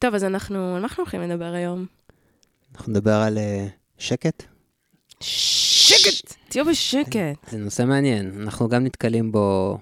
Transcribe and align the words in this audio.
טוב, 0.00 0.14
אז 0.14 0.24
אנחנו, 0.24 0.56
על 0.56 0.72
מה 0.72 0.78
אנחנו 0.78 1.02
הולכים 1.02 1.22
לדבר 1.22 1.52
היום? 1.52 1.86
אנחנו 2.74 2.92
נדבר 2.92 3.14
על 3.14 3.38
אה, 3.38 3.66
שקט. 3.98 4.42
שקט! 5.20 6.34
תהיו 6.48 6.64
בשקט. 6.64 7.50
זה 7.50 7.58
נושא 7.58 7.82
מעניין, 7.82 8.40
אנחנו 8.42 8.68
גם 8.68 8.84
נתקלים 8.84 9.32
בו 9.32 9.78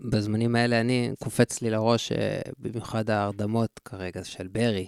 בזמנים 0.00 0.56
האלה. 0.56 0.80
אני, 0.80 1.10
קופץ 1.18 1.62
לי 1.62 1.70
לראש, 1.70 2.12
אה, 2.12 2.40
במיוחד 2.58 3.10
ההרדמות 3.10 3.80
כרגע 3.84 4.24
של 4.24 4.46
ברי, 4.48 4.86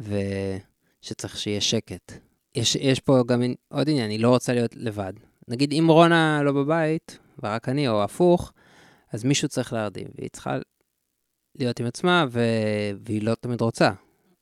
ושצריך 0.00 1.38
שיהיה 1.38 1.60
שקט. 1.60 2.12
יש, 2.54 2.76
יש 2.76 3.00
פה 3.00 3.22
גם 3.26 3.42
עוד 3.68 3.88
עניין, 3.88 4.04
אני 4.04 4.18
לא 4.18 4.28
רוצה 4.28 4.52
להיות 4.52 4.76
לבד. 4.76 5.12
נגיד, 5.48 5.72
אם 5.72 5.86
רונה 5.90 6.42
לא 6.42 6.52
בבית, 6.52 7.18
ורק 7.42 7.68
אני, 7.68 7.88
או 7.88 8.04
הפוך, 8.04 8.52
אז 9.12 9.24
מישהו 9.24 9.48
צריך 9.48 9.72
להרדים, 9.72 10.06
והיא 10.18 10.30
צריכה 10.32 10.58
להיות 11.58 11.80
עם 11.80 11.86
עצמה, 11.86 12.26
ו... 12.30 12.40
והיא 13.06 13.22
לא 13.22 13.34
תמיד 13.34 13.60
רוצה. 13.60 13.90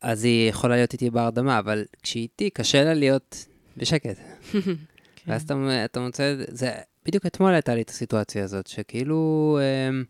אז 0.00 0.24
היא 0.24 0.50
יכולה 0.50 0.76
להיות 0.76 0.92
איתי 0.92 1.10
בהרדמה, 1.10 1.58
אבל 1.58 1.84
כשהיא 2.02 2.22
איתי, 2.22 2.50
קשה 2.50 2.84
לה 2.84 2.94
להיות 2.94 3.46
בשקט. 3.76 4.16
כן. 4.52 4.58
ואז 5.26 5.42
אתה, 5.42 5.84
אתה 5.84 6.00
מוצא, 6.00 6.34
זה, 6.48 6.72
בדיוק 7.06 7.26
אתמול 7.26 7.52
הייתה 7.52 7.74
לי 7.74 7.82
את 7.82 7.90
הסיטואציה 7.90 8.44
הזאת, 8.44 8.66
שכאילו, 8.66 9.58
אה, 9.60 10.00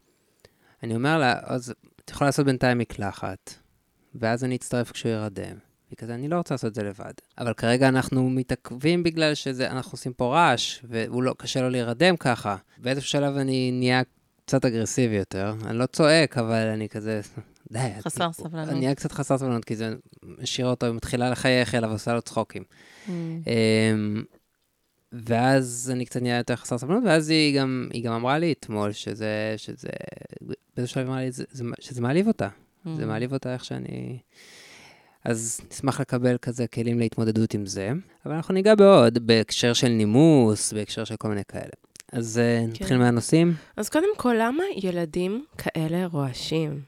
אני 0.82 0.94
אומר 0.94 1.18
לה, 1.18 1.34
אז 1.42 1.74
את 2.04 2.10
יכולה 2.10 2.28
לעשות 2.28 2.46
בינתיים 2.46 2.78
מקלחת, 2.78 3.54
ואז 4.14 4.44
אני 4.44 4.56
אצטרף 4.56 4.90
כשהוא 4.90 5.12
ירדם. 5.12 5.56
וכזה, 5.92 6.14
אני 6.14 6.28
לא 6.28 6.36
רוצה 6.36 6.54
לעשות 6.54 6.68
את 6.70 6.74
זה 6.74 6.82
לבד. 6.82 7.12
אבל 7.38 7.54
כרגע 7.54 7.88
אנחנו 7.88 8.30
מתעכבים 8.30 9.02
בגלל 9.02 9.34
שאנחנו 9.34 9.92
עושים 9.92 10.12
פה 10.12 10.34
רעש, 10.34 10.80
והוא 10.84 11.22
לא, 11.22 11.34
קשה 11.38 11.60
לו 11.60 11.70
להירדם 11.70 12.16
ככה. 12.16 12.56
באיזשהו 12.78 13.10
שלב 13.10 13.36
אני 13.36 13.70
נהיה 13.72 14.02
קצת 14.46 14.64
אגרסיבי 14.64 15.14
יותר. 15.16 15.54
אני 15.66 15.78
לא 15.78 15.86
צועק, 15.86 16.38
אבל 16.38 16.66
אני 16.66 16.88
כזה, 16.88 17.20
די. 17.72 17.78
חסר 18.00 18.26
את, 18.26 18.34
סבלנות. 18.34 18.68
אני 18.68 18.84
אהיה 18.84 18.94
קצת 18.94 19.12
חסר 19.12 19.38
סבלנות, 19.38 19.64
כי 19.64 19.76
זה 19.76 19.94
משאיר 20.22 20.66
אותו, 20.66 20.86
היא 20.86 20.94
מתחילה 20.94 21.30
לחייך 21.30 21.74
אליו 21.74 21.90
ועושה 21.90 22.14
לו 22.14 22.22
צחוקים. 22.22 22.62
Mm. 22.62 23.10
אמ, 23.10 24.22
ואז 25.12 25.90
אני 25.94 26.04
קצת 26.04 26.22
נהיה 26.22 26.36
יותר 26.36 26.56
חסר 26.56 26.78
סבלנות, 26.78 27.04
ואז 27.06 27.28
היא 27.28 27.60
גם, 27.60 27.88
היא 27.92 28.04
גם 28.04 28.12
אמרה 28.12 28.38
לי 28.38 28.52
אתמול 28.52 28.92
שזה, 28.92 29.54
שזה, 29.56 29.88
באיזשהו 30.76 30.94
שלב 30.94 31.06
אמרה 31.06 31.20
לי 31.20 31.32
זה, 31.32 31.44
זה, 31.50 31.64
שזה 31.80 32.00
מעליב 32.00 32.28
אותה. 32.28 32.48
Mm. 32.48 32.88
זה 32.96 33.06
מעליב 33.06 33.32
אותה 33.32 33.54
איך 33.54 33.64
שאני... 33.64 34.18
אז 35.24 35.60
נשמח 35.70 36.00
לקבל 36.00 36.36
כזה 36.38 36.66
כלים 36.66 36.98
להתמודדות 36.98 37.54
עם 37.54 37.66
זה. 37.66 37.92
אבל 38.26 38.34
אנחנו 38.34 38.54
ניגע 38.54 38.74
בעוד, 38.74 39.26
בהקשר 39.26 39.72
של 39.72 39.88
נימוס, 39.88 40.72
בהקשר 40.72 41.04
של 41.04 41.16
כל 41.16 41.28
מיני 41.28 41.42
כאלה. 41.48 41.72
אז 42.12 42.38
אה, 42.38 42.60
כן. 42.60 42.70
נתחיל 42.70 42.98
מהנושאים. 42.98 43.54
אז 43.76 43.88
קודם 43.88 44.16
כל, 44.16 44.34
למה 44.38 44.64
ילדים 44.76 45.44
כאלה 45.58 46.06
רועשים? 46.06 46.82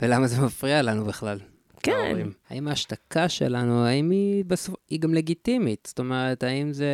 ולמה 0.00 0.26
זה 0.26 0.40
מפריע 0.40 0.82
לנו 0.82 1.04
בכלל? 1.04 1.38
כן. 1.82 1.92
ההורים. 1.92 2.32
האם 2.50 2.68
ההשתקה 2.68 3.28
שלנו, 3.28 3.84
האם 3.84 4.10
היא, 4.10 4.44
בסופ... 4.44 4.74
היא 4.88 5.00
גם 5.00 5.14
לגיטימית? 5.14 5.84
זאת 5.86 5.98
אומרת, 5.98 6.42
האם 6.42 6.72
זה... 6.72 6.86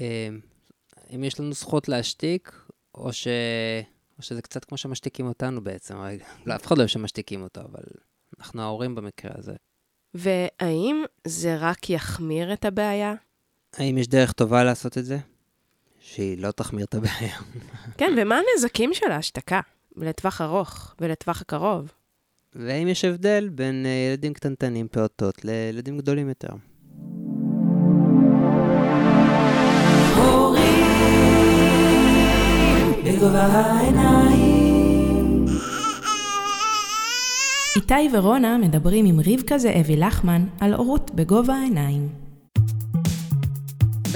אה, 0.00 0.28
האם 1.10 1.24
יש 1.24 1.40
לנו 1.40 1.52
זכות 1.52 1.88
להשתיק, 1.88 2.52
או, 2.94 3.12
ש... 3.12 3.28
או 4.18 4.22
שזה 4.22 4.42
קצת 4.42 4.64
כמו 4.64 4.78
שמשתיקים 4.78 5.26
אותנו 5.26 5.64
בעצם? 5.64 6.00
רגע, 6.00 6.24
לא, 6.46 6.54
אף 6.54 6.66
אחד 6.66 6.76
לא 6.76 6.80
אוהב 6.82 6.88
שמשתיקים 6.88 7.42
אותו, 7.42 7.60
אבל 7.60 7.82
אנחנו 8.38 8.62
ההורים 8.62 8.94
במקרה 8.94 9.32
הזה. 9.34 9.54
והאם 10.14 11.04
זה 11.26 11.56
רק 11.58 11.90
יחמיר 11.90 12.52
את 12.52 12.64
הבעיה? 12.64 13.14
האם 13.76 13.98
יש 13.98 14.08
דרך 14.08 14.32
טובה 14.32 14.64
לעשות 14.64 14.98
את 14.98 15.04
זה? 15.04 15.18
שהיא 16.12 16.38
לא 16.38 16.50
תחמיר 16.50 16.84
את 16.84 16.94
הבעיה. 16.94 17.36
כן, 17.98 18.14
ומה 18.18 18.40
הנזקים 18.54 18.94
של 18.94 19.10
ההשתקה? 19.10 19.60
לטווח 19.96 20.40
ארוך 20.40 20.94
ולטווח 21.00 21.40
הקרוב. 21.40 21.92
והאם 22.54 22.88
יש 22.88 23.04
הבדל 23.04 23.48
בין 23.52 23.86
uh, 23.86 23.88
ילדים 24.10 24.34
קטנטנים, 24.34 24.88
פעוטות, 24.88 25.44
לילדים 25.44 25.98
גדולים 25.98 26.28
יותר? 26.28 26.48
איתי 37.76 38.08
ורונה 38.12 38.58
מדברים 38.58 39.06
עם 39.06 39.20
רבקה 39.26 39.58
זאבי 39.58 39.96
לחמן 39.96 40.44
על 40.60 40.74
הורות 40.74 41.10
בגובה 41.14 41.54
העיניים. 41.54 42.25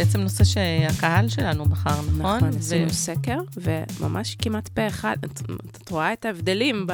בעצם 0.01 0.21
נושא 0.21 0.45
שהקהל 0.45 1.29
שלנו 1.29 1.65
בחר, 1.65 2.01
נכון? 2.01 2.37
נכון, 2.37 2.49
עשינו 2.59 2.87
ו... 2.87 2.95
סקר, 2.95 3.39
וממש 3.57 4.35
כמעט 4.35 4.69
פה 4.69 4.87
אחד, 4.87 5.17
את, 5.25 5.41
את 5.83 5.89
רואה 5.89 6.13
את 6.13 6.25
ההבדלים 6.25 6.87
ב... 6.87 6.93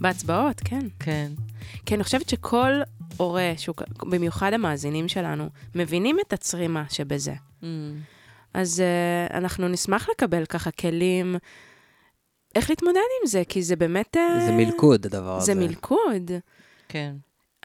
בהצבעות, 0.00 0.60
כן. 0.64 0.86
כן. 0.98 1.32
כי 1.86 1.94
אני 1.94 2.04
חושבת 2.04 2.28
שכל 2.28 2.72
הורה, 3.16 3.52
שהוא, 3.56 3.74
במיוחד 4.10 4.52
המאזינים 4.52 5.08
שלנו, 5.08 5.48
מבינים 5.74 6.16
את 6.26 6.32
הצרימה 6.32 6.84
שבזה. 6.90 7.34
Mm. 7.62 7.66
אז 8.54 8.82
uh, 8.82 9.34
אנחנו 9.36 9.68
נשמח 9.68 10.08
לקבל 10.08 10.46
ככה 10.46 10.70
כלים, 10.70 11.36
איך 12.54 12.70
להתמודד 12.70 12.96
עם 13.22 13.26
זה, 13.26 13.42
כי 13.48 13.62
זה 13.62 13.76
באמת... 13.76 14.16
Uh, 14.16 14.40
זה 14.46 14.52
מלכוד, 14.52 15.06
הדבר 15.06 15.36
הזה. 15.36 15.46
זה 15.46 15.54
מלכוד. 15.54 16.30
כן. 16.88 17.14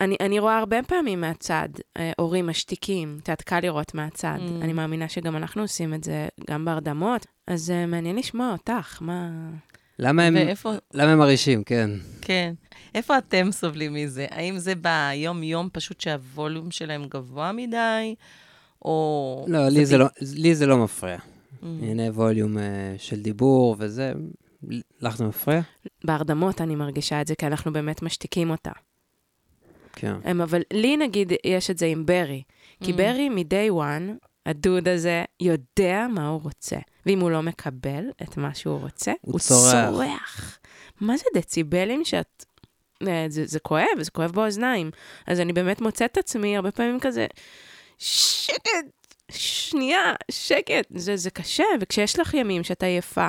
אני, 0.01 0.15
אני 0.19 0.39
רואה 0.39 0.57
הרבה 0.57 0.83
פעמים 0.83 1.21
מהצד, 1.21 1.69
אה, 1.97 2.11
הורים 2.17 2.47
משתיקים, 2.47 3.17
את 3.23 3.27
יודעת, 3.27 3.41
קל 3.41 3.59
לראות 3.59 3.93
מהצד. 3.93 4.37
Mm. 4.39 4.63
אני 4.63 4.73
מאמינה 4.73 5.09
שגם 5.09 5.35
אנחנו 5.35 5.61
עושים 5.61 5.93
את 5.93 6.03
זה, 6.03 6.27
גם 6.49 6.65
בהרדמות. 6.65 7.25
אז 7.47 7.69
uh, 7.69 7.87
מעניין 7.87 8.15
לשמוע 8.15 8.51
אותך, 8.51 8.97
מה... 9.01 9.29
למה 9.99 10.23
הם, 10.23 10.35
ואיפה... 10.35 10.73
למה 10.93 11.11
הם 11.11 11.17
מרעישים, 11.17 11.63
כן. 11.63 11.89
כן. 12.21 12.53
איפה 12.95 13.17
אתם 13.17 13.51
סובלים 13.51 13.93
מזה? 13.93 14.25
האם 14.29 14.57
זה 14.57 14.73
ביום-יום 14.75 15.69
פשוט 15.73 16.01
שהווליום 16.01 16.71
שלהם 16.71 17.05
גבוה 17.07 17.51
מדי, 17.51 18.15
או... 18.85 19.45
לא, 19.47 19.67
לי 19.67 19.85
זה, 19.85 19.97
ב... 19.97 19.99
לא, 19.99 20.05
לי 20.21 20.55
זה 20.55 20.65
לא 20.65 20.77
מפריע. 20.77 21.17
Mm. 21.17 21.65
הנה 21.81 22.03
ווליום 22.03 22.57
uh, 22.57 22.61
של 22.97 23.21
דיבור 23.21 23.75
וזה, 23.79 24.13
לך 25.01 25.17
זה 25.17 25.25
מפריע? 25.25 25.61
בהרדמות 26.03 26.61
אני 26.61 26.75
מרגישה 26.75 27.21
את 27.21 27.27
זה, 27.27 27.35
כי 27.35 27.47
אנחנו 27.47 27.73
באמת 27.73 28.01
משתיקים 28.01 28.49
אותה. 28.49 28.71
כן. 29.99 30.15
הם, 30.23 30.41
אבל 30.41 30.61
לי, 30.73 30.97
נגיד, 30.97 31.33
יש 31.43 31.69
את 31.69 31.77
זה 31.77 31.85
עם 31.85 32.05
ברי. 32.05 32.43
כי 32.83 32.91
mm. 32.91 32.95
ברי, 32.95 33.29
מ-day 33.29 33.71
one, 33.71 34.27
הדוד 34.45 34.87
הזה 34.87 35.23
יודע 35.39 36.07
מה 36.09 36.27
הוא 36.27 36.41
רוצה. 36.41 36.77
ואם 37.05 37.19
הוא 37.19 37.31
לא 37.31 37.41
מקבל 37.41 38.03
את 38.23 38.37
מה 38.37 38.55
שהוא 38.55 38.79
רוצה, 38.79 39.11
הוא, 39.21 39.31
הוא 39.31 39.39
צורח. 39.39 39.89
צורח. 39.89 40.59
מה 41.01 41.17
זה 41.17 41.25
דציבלים 41.35 42.05
שאת... 42.05 42.45
אה, 43.07 43.25
זה, 43.29 43.45
זה 43.45 43.59
כואב, 43.59 44.01
זה 44.01 44.11
כואב 44.11 44.31
באוזניים. 44.31 44.91
אז 45.27 45.39
אני 45.39 45.53
באמת 45.53 45.81
מוצאת 45.81 46.11
את 46.11 46.17
עצמי 46.17 46.55
הרבה 46.55 46.71
פעמים 46.71 46.99
כזה, 46.99 47.27
שקט, 47.97 48.85
שנייה, 49.31 50.13
שקט. 50.31 50.85
זה, 50.89 51.17
זה 51.17 51.29
קשה, 51.29 51.63
וכשיש 51.81 52.19
לך 52.19 52.33
ימים 52.33 52.63
שאת 52.63 52.83
עייפה, 52.83 53.27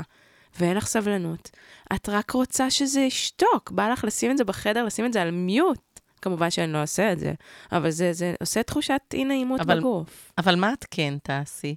ואין 0.60 0.76
לך 0.76 0.86
סבלנות, 0.86 1.50
את 1.94 2.08
רק 2.08 2.30
רוצה 2.30 2.70
שזה 2.70 3.00
ישתוק. 3.00 3.70
בא 3.70 3.88
לך 3.88 4.04
לשים 4.04 4.30
את 4.30 4.38
זה 4.38 4.44
בחדר, 4.44 4.84
לשים 4.84 5.06
את 5.06 5.12
זה 5.12 5.22
על 5.22 5.30
מיוט. 5.30 5.78
כמובן 6.18 6.50
שאני 6.50 6.72
לא 6.72 6.78
אעשה 6.78 7.12
את 7.12 7.18
זה, 7.18 7.32
אבל 7.72 7.90
זה, 7.90 8.12
זה 8.12 8.34
עושה 8.40 8.62
תחושת 8.62 9.00
אי-נעימות 9.14 9.60
בגוף. 9.60 10.32
אבל 10.38 10.56
מה 10.56 10.72
את 10.72 10.84
כן 10.90 11.14
תעשי? 11.22 11.76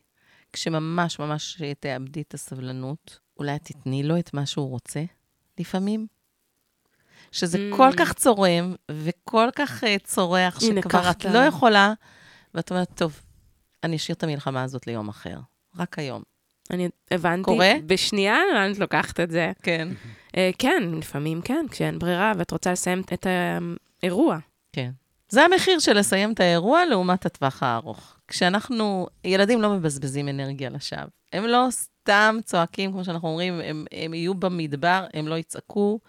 כשממש 0.53 1.19
ממש 1.19 1.61
תאבדי 1.79 2.21
את 2.21 2.33
הסבלנות, 2.33 3.19
אולי 3.39 3.59
תתני 3.59 4.03
לו 4.03 4.19
את 4.19 4.33
מה 4.33 4.45
שהוא 4.45 4.69
רוצה, 4.69 5.03
לפעמים? 5.59 6.07
שזה 7.31 7.57
mm. 7.57 7.75
כל 7.77 7.89
כך 7.97 8.13
צורם 8.13 8.75
וכל 8.91 9.49
כך 9.55 9.83
uh, 9.83 9.87
צורח, 10.03 10.59
שכבר 10.59 11.11
את 11.11 11.25
לא 11.25 11.39
יכולה, 11.39 11.93
ואת 12.53 12.71
אומרת, 12.71 12.91
טוב, 12.95 13.21
אני 13.83 13.95
אשאיר 13.95 14.15
את 14.15 14.23
המלחמה 14.23 14.63
הזאת 14.63 14.87
ליום 14.87 15.09
אחר, 15.09 15.37
רק 15.77 15.99
היום. 15.99 16.23
אני 16.71 16.89
הבנתי. 17.11 17.43
קורה? 17.43 17.71
בשנייה, 17.85 18.37
את 18.71 18.79
לוקחת 18.79 19.19
את 19.19 19.31
זה? 19.31 19.51
כן. 19.63 19.87
Uh, 20.27 20.33
כן, 20.59 20.83
לפעמים 20.97 21.41
כן, 21.41 21.65
כשאין 21.71 21.99
ברירה 21.99 22.33
ואת 22.37 22.51
רוצה 22.51 22.71
לסיים 22.71 23.01
את 23.13 23.27
האירוע. 24.03 24.37
כן. 24.73 24.91
זה 25.29 25.41
המחיר 25.41 25.79
של 25.79 25.97
לסיים 25.97 26.33
את 26.33 26.39
האירוע 26.39 26.85
לעומת 26.85 27.25
הטווח 27.25 27.63
הארוך. 27.63 28.17
כשאנחנו, 28.27 29.07
ילדים 29.23 29.61
לא 29.61 29.69
מבזבזים 29.69 30.29
אנרגיה 30.29 30.69
לשווא. 30.69 31.05
הם 31.33 31.45
לא 31.45 31.67
סתם 31.71 32.37
צועקים, 32.43 32.91
כמו 32.91 33.05
שאנחנו 33.05 33.27
אומרים, 33.27 33.59
הם, 33.63 33.85
הם 33.91 34.13
יהיו 34.13 34.33
במדבר, 34.33 35.05
הם 35.13 35.27
לא 35.27 35.35
יצעקו, 35.35 35.99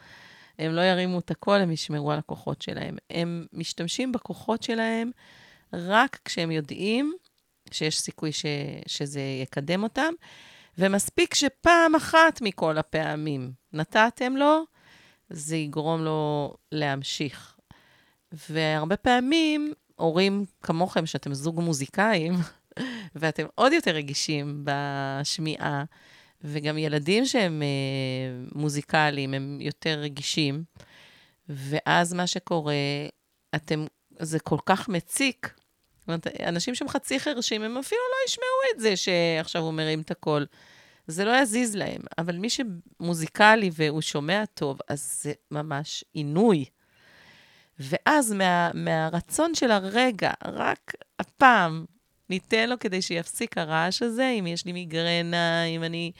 הם 0.59 0.73
לא 0.73 0.81
ירימו 0.81 1.19
את 1.19 1.31
הקול, 1.31 1.61
הם 1.61 1.71
ישמרו 1.71 2.13
על 2.13 2.19
הכוחות 2.19 2.63
שלהם. 2.63 2.97
הם 3.11 3.47
משתמשים 3.53 4.13
בכוחות 4.13 4.63
שלהם 4.63 5.11
רק 5.73 6.19
כשהם 6.25 6.51
יודעים 6.51 7.13
שיש 7.71 8.01
סיכוי 8.01 8.33
ש, 8.33 8.45
שזה 8.87 9.21
יקדם 9.43 9.83
אותם, 9.83 10.13
ומספיק 10.79 11.35
שפעם 11.35 11.95
אחת 11.95 12.41
מכל 12.43 12.79
הפעמים 12.79 13.53
נתתם 13.73 14.37
לו, 14.37 14.65
זה 15.31 15.57
יגרום 15.57 16.05
לו 16.05 16.55
להמשיך. 16.73 17.57
והרבה 18.33 18.97
פעמים 18.97 19.73
הורים 19.97 20.45
כמוכם, 20.63 21.07
שאתם 21.07 21.35
זוג 21.35 21.61
מוזיקאים, 21.61 22.35
ואתם 23.15 23.47
עוד 23.55 23.73
יותר 23.73 23.91
רגישים 23.91 24.65
בשמיעה, 24.65 25.85
וגם 26.45 26.79
ילדים 26.79 27.27
שהם 27.27 27.63
אה, 27.63 28.47
מוזיקליים, 28.55 29.35
הם 29.35 29.59
יותר 29.61 29.99
רגישים, 29.99 30.65
ואז 31.49 32.13
מה 32.13 32.27
שקורה, 32.27 32.75
אתם, 33.55 33.87
זה 34.19 34.41
כל 34.41 34.59
כך 34.67 34.89
מציק. 34.89 35.55
זאת 35.99 36.09
אומרת, 36.09 36.27
אנשים 36.27 36.75
שהם 36.75 36.89
חצי 36.89 37.21
חרשים, 37.21 37.63
הם 37.63 37.79
אפילו 37.79 38.01
לא 38.11 38.29
ישמעו 38.29 38.75
את 38.75 38.81
זה 38.81 38.97
שעכשיו 38.97 39.63
הוא 39.63 39.73
מרים 39.73 40.01
את 40.01 40.11
הקול. 40.11 40.47
זה 41.07 41.25
לא 41.25 41.37
יזיז 41.37 41.77
להם, 41.77 42.01
אבל 42.19 42.37
מי 42.37 42.49
שמוזיקלי 42.51 43.71
והוא 43.73 44.01
שומע 44.01 44.45
טוב, 44.55 44.79
אז 44.89 45.21
זה 45.23 45.33
ממש 45.51 46.05
עינוי. 46.13 46.65
ואז 47.83 48.33
מה, 48.33 48.71
מהרצון 48.75 49.55
של 49.55 49.71
הרגע, 49.71 50.31
רק 50.45 50.93
הפעם, 51.19 51.85
ניתן 52.31 52.71
לו 52.71 52.79
כדי 52.79 53.03
שיפסיק 53.03 53.59
הרעש 53.59 54.03
הזה, 54.03 54.29
אם 54.39 54.47
יש 54.47 54.65
לי 54.65 54.73
מיגרנה, 54.73 55.65
אם 55.65 55.85
אני, 55.85 56.13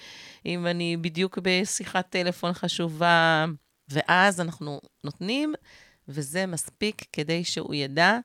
אם 0.47 0.67
אני 0.67 0.97
בדיוק 0.97 1.39
בשיחת 1.43 2.11
טלפון 2.11 2.53
חשובה, 2.53 3.45
ואז 3.89 4.41
אנחנו 4.41 4.81
נותנים, 5.05 5.55
וזה 6.09 6.47
מספיק 6.47 7.03
כדי 7.13 7.45
שהוא 7.45 7.75
ידע 7.75 8.19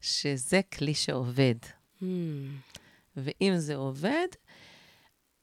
שזה 0.00 0.60
כלי 0.72 0.94
שעובד. 0.94 1.54
Hmm. 2.00 2.04
ואם 3.16 3.52
זה 3.56 3.76
עובד, 3.76 4.26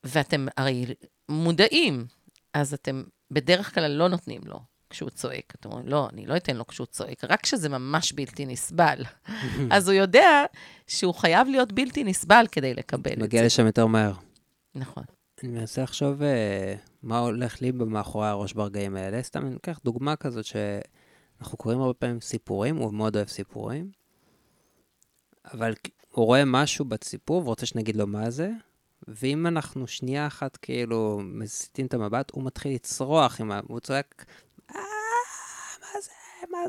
ואתם 0.03 0.47
הרי 0.57 0.85
מודעים, 1.29 2.05
אז 2.53 2.73
אתם 2.73 3.03
בדרך 3.31 3.73
כלל 3.75 3.91
לא 3.91 4.07
נותנים 4.07 4.41
לו 4.45 4.59
כשהוא 4.89 5.09
צועק. 5.09 5.53
אתם 5.59 5.69
אומרים, 5.69 5.87
לא, 5.87 6.09
אני 6.13 6.25
לא 6.25 6.37
אתן 6.37 6.57
לו 6.57 6.67
כשהוא 6.67 6.87
צועק, 6.87 7.23
רק 7.23 7.41
כשזה 7.41 7.69
ממש 7.69 8.13
בלתי 8.13 8.45
נסבל. 8.45 9.03
אז 9.71 9.89
הוא 9.89 9.95
יודע 9.95 10.45
שהוא 10.87 11.13
חייב 11.13 11.47
להיות 11.47 11.71
בלתי 11.71 12.03
נסבל 12.03 12.45
כדי 12.51 12.73
לקבל 12.73 13.11
את 13.11 13.17
זה. 13.17 13.23
מגיע 13.23 13.45
לשם 13.45 13.65
יותר 13.65 13.85
מהר. 13.85 14.13
נכון. 14.75 15.03
אני 15.43 15.51
מנסה 15.51 15.83
לחשוב 15.83 16.23
אה, 16.23 16.75
מה 17.03 17.19
הולך 17.19 17.61
לי 17.61 17.71
מאחורי 17.71 18.27
הראש 18.27 18.53
ברגעים 18.53 18.95
האלה. 18.95 19.23
סתם 19.23 19.45
אני 19.47 19.55
אקח 19.55 19.79
דוגמה 19.83 20.15
כזאת 20.15 20.45
שאנחנו 20.45 21.57
קוראים 21.57 21.81
הרבה 21.81 21.93
פעמים 21.93 22.21
סיפורים, 22.21 22.77
הוא 22.77 22.93
מאוד 22.93 23.15
אוהב 23.15 23.27
סיפורים, 23.27 23.91
אבל 25.53 25.73
הוא 26.11 26.25
רואה 26.25 26.45
משהו 26.45 26.85
בסיפור 26.85 27.41
ורוצה 27.41 27.65
שנגיד 27.65 27.95
לו 27.95 28.07
מה 28.07 28.29
זה, 28.29 28.51
ואם 29.07 29.47
אנחנו 29.47 29.87
שנייה 29.87 30.27
אחת 30.27 30.57
כאילו 30.57 31.19
מסיטים 31.23 31.85
את 31.85 31.93
המבט, 31.93 32.31
הוא 32.31 32.43
מתחיל 32.43 32.73
לצרוח, 32.73 33.41
עם 33.41 33.51
ה... 33.51 33.59
הוא 33.67 33.79
צועק, 33.79 34.25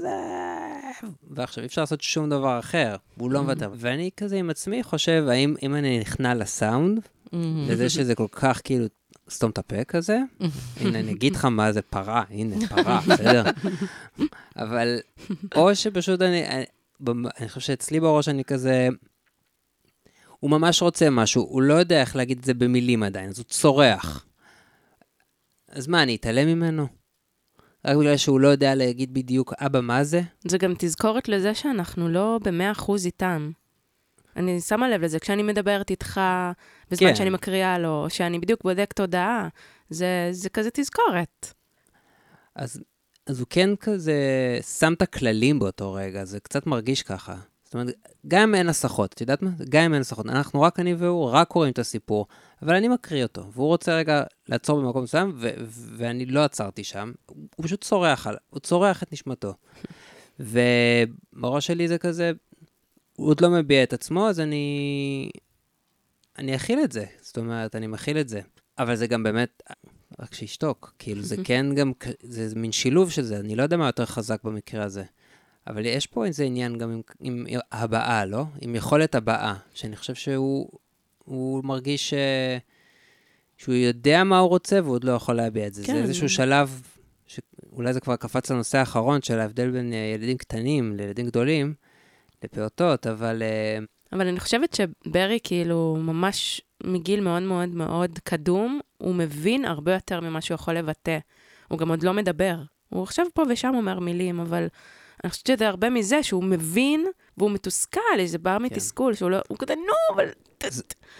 זה? 0.00 0.16
ועכשיו 1.30 1.62
אי 1.62 1.66
אפשר 1.66 1.80
לעשות 1.80 2.00
שום 2.00 2.30
דבר 2.30 2.58
אחר, 2.58 2.96
הוא 3.18 3.30
לא 3.30 3.42
מוותר. 3.42 3.70
ואני 3.76 4.10
כזה 4.16 4.36
עם 4.36 4.50
עצמי 4.50 4.82
חושב, 4.82 5.24
האם 5.28 5.54
אם 5.62 5.74
אני 5.74 5.98
נכנע 6.00 6.34
לסאונד, 6.34 7.00
לזה 7.68 7.88
שזה 7.90 8.14
כל 8.14 8.26
כך 8.32 8.60
כאילו 8.64 8.86
סתום 9.30 9.50
את 9.50 9.58
הפה 9.58 9.84
כזה, 9.84 10.18
הנה, 10.76 11.00
אני 11.00 11.12
אגיד 11.12 11.34
לך 11.34 11.44
מה 11.44 11.72
זה 11.72 11.82
פרה, 11.82 12.22
הנה, 12.30 12.66
פרה, 12.68 13.00
בסדר? 13.08 13.42
אבל, 14.56 14.98
או 15.54 15.74
שפשוט 15.74 16.22
אני, 16.22 16.46
אני, 16.46 16.64
אני 17.40 17.48
חושב 17.48 17.60
שאצלי 17.60 18.00
בראש 18.00 18.28
אני 18.28 18.44
כזה, 18.44 18.88
הוא 20.40 20.50
ממש 20.50 20.82
רוצה 20.82 21.10
משהו, 21.10 21.42
הוא 21.42 21.62
לא 21.62 21.74
יודע 21.74 22.00
איך 22.00 22.16
להגיד 22.16 22.38
את 22.38 22.44
זה 22.44 22.54
במילים 22.54 23.02
עדיין, 23.02 23.28
אז 23.28 23.38
הוא 23.38 23.44
צורח. 23.44 24.26
אז 25.68 25.88
מה, 25.88 26.02
אני 26.02 26.16
אתעלם 26.16 26.48
ממנו? 26.48 26.99
רק 27.84 27.96
בגלל 27.96 28.16
שהוא 28.16 28.40
לא 28.40 28.48
יודע 28.48 28.74
להגיד 28.74 29.14
בדיוק, 29.14 29.52
אבא, 29.58 29.80
מה 29.80 30.04
זה? 30.04 30.20
זה 30.48 30.58
גם 30.58 30.74
תזכורת 30.78 31.28
לזה 31.28 31.54
שאנחנו 31.54 32.08
לא 32.08 32.38
במאה 32.44 32.72
אחוז 32.72 33.06
איתם. 33.06 33.50
אני 34.36 34.60
שמה 34.60 34.88
לב 34.88 35.02
לזה, 35.02 35.18
כשאני 35.18 35.42
מדברת 35.42 35.90
איתך, 35.90 36.20
בזמן 36.90 37.08
כן. 37.08 37.14
שאני 37.14 37.30
מקריאה 37.30 37.78
לו, 37.78 38.06
שאני 38.08 38.38
בדיוק 38.38 38.62
בודק 38.62 38.92
תודעה, 38.92 39.48
זה, 39.90 40.28
זה 40.30 40.48
כזה 40.48 40.70
תזכורת. 40.72 41.54
אז, 42.56 42.80
אז 43.26 43.40
הוא 43.40 43.46
כן 43.50 43.76
כזה 43.76 44.14
שם 44.80 44.92
את 44.92 45.02
הכללים 45.02 45.58
באותו 45.58 45.92
רגע, 45.92 46.24
זה 46.24 46.40
קצת 46.40 46.66
מרגיש 46.66 47.02
ככה. 47.02 47.36
זאת 47.70 47.74
אומרת, 47.74 47.94
גם 48.28 48.42
אם 48.48 48.54
אין 48.54 48.68
הסחות, 48.68 49.12
את 49.12 49.20
יודעת 49.20 49.42
מה? 49.42 49.50
גם 49.68 49.82
אם 49.82 49.92
אין 49.94 50.00
הסחות. 50.00 50.26
אנחנו 50.26 50.60
רק 50.62 50.80
אני 50.80 50.94
והוא, 50.94 51.30
רק 51.30 51.48
קוראים 51.48 51.72
את 51.72 51.78
הסיפור, 51.78 52.26
אבל 52.62 52.74
אני 52.74 52.88
מקריא 52.88 53.22
אותו, 53.22 53.52
והוא 53.52 53.66
רוצה 53.66 53.96
רגע 53.96 54.22
לעצור 54.48 54.80
במקום 54.82 55.02
מסוים, 55.02 55.32
ו- 55.36 55.50
ואני 55.96 56.26
לא 56.26 56.44
עצרתי 56.44 56.84
שם, 56.84 57.12
הוא 57.26 57.36
פשוט 57.62 57.84
צורח, 57.84 58.26
על- 58.26 58.36
הוא 58.50 58.60
צורח 58.60 59.02
את 59.02 59.12
נשמתו. 59.12 59.54
ובראש 60.40 61.66
שלי 61.66 61.88
זה 61.88 61.98
כזה, 61.98 62.32
הוא 63.16 63.28
עוד 63.28 63.40
לא 63.40 63.50
מביע 63.50 63.82
את 63.82 63.92
עצמו, 63.92 64.28
אז 64.28 64.40
אני... 64.40 65.30
אני 66.38 66.56
אכיל 66.56 66.78
את 66.84 66.92
זה. 66.92 67.04
זאת 67.20 67.38
אומרת, 67.38 67.76
אני 67.76 67.86
מכיל 67.86 68.18
את 68.18 68.28
זה. 68.28 68.40
אבל 68.78 68.96
זה 68.96 69.06
גם 69.06 69.22
באמת, 69.22 69.62
רק 70.20 70.34
שישתוק. 70.34 70.94
כאילו, 70.98 71.22
זה 71.22 71.36
כן 71.44 71.74
גם, 71.74 71.92
זה 72.22 72.58
מין 72.58 72.72
שילוב 72.72 73.10
של 73.10 73.22
זה, 73.22 73.36
אני 73.40 73.56
לא 73.56 73.62
יודע 73.62 73.76
מה 73.76 73.86
יותר 73.86 74.06
חזק 74.06 74.44
במקרה 74.44 74.84
הזה. 74.84 75.04
אבל 75.66 75.86
יש 75.86 76.06
פה 76.06 76.26
איזה 76.26 76.44
עניין 76.44 76.78
גם 76.78 76.90
עם, 76.90 77.00
עם 77.48 77.60
הבעה, 77.72 78.24
לא? 78.24 78.44
עם 78.60 78.74
יכולת 78.74 79.14
הבעה, 79.14 79.54
שאני 79.74 79.96
חושב 79.96 80.14
שהוא 80.14 80.70
הוא 81.24 81.64
מרגיש 81.64 82.10
ש... 82.10 82.14
שהוא 83.56 83.74
יודע 83.74 84.24
מה 84.24 84.38
הוא 84.38 84.48
רוצה 84.48 84.80
והוא 84.82 84.94
עוד 84.94 85.04
לא 85.04 85.12
יכול 85.12 85.34
להביע 85.34 85.66
את 85.66 85.74
זה. 85.74 85.84
כן. 85.86 85.92
זה 85.92 85.98
איזשהו 85.98 86.28
שלב, 86.28 86.82
שאולי 87.26 87.92
זה 87.92 88.00
כבר 88.00 88.16
קפץ 88.16 88.50
לנושא 88.50 88.78
האחרון 88.78 89.22
של 89.22 89.40
ההבדל 89.40 89.70
בין 89.70 89.92
אה, 89.92 90.12
ילדים 90.14 90.36
קטנים 90.36 90.96
לילדים 90.96 91.26
גדולים, 91.26 91.74
לפעוטות, 92.44 93.06
אבל 93.06 93.42
אה, 93.42 93.78
אבל 94.12 94.28
אני 94.28 94.40
חושבת 94.40 94.74
שברי, 94.74 95.38
כאילו, 95.42 95.96
ממש 96.00 96.60
מגיל 96.84 97.20
מאוד 97.20 97.42
מאוד 97.42 97.68
מאוד 97.68 98.18
קדום, 98.24 98.80
הוא 98.98 99.14
מבין 99.14 99.64
הרבה 99.64 99.94
יותר 99.94 100.20
ממה 100.20 100.40
שהוא 100.40 100.54
יכול 100.54 100.74
לבטא. 100.74 101.18
הוא 101.68 101.78
גם 101.78 101.90
עוד 101.90 102.02
לא 102.02 102.12
מדבר. 102.14 102.56
הוא 102.88 103.02
עכשיו 103.02 103.26
פה 103.34 103.42
ושם 103.48 103.72
אומר 103.74 104.00
מילים, 104.00 104.40
אבל 104.40 104.66
אני 105.24 105.30
חושבת 105.30 105.46
שזה 105.46 105.68
הרבה 105.68 105.90
מזה 105.90 106.22
שהוא 106.22 106.44
מבין, 106.44 107.06
והוא 107.36 107.50
מתוסכל, 107.50 108.00
איזה 108.18 108.38
בר 108.38 108.58
מתסכול, 108.58 109.14
שהוא 109.14 109.30
לא, 109.30 109.38
הוא 109.48 109.58
כזה, 109.58 109.74
נו, 109.74 110.14
אבל... 110.14 110.28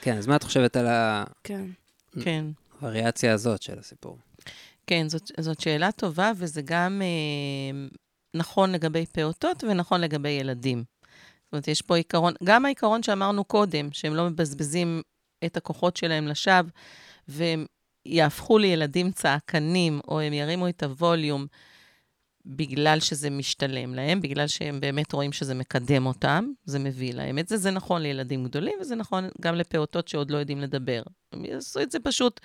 כן, 0.00 0.17
אז 0.17 0.26
מה 0.26 0.37
את 0.37 0.43
חושבת 0.43 0.76
על 0.76 0.87
כן. 1.44 1.64
כן. 2.20 2.44
הווריאציה 2.81 3.35
הזאת 3.35 3.62
של 3.62 3.79
הסיפור? 3.79 4.19
כן, 4.87 5.08
זאת, 5.08 5.31
זאת 5.41 5.61
שאלה 5.61 5.93
טובה, 5.93 6.32
וזה 6.37 6.62
גם 6.64 7.02
אה, 7.02 7.88
נכון 8.35 8.73
לגבי 8.73 9.06
פעוטות 9.06 9.64
ונכון 9.64 10.00
לגבי 10.00 10.29
ילדים. 10.29 10.79
זאת 10.79 11.52
אומרת, 11.52 11.69
יש 11.69 11.82
פה 11.82 11.97
עיקרון, 11.97 12.35
גם 12.44 12.64
העיקרון 12.64 13.02
שאמרנו 13.02 13.44
קודם, 13.44 13.93
שהם 13.93 14.14
לא 14.14 14.31
מבזבזים 14.31 15.02
את 15.44 15.56
הכוחות 15.56 15.97
שלהם 15.97 16.29
לשווא, 16.29 16.70
והם 17.29 17.67
יהפכו 18.06 18.58
לילדים 18.58 19.11
צעקנים, 19.11 20.00
או 20.08 20.20
הם 20.20 20.32
ירימו 20.32 20.69
את 20.69 20.82
הווליום 20.82 21.47
בגלל 22.46 23.00
שזה 23.00 23.31
משתלם 23.31 23.94
להם, 23.94 24.20
בגלל 24.20 24.46
שהם 24.46 24.81
באמת 24.81 25.12
רואים 25.12 25.32
שזה 25.32 25.54
מקדם 25.54 26.06
אותם, 26.06 26.44
זה 26.64 26.78
מביא 26.78 27.14
להם 27.14 27.38
את 27.38 27.49
זה. 27.49 27.56
זה 27.56 27.70
נכון 27.70 28.02
לילדים 28.02 28.44
גדולים, 28.44 28.75
וזה 28.80 28.94
נכון 28.94 29.28
גם 29.40 29.54
לפעוטות 29.54 30.09
שעוד 30.09 30.30
לא 30.30 30.38
יודעים 30.38 30.61
לדבר. 30.61 31.02
הם 31.32 31.44
יעשו 31.44 31.80
את 31.80 31.90
זה 31.90 32.00
פשוט 32.00 32.40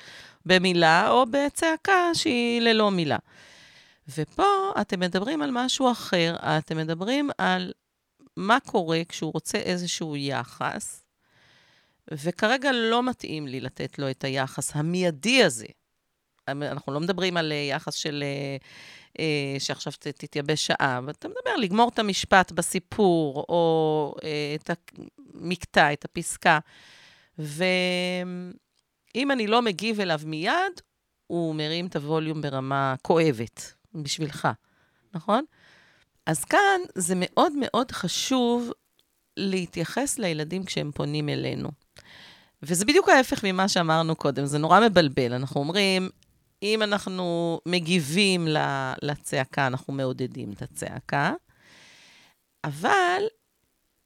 במילה 0.46 1.10
או 1.10 1.26
בצעקה 1.32 2.10
שהיא 2.14 2.62
ללא 2.62 2.92
מילה. 2.92 3.18
ופה 4.18 4.72
אתם 4.82 5.00
מדברים 5.00 5.42
על 5.42 5.50
משהו 5.54 5.92
אחר, 5.92 6.36
אתם 6.42 6.78
מדברים 6.78 7.30
על 7.38 7.72
מה 8.38 8.58
קורה 8.66 9.02
כשהוא 9.10 9.32
רוצה 9.34 9.58
איזשהו 9.58 10.16
יחס, 10.18 11.06
וכרגע 12.12 12.72
לא 12.72 13.04
מתאים 13.04 13.48
לי 13.48 13.62
לתת 13.62 14.00
לו 14.00 14.10
את 14.10 14.24
היחס 14.24 14.76
המיידי 14.76 15.44
הזה. 15.44 15.66
אנחנו 16.48 16.94
לא 16.94 17.00
מדברים 17.00 17.38
על 17.38 17.52
אה, 17.52 17.58
יחס 17.58 17.94
של... 17.94 18.24
אה, 19.20 19.56
שעכשיו 19.60 19.94
תתייבש 20.00 20.68
שעה, 20.68 20.98
אבל 20.98 21.12
אתה 21.12 21.28
מדבר 21.28 21.56
לגמור 21.58 21.90
את 21.94 22.00
המשפט 22.00 22.52
בסיפור, 22.52 23.46
או 23.50 24.16
אה, 24.24 24.56
את 24.56 24.70
המקטע, 25.34 25.94
את 25.94 26.06
הפסקה. 26.06 26.60
ואם 27.38 29.32
אני 29.32 29.48
לא 29.48 29.62
מגיב 29.62 30.00
אליו 30.00 30.20
מיד, 30.26 30.82
הוא 31.28 31.56
מרים 31.56 31.88
את 31.88 31.96
הווליום 31.96 32.42
ברמה 32.42 32.96
כואבת, 33.02 33.74
בשבילך, 33.94 34.48
נכון? 35.14 35.46
אז 36.26 36.46
כאן 36.46 36.82
זה 36.96 37.14
מאוד 37.18 37.54
מאוד 37.60 37.92
חשוב 37.92 38.72
להתייחס 39.38 40.20
לילדים 40.20 40.64
כשהם 40.64 40.92
פונים 40.92 41.30
אלינו. 41.30 41.70
וזה 42.64 42.86
בדיוק 42.86 43.10
ההפך 43.10 43.46
ממה 43.46 43.68
שאמרנו 43.68 44.16
קודם, 44.16 44.46
זה 44.46 44.58
נורא 44.58 44.80
מבלבל. 44.80 45.34
אנחנו 45.34 45.62
אומרים, 45.62 46.10
אם 46.74 46.84
אנחנו 46.84 47.60
מגיבים 47.66 48.48
לצעקה, 49.02 49.68
אנחנו 49.68 49.94
מעודדים 49.94 50.52
את 50.52 50.62
הצעקה, 50.62 51.34
אבל 52.64 53.22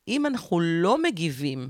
אם 0.08 0.26
אנחנו 0.26 0.60
לא 0.60 1.02
מגיבים 1.02 1.70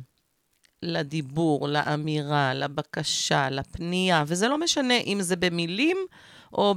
לדיבור, 0.83 1.67
לאמירה, 1.67 2.53
לבקשה, 2.53 3.49
לפנייה, 3.49 4.23
וזה 4.27 4.47
לא 4.47 4.57
משנה 4.57 4.97
אם 4.97 5.17
זה 5.21 5.35
במילים 5.35 5.97
או 6.53 6.75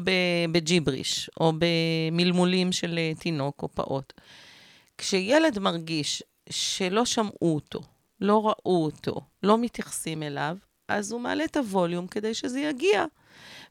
בג'יבריש, 0.52 1.31
או 1.40 1.52
במלמולים 1.59 2.73
של 2.73 2.99
אה, 2.99 3.12
תינוק 3.19 3.62
או 3.62 3.69
פעוט. 3.69 4.12
כשילד 4.99 5.59
מרגיש 5.59 6.23
שלא 6.50 7.04
שמעו 7.04 7.54
אותו, 7.54 7.81
לא 8.21 8.47
ראו 8.47 8.85
אותו, 8.85 9.21
לא 9.42 9.59
מתייחסים 9.59 10.23
אליו, 10.23 10.57
אז 10.88 11.12
הוא 11.12 11.21
מעלה 11.21 11.45
את 11.45 11.57
הווליום 11.57 12.07
כדי 12.07 12.35
שזה 12.35 12.61
יגיע. 12.61 13.04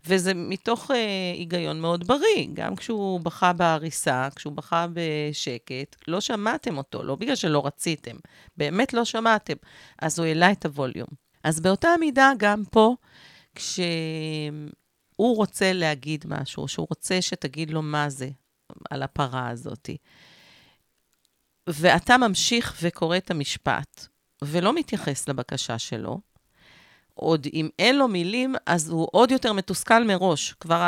וזה 0.05 0.33
מתוך 0.33 0.91
אה, 0.91 0.97
היגיון 1.33 1.81
מאוד 1.81 2.07
בריא. 2.07 2.47
גם 2.53 2.75
כשהוא 2.75 3.19
בכה 3.19 3.53
בעריסה, 3.53 4.27
כשהוא 4.35 4.53
בכה 4.53 4.85
בשקט, 4.93 5.95
לא 6.07 6.21
שמעתם 6.21 6.77
אותו, 6.77 7.03
לא 7.03 7.15
בגלל 7.15 7.35
שלא 7.35 7.65
רציתם, 7.65 8.15
באמת 8.57 8.93
לא 8.93 9.05
שמעתם. 9.05 9.55
אז 10.01 10.19
הוא 10.19 10.27
העלה 10.27 10.51
את 10.51 10.65
הווליום. 10.65 11.07
אז 11.43 11.59
באותה 11.59 11.89
מידה, 11.99 12.31
גם 12.37 12.63
פה, 12.71 12.95
כשהוא 13.55 15.37
רוצה 15.37 15.73
להגיד 15.73 16.25
משהו, 16.27 16.67
שהוא 16.67 16.87
רוצה 16.89 17.21
שתגיד 17.21 17.71
לו 17.71 17.81
מה 17.81 18.09
זה 18.09 18.29
על 18.89 19.03
הפרה 19.03 19.49
הזאת, 19.49 19.89
ואתה 21.67 22.17
ממשיך 22.17 22.77
וקורא 22.81 23.17
את 23.17 23.31
המשפט, 23.31 24.07
ולא 24.41 24.75
מתייחס 24.75 25.29
לבקשה 25.29 25.79
שלו, 25.79 26.19
עוד 27.21 27.47
אם 27.53 27.69
אין 27.79 27.97
לו 27.97 28.07
מילים, 28.07 28.55
אז 28.65 28.89
הוא 28.89 29.07
עוד 29.11 29.31
יותר 29.31 29.53
מתוסכל 29.53 30.03
מראש. 30.03 30.55
כבר 30.59 30.81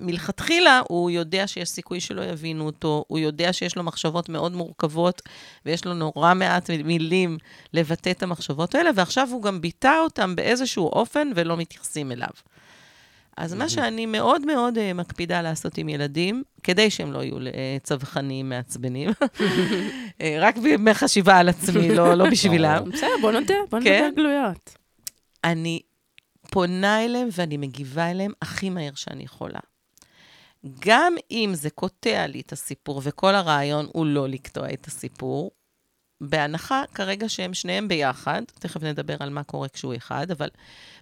מלכתחילה 0.00 0.80
הוא 0.88 1.10
יודע 1.10 1.46
שיש 1.46 1.68
סיכוי 1.68 2.00
שלא 2.00 2.22
יבינו 2.22 2.66
אותו, 2.66 3.04
הוא 3.08 3.18
יודע 3.18 3.52
שיש 3.52 3.76
לו 3.76 3.82
מחשבות 3.82 4.28
מאוד 4.28 4.54
מורכבות, 4.54 5.22
ויש 5.66 5.84
לו 5.84 5.94
נורא 5.94 6.34
מעט 6.34 6.70
מילים 6.70 7.38
לבטא 7.72 8.10
את 8.10 8.22
המחשבות 8.22 8.74
האלה, 8.74 8.90
ועכשיו 8.94 9.28
הוא 9.32 9.42
גם 9.42 9.60
ביטא 9.60 9.98
אותם 10.04 10.36
באיזשהו 10.36 10.86
אופן 10.86 11.30
ולא 11.34 11.56
מתייחסים 11.56 12.12
אליו. 12.12 12.28
אז 13.36 13.54
מה 13.54 13.68
שאני 13.68 14.06
מאוד 14.06 14.46
מאוד 14.46 14.78
uh, 14.78 14.94
מקפידה 14.94 15.42
לעשות 15.42 15.78
עם 15.78 15.88
ילדים, 15.88 16.42
כדי 16.62 16.90
שהם 16.90 17.12
לא 17.12 17.18
יהיו 17.18 17.38
uh, 17.38 17.82
צווחנים 17.82 18.48
מעצבנים, 18.48 19.10
uh, 19.10 20.22
רק 20.44 20.56
בימי 20.58 20.94
חשיבה 20.94 21.38
על 21.38 21.48
עצמי, 21.48 21.94
לא, 21.94 22.14
לא 22.14 22.30
בשבילם. 22.30 22.84
בסדר, 22.92 23.08
בוא 23.20 23.32
נודה, 23.32 23.54
בוא 23.70 23.78
נדבר 23.78 23.90
כן? 23.90 24.12
גלויות. 24.16 24.85
אני 25.46 25.80
פונה 26.50 27.04
אליהם 27.04 27.28
ואני 27.32 27.56
מגיבה 27.56 28.10
אליהם 28.10 28.32
הכי 28.42 28.70
מהר 28.70 28.94
שאני 28.94 29.24
יכולה. 29.24 29.60
גם 30.80 31.14
אם 31.30 31.50
זה 31.54 31.70
קוטע 31.70 32.26
לי 32.26 32.40
את 32.40 32.52
הסיפור, 32.52 33.00
וכל 33.04 33.34
הרעיון 33.34 33.86
הוא 33.92 34.06
לא 34.06 34.28
לקטוע 34.28 34.72
את 34.72 34.86
הסיפור, 34.86 35.50
בהנחה 36.20 36.82
כרגע 36.94 37.28
שהם 37.28 37.54
שניהם 37.54 37.88
ביחד, 37.88 38.42
תכף 38.60 38.82
נדבר 38.82 39.16
על 39.20 39.30
מה 39.30 39.42
קורה 39.42 39.68
כשהוא 39.68 39.96
אחד, 39.96 40.30
אבל 40.30 40.48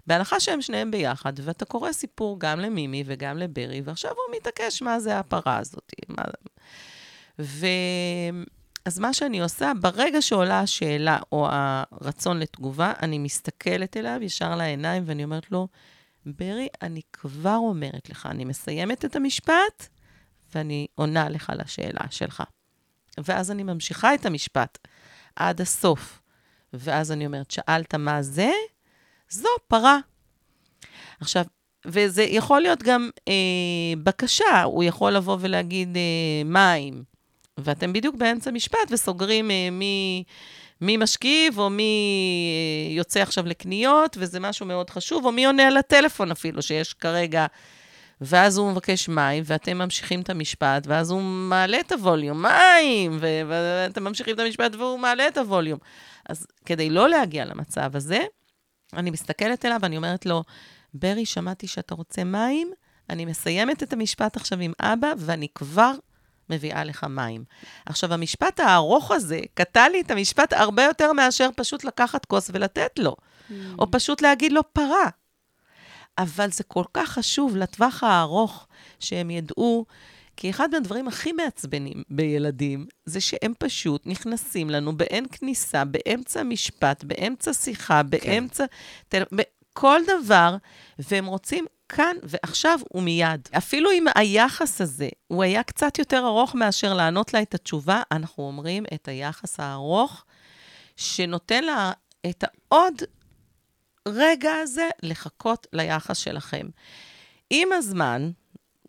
בהנחה 0.07 0.39
שהם 0.39 0.61
שניהם 0.61 0.91
ביחד, 0.91 1.33
ואתה 1.41 1.65
קורא 1.65 1.91
סיפור 1.91 2.39
גם 2.39 2.59
למימי 2.59 3.03
וגם 3.05 3.37
לברי, 3.37 3.81
ועכשיו 3.85 4.11
הוא 4.11 4.35
מתעקש 4.37 4.81
מה 4.81 4.99
זה 4.99 5.19
הפרה 5.19 5.57
הזאת. 5.57 5.91
מה... 6.09 6.23
ו... 7.39 7.67
אז 8.85 8.99
מה 8.99 9.13
שאני 9.13 9.41
עושה, 9.41 9.71
ברגע 9.81 10.21
שעולה 10.21 10.59
השאלה 10.59 11.19
או 11.31 11.47
הרצון 11.49 12.39
לתגובה, 12.39 12.93
אני 13.01 13.17
מסתכלת 13.17 13.97
אליו 13.97 14.19
ישר 14.21 14.55
לעיניים 14.55 15.03
ואני 15.05 15.23
אומרת 15.23 15.51
לו, 15.51 15.67
ברי, 16.25 16.67
אני 16.81 17.01
כבר 17.13 17.55
אומרת 17.55 18.09
לך, 18.09 18.25
אני 18.31 18.45
מסיימת 18.45 19.05
את 19.05 19.15
המשפט 19.15 19.87
ואני 20.55 20.87
עונה 20.95 21.29
לך 21.29 21.51
לשאלה 21.55 22.05
שלך. 22.09 22.43
ואז 23.17 23.51
אני 23.51 23.63
ממשיכה 23.63 24.13
את 24.13 24.25
המשפט 24.25 24.77
עד 25.35 25.61
הסוף. 25.61 26.21
ואז 26.73 27.11
אני 27.11 27.25
אומרת, 27.25 27.51
שאלת 27.51 27.95
מה 27.95 28.21
זה? 28.21 28.51
זו 29.29 29.49
פרה. 29.67 29.99
עכשיו, 31.19 31.45
וזה 31.85 32.23
יכול 32.23 32.61
להיות 32.61 32.83
גם 32.83 33.09
אה, 33.27 33.33
בקשה, 34.03 34.63
הוא 34.63 34.83
יכול 34.83 35.11
לבוא 35.11 35.37
ולהגיד 35.39 35.97
אה, 35.97 36.43
מים. 36.45 37.14
ואתם 37.59 37.93
בדיוק 37.93 38.15
באמצע 38.15 38.51
משפט 38.51 38.91
וסוגרים 38.91 39.51
אה, 39.51 39.69
מי, 39.71 40.23
מי 40.81 40.97
משכיב, 40.97 41.59
או 41.59 41.69
מי 41.69 41.83
אה, 42.89 42.93
יוצא 42.93 43.21
עכשיו 43.21 43.45
לקניות, 43.45 44.17
וזה 44.19 44.39
משהו 44.39 44.65
מאוד 44.65 44.89
חשוב, 44.89 45.25
או 45.25 45.31
מי 45.31 45.45
עונה 45.45 45.67
על 45.67 45.77
הטלפון 45.77 46.31
אפילו, 46.31 46.61
שיש 46.61 46.93
כרגע. 46.93 47.45
ואז 48.21 48.57
הוא 48.57 48.71
מבקש 48.71 49.09
מים, 49.09 49.43
ואתם 49.45 49.77
ממשיכים 49.77 50.21
את 50.21 50.29
המשפט, 50.29 50.87
ואז 50.87 51.11
הוא 51.11 51.21
מעלה 51.21 51.79
את 51.79 51.91
הווליום, 51.91 52.41
מים, 52.41 53.17
ו- 53.21 53.41
ואתם 53.49 54.03
ממשיכים 54.03 54.35
את 54.35 54.39
המשפט 54.39 54.75
והוא 54.75 54.99
מעלה 54.99 55.27
את 55.27 55.37
הווליום. 55.37 55.79
אז 56.29 56.47
כדי 56.65 56.89
לא 56.89 57.09
להגיע 57.09 57.45
למצב 57.45 57.95
הזה, 57.95 58.19
אני 58.93 59.11
מסתכלת 59.11 59.65
אליו 59.65 59.79
ואני 59.81 59.97
אומרת 59.97 60.25
לו, 60.25 60.43
ברי, 60.93 61.25
שמעתי 61.25 61.67
שאתה 61.67 61.95
רוצה 61.95 62.23
מים, 62.23 62.71
אני 63.09 63.25
מסיימת 63.25 63.83
את 63.83 63.93
המשפט 63.93 64.35
עכשיו 64.37 64.59
עם 64.59 64.73
אבא, 64.79 65.13
ואני 65.17 65.47
כבר 65.55 65.91
מביאה 66.49 66.83
לך 66.83 67.03
מים. 67.03 67.43
עכשיו, 67.85 68.13
המשפט 68.13 68.59
הארוך 68.59 69.11
הזה 69.11 69.39
קטע 69.53 69.89
לי 69.89 70.01
את 70.01 70.11
המשפט 70.11 70.53
הרבה 70.53 70.83
יותר 70.83 71.13
מאשר 71.13 71.49
פשוט 71.55 71.83
לקחת 71.83 72.25
כוס 72.25 72.49
ולתת 72.53 72.99
לו, 72.99 73.15
mm. 73.15 73.53
או 73.79 73.91
פשוט 73.91 74.21
להגיד 74.21 74.51
לו 74.51 74.73
פרה. 74.73 75.09
אבל 76.17 76.51
זה 76.51 76.63
כל 76.63 76.83
כך 76.93 77.09
חשוב 77.09 77.55
לטווח 77.55 78.03
הארוך 78.03 78.67
שהם 78.99 79.29
ידעו, 79.29 79.85
כי 80.37 80.49
אחד 80.49 80.69
מהדברים 80.71 81.07
הכי 81.07 81.31
מעצבנים 81.31 82.03
בילדים, 82.09 82.85
זה 83.05 83.21
שהם 83.21 83.53
פשוט 83.59 84.01
נכנסים 84.05 84.69
לנו 84.69 84.97
באין 84.97 85.25
כניסה, 85.31 85.85
באמצע 85.85 86.43
משפט, 86.43 87.03
באמצע 87.03 87.53
שיחה, 87.53 88.01
כן. 88.03 88.09
באמצע... 88.09 88.65
כן. 89.09 89.23
כל 89.73 90.01
דבר, 90.07 90.55
והם 90.99 91.25
רוצים 91.25 91.65
כאן 91.89 92.15
ועכשיו 92.23 92.79
ומיד. 92.93 93.49
אפילו 93.57 93.91
אם 93.91 94.05
היחס 94.15 94.81
הזה 94.81 95.09
הוא 95.27 95.43
היה 95.43 95.63
קצת 95.63 95.99
יותר 95.99 96.25
ארוך 96.25 96.55
מאשר 96.55 96.93
לענות 96.93 97.33
לה 97.33 97.41
את 97.41 97.53
התשובה, 97.53 98.01
אנחנו 98.11 98.43
אומרים 98.43 98.83
את 98.93 99.07
היחס 99.07 99.59
הארוך, 99.59 100.25
שנותן 100.97 101.63
לה 101.63 101.91
את 102.29 102.43
העוד 102.43 103.01
רגע 104.07 104.51
הזה 104.63 104.89
לחכות 105.03 105.67
ליחס 105.73 106.17
שלכם. 106.17 106.67
עם 107.49 107.69
הזמן, 107.73 108.31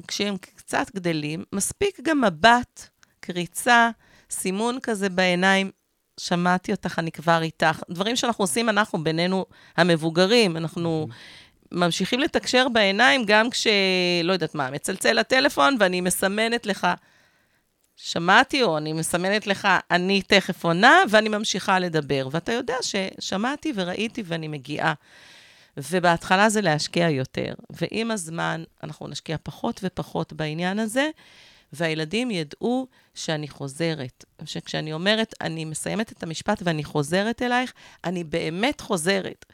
כשהם 0.09 0.37
קצת 0.37 0.91
גדלים, 0.95 1.45
מספיק 1.53 2.01
גם 2.03 2.21
מבט, 2.21 2.89
קריצה, 3.21 3.91
סימון 4.31 4.79
כזה 4.83 5.09
בעיניים, 5.09 5.71
שמעתי 6.21 6.73
אותך, 6.73 6.99
אני 6.99 7.13
כבר 7.13 7.43
איתך. 7.43 7.83
דברים 7.91 8.17
שאנחנו 8.17 8.45
עושים 8.45 8.69
אנחנו, 8.69 9.05
בינינו 9.05 9.47
המבוגרים, 9.77 10.57
אנחנו 10.57 11.09
ממשיכים 11.77 12.21
לתקשר 12.21 12.67
בעיניים 12.73 13.25
גם 13.27 13.51
כש... 13.51 13.67
לא 14.25 14.33
יודעת 14.33 14.55
מה, 14.55 14.71
מצלצל 14.71 15.19
הטלפון 15.19 15.77
ואני 15.81 16.01
מסמנת 16.01 16.67
לך, 16.67 16.87
שמעתי, 17.97 18.63
או 18.63 18.79
אני 18.79 18.93
מסמנת 18.93 19.47
לך, 19.47 19.69
אני 19.91 20.23
תכף 20.23 20.65
עונה, 20.65 21.03
ואני 21.11 21.29
ממשיכה 21.29 21.79
לדבר. 21.79 22.29
ואתה 22.31 22.53
יודע 22.53 22.77
ששמעתי 22.83 23.73
וראיתי 23.75 24.23
ואני 24.27 24.49
מגיעה. 24.49 24.95
ובהתחלה 25.77 26.49
זה 26.49 26.61
להשקיע 26.61 27.11
יותר, 27.11 27.55
ועם 27.71 28.11
הזמן 28.11 28.65
אנחנו 28.83 29.09
נשקיע 29.09 29.37
פחות 29.43 29.81
ופחות 29.83 30.33
בעניין 30.33 30.79
הזה, 30.79 31.11
והילדים 31.73 32.31
ידעו 32.31 32.87
שאני 33.15 33.49
חוזרת. 33.49 34.25
שכשאני 34.45 34.93
אומרת, 34.93 35.35
אני 35.41 35.65
מסיימת 35.65 36.13
את 36.13 36.23
המשפט 36.23 36.63
ואני 36.65 36.85
חוזרת 36.85 37.43
אלייך, 37.43 37.73
אני 38.05 38.25
באמת 38.25 38.81
חוזרת. 38.81 39.45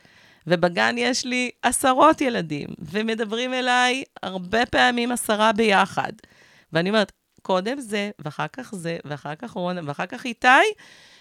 ובגן 0.47 0.95
יש 0.99 1.25
לי 1.25 1.51
עשרות 1.63 2.21
ילדים, 2.21 2.69
ומדברים 2.79 3.55
אליי 3.55 4.05
הרבה 4.23 4.67
פעמים 4.67 5.13
עשרה 5.13 5.53
ביחד. 5.53 6.13
ואני 6.73 6.91
אומרת, 6.91 7.13
קודם 7.43 7.81
זה, 7.81 8.11
ואחר 8.19 8.47
כך 8.53 8.75
זה, 8.75 8.99
ואחר 9.05 9.35
כך 9.35 9.51
רונה, 9.51 9.81
ואחר 9.85 10.07
כך 10.07 10.25
איתי, 10.25 10.49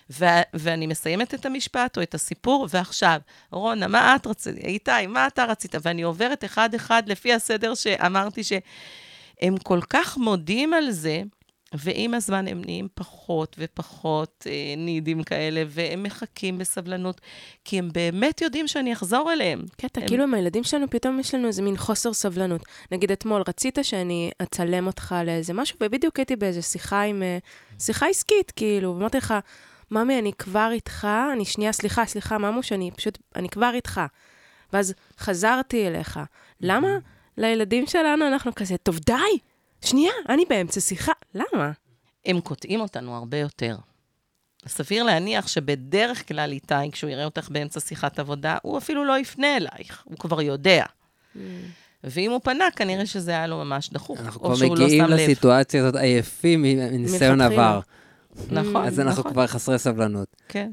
ו- 0.10 0.26
ואני 0.54 0.88
מסיימת 0.88 1.34
את 1.34 1.46
המשפט 1.46 1.98
או 1.98 2.04
את 2.04 2.14
הסיפור, 2.14 2.68
ועכשיו, 2.70 3.20
רונה, 3.52 3.88
מה 3.88 4.16
את 4.16 4.28
רצית? 4.28 4.58
איתי, 4.58 5.08
מה 5.08 5.28
אתה 5.28 5.46
רצית? 5.46 5.76
ואני 5.82 6.02
עוברת 6.02 6.44
אחד-אחד 6.44 7.04
לפי 7.06 7.34
הסדר 7.34 7.76
שאמרתי 7.76 8.42
שהם 8.44 9.58
כל 9.64 9.80
כך 9.90 10.18
מודים 10.18 10.74
על 10.74 10.92
זה, 10.92 11.22
ועם 11.74 12.14
הזמן 12.14 12.48
הם 12.48 12.62
נהיים 12.66 12.88
פחות 12.94 13.56
ופחות 13.60 14.48
אה, 14.50 14.74
נידים 14.78 15.24
כאלה, 15.24 15.64
והם 15.68 16.04
מחכים 16.04 16.58
בסבלנות, 16.58 17.22
כי 17.66 17.80
הם 17.80 17.90
באמת 17.94 18.42
יודעים 18.42 18.68
שאני 18.68 18.94
אחזור 18.94 19.32
אליהם. 19.32 19.66
קטע, 19.78 20.02
הם... 20.02 20.08
כאילו 20.08 20.24
עם 20.24 20.34
הילדים 20.34 20.64
שלנו, 20.64 20.90
פתאום 20.90 21.20
יש 21.20 21.36
לנו 21.36 21.48
איזה 21.48 21.62
מין 21.62 21.78
חוסר 21.78 22.14
סבלנות. 22.14 22.62
נגיד 22.92 23.12
אתמול, 23.12 23.44
רצית 23.48 23.80
שאני 23.84 24.32
אצלם 24.42 24.88
אותך 24.88 25.16
לאיזה 25.26 25.54
משהו, 25.54 25.78
ובדיוק 25.82 26.18
הייתי 26.18 26.36
באיזה 26.36 26.62
שיחה 26.62 27.02
עם... 27.02 27.24
אה, 27.24 27.38
שיחה 27.80 28.08
עסקית, 28.08 28.52
כאילו, 28.52 28.96
ואמרתי 28.96 29.18
לך, 29.18 29.34
ממי, 29.92 30.20
אני 30.20 30.34
כבר 30.34 30.70
איתך, 30.72 31.08
אני 31.34 31.46
שנייה, 31.46 31.72
סליחה, 31.72 32.06
סליחה, 32.06 32.38
ממוש, 32.38 32.72
אני 32.72 32.92
פשוט, 32.92 33.18
אני 33.36 33.50
כבר 33.50 33.72
איתך. 33.74 34.02
ואז 34.74 34.94
חזרתי 35.20 35.88
אליך. 35.88 36.20
למה 36.62 36.88
לילדים 37.38 37.88
שלנו 37.88 38.28
אנחנו 38.28 38.56
כזה, 38.56 38.78
טוב, 38.78 39.00
די! 39.00 39.51
שנייה, 39.86 40.14
אני 40.30 40.44
באמצע 40.50 40.82
שיחה, 40.82 41.12
למה? 41.36 41.72
הם 42.26 42.42
קוטעים 42.42 42.82
אותנו 42.82 43.16
הרבה 43.16 43.38
יותר. 43.38 43.76
סביר 44.68 45.04
להניח 45.04 45.48
שבדרך 45.48 46.28
כלל 46.28 46.52
איתי, 46.52 46.92
כשהוא 46.92 47.10
יראה 47.10 47.26
אותך 47.26 47.50
באמצע 47.50 47.80
שיחת 47.80 48.20
עבודה, 48.20 48.58
הוא 48.62 48.78
אפילו 48.78 49.06
לא 49.06 49.20
יפנה 49.20 49.58
אלייך, 49.58 50.04
הוא 50.06 50.18
כבר 50.18 50.42
יודע. 50.42 50.86
Mm. 50.86 51.40
ואם 52.04 52.32
הוא 52.32 52.40
פנה, 52.44 52.66
כנראה 52.76 53.06
שזה 53.06 53.32
היה 53.32 53.48
לו 53.48 53.58
ממש 53.58 53.90
דחוף, 53.90 54.20
אנחנו 54.20 54.42
כבר 54.42 54.54
לא 54.62 54.70
מגיעים 54.70 55.04
לסיטואציה 55.04 55.82
הזאת 55.82 55.96
עייפים 55.96 56.62
מניסיון 56.62 57.42
עבר. 57.42 57.80
נכון, 58.52 58.86
אז 58.86 59.00
אנחנו 59.00 59.20
נכון. 59.20 59.32
כבר 59.32 59.48
חסרי 59.48 59.80
סבלנות. 59.80 60.36
כן. 60.48 60.72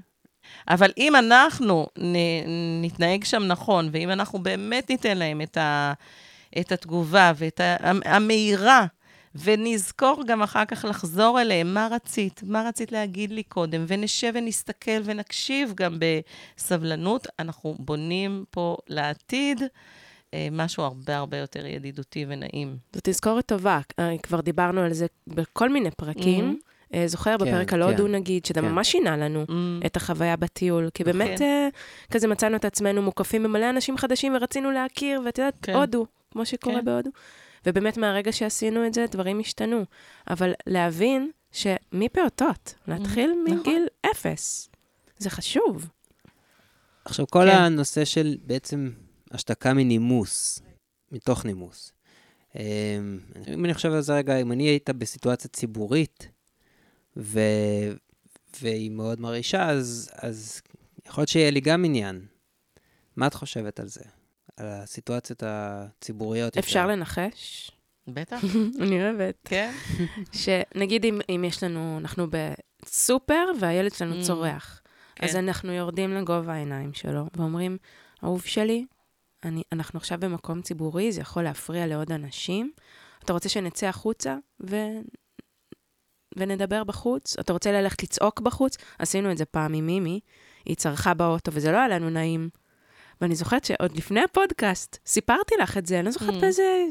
אבל 0.69 0.91
אם 0.99 1.17
אנחנו 1.17 1.87
נ, 1.99 2.15
נתנהג 2.83 3.25
שם 3.25 3.43
נכון, 3.43 3.89
ואם 3.93 4.11
אנחנו 4.11 4.39
באמת 4.39 4.91
ניתן 4.91 5.19
להם 5.19 5.41
את, 5.41 5.57
ה, 5.57 5.93
את 6.61 6.73
התגובה 6.73 7.33
ואת 7.37 7.61
ה, 7.61 7.77
המהירה, 8.05 8.87
ונזכור 9.35 10.23
גם 10.27 10.43
אחר 10.43 10.65
כך 10.65 10.85
לחזור 10.85 11.41
אליהם, 11.41 11.75
מה 11.75 11.89
רצית? 11.91 12.41
מה 12.47 12.63
רצית 12.69 12.93
להגיד 12.93 13.31
לי 13.31 13.43
קודם? 13.43 13.85
ונשב 13.89 14.33
ונסתכל 14.35 15.01
ונקשיב 15.05 15.73
גם 15.77 15.99
בסבלנות. 15.99 17.27
אנחנו 17.39 17.77
בונים 17.79 18.45
פה 18.51 18.77
לעתיד. 18.89 19.63
אה, 20.35 20.49
משהו 20.53 20.83
הרבה 20.83 21.17
הרבה 21.17 21.37
יותר 21.37 21.67
ידידותי 21.67 22.25
ונעים. 22.29 22.77
זו 22.95 23.01
תזכורת 23.05 23.47
טובה, 23.47 23.81
אה, 23.99 24.19
כבר 24.23 24.41
דיברנו 24.41 24.81
על 24.81 24.93
זה 24.93 25.07
בכל 25.27 25.69
מיני 25.69 25.91
פרקים. 25.91 26.59
Mm-hmm. 26.59 26.69
זוכר 27.07 27.39
כן, 27.39 27.45
בפרק 27.45 27.73
על 27.73 27.83
הודו, 27.83 28.05
כן, 28.05 28.13
נגיד, 28.13 28.45
שזה 28.45 28.61
כן. 28.61 28.69
ממש 28.69 28.93
שינה 28.93 29.17
לנו 29.17 29.45
mm. 29.45 29.87
את 29.87 29.97
החוויה 29.97 30.37
בטיול, 30.37 30.91
כי 30.95 31.05
באמת 31.05 31.39
כן. 31.39 31.69
כזה 32.11 32.29
מצאנו 32.29 32.57
את 32.57 32.65
עצמנו 32.65 33.03
מוקפים 33.03 33.43
במלא 33.43 33.71
אנשים 33.71 33.99
חדשים 33.99 34.37
ורצינו 34.37 34.71
להכיר, 34.71 35.21
ואת 35.25 35.39
יודעת, 35.39 35.55
כן. 35.63 35.75
הודו, 35.75 36.07
כמו 36.31 36.47
שקורה 36.47 36.79
כן. 36.79 36.85
בהודו. 36.85 37.11
ובאמת 37.69 37.97
מהרגע 37.97 38.33
שעשינו 38.33 38.87
את 38.87 38.95
זה, 38.95 39.07
דברים 39.11 39.41
השתנו. 39.41 39.85
אבל 40.31 40.53
להבין 40.67 41.31
שמפעוטות, 41.53 42.75
להתחיל 42.89 43.31
mm. 43.31 43.51
מגיל 43.51 43.87
נכון. 43.87 44.11
אפס, 44.11 44.69
זה 45.19 45.31
חשוב. 45.31 45.89
עכשיו, 47.05 47.27
כל 47.27 47.47
כן. 47.51 47.57
הנושא 47.57 48.05
של 48.05 48.37
בעצם 48.47 48.91
השתקה 49.31 49.75
מנימוס, 49.75 50.63
מתוך 51.13 51.45
נימוס. 51.45 51.93
אמ, 52.57 52.61
אם 53.55 53.65
אני 53.65 53.75
חושב 53.75 53.93
על 53.93 54.01
זה 54.01 54.15
רגע, 54.15 54.41
אם 54.41 54.53
אני 54.53 54.65
היית 54.65 54.91
בסיטואציה 54.91 55.51
ציבורית, 55.51 56.29
ו... 57.17 57.41
והיא 58.63 58.91
מאוד 58.91 59.21
מרעישה, 59.21 59.71
אז, 59.71 60.11
אז 60.15 60.61
יכול 61.07 61.23
להיות 61.23 61.29
שיהיה 61.29 61.51
לי 61.51 61.61
גם 61.61 61.85
עניין. 61.85 62.27
מה 63.17 63.27
את 63.27 63.35
חושבת 63.35 63.81
על 63.81 63.89
זה? 63.89 64.01
על 64.59 64.67
הסיטואציות 64.67 65.43
הציבוריות? 65.47 66.59
אפשר 66.59 66.81
יותר? 66.81 66.93
לנחש? 66.93 67.71
בטח. 68.09 68.41
אני 68.83 69.03
אוהבת. 69.03 69.35
כן. 69.45 69.73
שנגיד 70.43 71.05
אם, 71.05 71.21
אם 71.29 71.45
יש 71.47 71.63
לנו, 71.63 71.99
אנחנו 71.99 72.27
בסופר 72.31 73.45
והילד 73.61 73.93
שלנו 73.93 74.21
mm. 74.21 74.25
צורח, 74.25 74.81
כן. 75.15 75.27
אז 75.27 75.37
אנחנו 75.37 75.73
יורדים 75.73 76.15
לגובה 76.15 76.53
העיניים 76.53 76.93
שלו 76.95 77.27
ואומרים, 77.37 77.77
אהוב 78.25 78.43
שלי, 78.43 78.87
אני, 79.45 79.63
אנחנו 79.73 79.97
עכשיו 79.97 80.19
במקום 80.21 80.63
ציבורי, 80.63 81.13
זה 81.13 81.21
יכול 81.21 81.43
להפריע 81.43 81.87
לעוד 81.87 82.13
אנשים. 82.13 82.73
אתה 83.25 83.33
רוצה 83.33 83.49
שנצא 83.49 83.87
החוצה 83.87 84.37
ו... 84.71 84.77
ונדבר 86.37 86.85
בחוץ? 86.85 87.39
אתה 87.39 87.53
רוצה 87.53 87.73
ללכת 87.73 88.03
לצעוק 88.03 88.41
בחוץ? 88.41 88.77
עשינו 88.99 89.33
את 89.33 89.39
זה 89.39 89.45
פעם 89.45 89.75
עם 89.75 89.87
מימי, 89.87 90.21
היא 90.65 90.77
צרחה 90.77 91.15
באוטו, 91.15 91.53
וזה 91.55 91.73
לא 91.73 91.77
היה 91.77 91.89
לנו 91.89 92.11
נעים. 92.11 92.49
ואני 93.21 93.35
זוכרת 93.35 93.65
שעוד 93.65 93.97
לפני 93.97 94.21
הפודקאסט, 94.21 94.99
סיפרתי 95.07 95.55
לך 95.63 95.79
את 95.79 95.87
זה, 95.87 95.99
אני 95.99 96.05
לא 96.05 96.11
זוכרת 96.11 96.35
mm. 96.35 96.41
באיזה... 96.41 96.85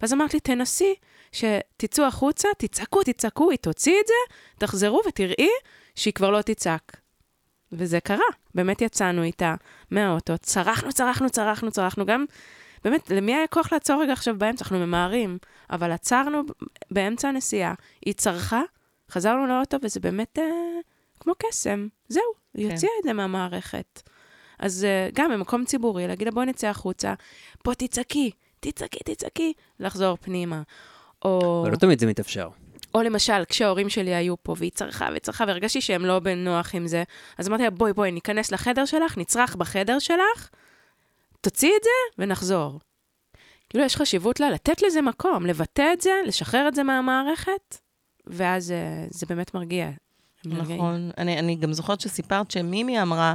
ואז 0.00 0.12
אמרת 0.12 0.34
לי, 0.34 0.40
תנסי, 0.40 0.94
שתצאו 1.32 2.04
החוצה, 2.04 2.48
תצעקו, 2.58 3.02
תצעקו, 3.02 3.50
היא 3.50 3.58
תוציא 3.58 4.00
את 4.00 4.06
זה, 4.06 4.34
תחזרו 4.58 5.00
ותראי 5.08 5.48
שהיא 5.94 6.14
כבר 6.14 6.30
לא 6.30 6.42
תצעק. 6.42 7.00
וזה 7.72 8.00
קרה, 8.00 8.24
באמת 8.54 8.82
יצאנו 8.82 9.22
איתה 9.22 9.54
מהאוטו, 9.90 10.38
צרחנו, 10.38 10.92
צרחנו, 10.92 11.30
צרחנו, 11.30 11.70
צרחנו, 11.70 12.06
גם, 12.06 12.24
באמת, 12.84 13.10
למי 13.10 13.34
היה 13.34 13.46
כוח 13.46 13.72
לעצור 13.72 14.02
רגע 14.02 14.12
עכשיו 14.12 14.38
באמצע? 14.38 14.64
אנחנו 14.64 14.78
ממהרים, 14.78 15.38
אבל 15.70 15.92
עצרנו 15.92 16.42
באמצע 16.90 17.28
הנסיעה, 17.28 17.74
היא 18.06 18.14
צרחה, 18.14 18.62
חזרנו 19.10 19.46
לאוטו, 19.46 19.76
וזה 19.82 20.00
באמת 20.00 20.38
אה, 20.38 20.44
כמו 21.20 21.32
קסם. 21.38 21.88
זהו, 22.08 22.22
היא 22.54 22.66
כן. 22.66 22.72
הוציאה 22.72 22.92
את 22.98 23.04
זה 23.04 23.12
מהמערכת. 23.12 24.02
אז 24.60 24.84
אה, 24.84 25.08
גם 25.14 25.30
במקום 25.32 25.64
ציבורי, 25.64 26.06
להגיד 26.06 26.26
לה, 26.26 26.30
בואי 26.30 26.46
נצא 26.46 26.68
החוצה, 26.68 27.14
פה 27.62 27.74
תצעקי, 27.74 28.30
תצעקי, 28.60 28.98
תצעקי, 29.04 29.52
לחזור 29.80 30.16
פנימה. 30.20 30.62
או... 31.24 31.60
אבל 31.62 31.70
לא 31.70 31.76
תמיד 31.76 31.98
זה 31.98 32.06
מתאפשר. 32.06 32.48
או 32.94 33.02
למשל, 33.02 33.44
כשההורים 33.48 33.88
שלי 33.88 34.14
היו 34.14 34.34
פה, 34.42 34.54
והיא 34.58 34.70
צרחה 34.70 35.08
וצרחה, 35.14 35.44
והרגשתי 35.48 35.80
שהם 35.80 36.04
לא 36.04 36.18
בנוח 36.18 36.74
עם 36.74 36.86
זה, 36.86 37.02
אז 37.38 37.48
אמרתי 37.48 37.62
לה, 37.62 37.70
בואי, 37.70 37.92
בואי, 37.92 38.10
ניכנס 38.10 38.52
לחדר 38.52 38.84
שלך, 38.84 39.18
נצרח 39.18 39.56
בחדר 39.56 39.98
שלך, 39.98 40.50
תוציאי 41.40 41.72
את 41.78 41.84
זה 41.84 42.22
ונחזור. 42.22 42.80
כאילו, 43.70 43.84
יש 43.84 43.96
חשיבות 43.96 44.40
לה 44.40 44.50
לתת 44.50 44.82
לזה 44.82 45.02
מקום, 45.02 45.46
לבטא 45.46 45.92
את 45.92 46.00
זה, 46.00 46.10
לשחרר 46.26 46.68
את 46.68 46.74
זה 46.74 46.82
מהמערכת, 46.82 47.78
ואז 48.26 48.72
אה, 48.72 49.06
זה 49.10 49.26
באמת 49.26 49.54
מרגיע. 49.54 49.90
נכון. 50.44 51.10
אני, 51.18 51.38
אני 51.38 51.54
גם 51.56 51.72
זוכרת 51.72 52.00
שסיפרת 52.00 52.50
שמימי 52.50 53.02
אמרה, 53.02 53.34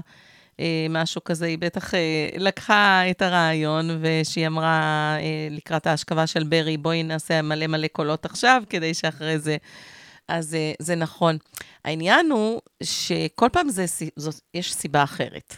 משהו 0.89 1.23
כזה, 1.23 1.45
היא 1.45 1.57
בטח 1.57 1.93
אה, 1.93 2.29
לקחה 2.37 3.01
את 3.11 3.21
הרעיון, 3.21 3.89
ושהיא 4.01 4.47
אמרה 4.47 5.15
אה, 5.19 5.47
לקראת 5.51 5.87
ההשכבה 5.87 6.27
של 6.27 6.43
ברי, 6.43 6.77
בואי 6.77 7.03
נעשה 7.03 7.41
מלא 7.41 7.67
מלא 7.67 7.87
קולות 7.87 8.25
עכשיו, 8.25 8.63
כדי 8.69 8.93
שאחרי 8.93 9.39
זה... 9.39 9.57
אז 10.27 10.55
אה, 10.55 10.71
זה 10.79 10.95
נכון. 10.95 11.37
העניין 11.85 12.31
הוא 12.31 12.61
שכל 12.83 13.49
פעם 13.51 13.69
זה, 13.69 13.85
זאת, 14.15 14.41
יש 14.53 14.73
סיבה 14.73 15.03
אחרת. 15.03 15.55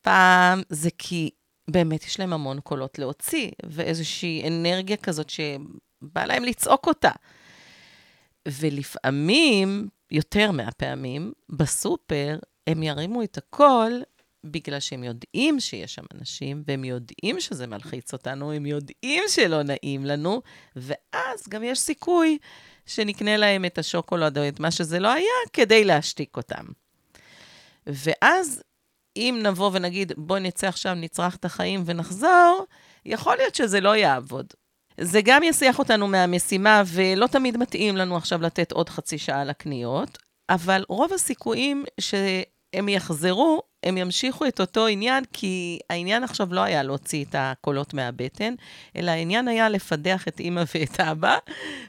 פעם 0.00 0.62
זה 0.68 0.88
כי 0.98 1.30
באמת 1.70 2.04
יש 2.04 2.20
להם 2.20 2.32
המון 2.32 2.60
קולות 2.60 2.98
להוציא, 2.98 3.50
ואיזושהי 3.66 4.48
אנרגיה 4.48 4.96
כזאת 4.96 5.30
שבא 5.30 6.24
להם 6.24 6.44
לצעוק 6.44 6.86
אותה. 6.86 7.10
ולפעמים, 8.48 9.88
יותר 10.10 10.50
מהפעמים, 10.50 11.32
בסופר, 11.48 12.38
הם 12.66 12.82
ירימו 12.82 13.22
את 13.22 13.38
הקול 13.38 14.02
בגלל 14.44 14.80
שהם 14.80 15.04
יודעים 15.04 15.60
שיש 15.60 15.94
שם 15.94 16.04
אנשים, 16.14 16.62
והם 16.66 16.84
יודעים 16.84 17.40
שזה 17.40 17.66
מלחיץ 17.66 18.12
אותנו, 18.12 18.52
הם 18.52 18.66
יודעים 18.66 19.22
שלא 19.28 19.62
נעים 19.62 20.04
לנו, 20.04 20.42
ואז 20.76 21.48
גם 21.48 21.64
יש 21.64 21.78
סיכוי 21.78 22.38
שנקנה 22.86 23.36
להם 23.36 23.64
את 23.64 23.78
השוקולד 23.78 24.38
או 24.38 24.48
את 24.48 24.60
מה 24.60 24.70
שזה 24.70 24.98
לא 24.98 25.12
היה, 25.12 25.32
כדי 25.52 25.84
להשתיק 25.84 26.36
אותם. 26.36 26.64
ואז, 27.86 28.62
אם 29.16 29.40
נבוא 29.42 29.70
ונגיד, 29.72 30.12
בוא 30.16 30.38
נצא 30.38 30.68
עכשיו, 30.68 30.94
נצרח 30.94 31.36
את 31.36 31.44
החיים 31.44 31.82
ונחזור, 31.86 32.66
יכול 33.04 33.36
להיות 33.36 33.54
שזה 33.54 33.80
לא 33.80 33.96
יעבוד. 33.96 34.46
זה 35.00 35.20
גם 35.24 35.42
יסיח 35.42 35.78
אותנו 35.78 36.08
מהמשימה, 36.08 36.82
ולא 36.86 37.26
תמיד 37.26 37.56
מתאים 37.56 37.96
לנו 37.96 38.16
עכשיו 38.16 38.42
לתת 38.42 38.72
עוד 38.72 38.88
חצי 38.88 39.18
שעה 39.18 39.44
לקניות, 39.44 40.18
אבל 40.48 40.84
רוב 40.88 41.12
הסיכויים 41.12 41.84
ש... 42.00 42.14
הם 42.76 42.88
יחזרו, 42.88 43.62
הם 43.82 43.98
ימשיכו 43.98 44.46
את 44.46 44.60
אותו 44.60 44.86
עניין, 44.86 45.24
כי 45.32 45.78
העניין 45.90 46.24
עכשיו 46.24 46.54
לא 46.54 46.60
היה 46.60 46.82
להוציא 46.82 47.24
את 47.24 47.34
הקולות 47.38 47.94
מהבטן, 47.94 48.54
אלא 48.96 49.10
העניין 49.10 49.48
היה 49.48 49.68
לפדח 49.68 50.28
את 50.28 50.40
אימא 50.40 50.62
ואת 50.74 51.00
אבא, 51.00 51.38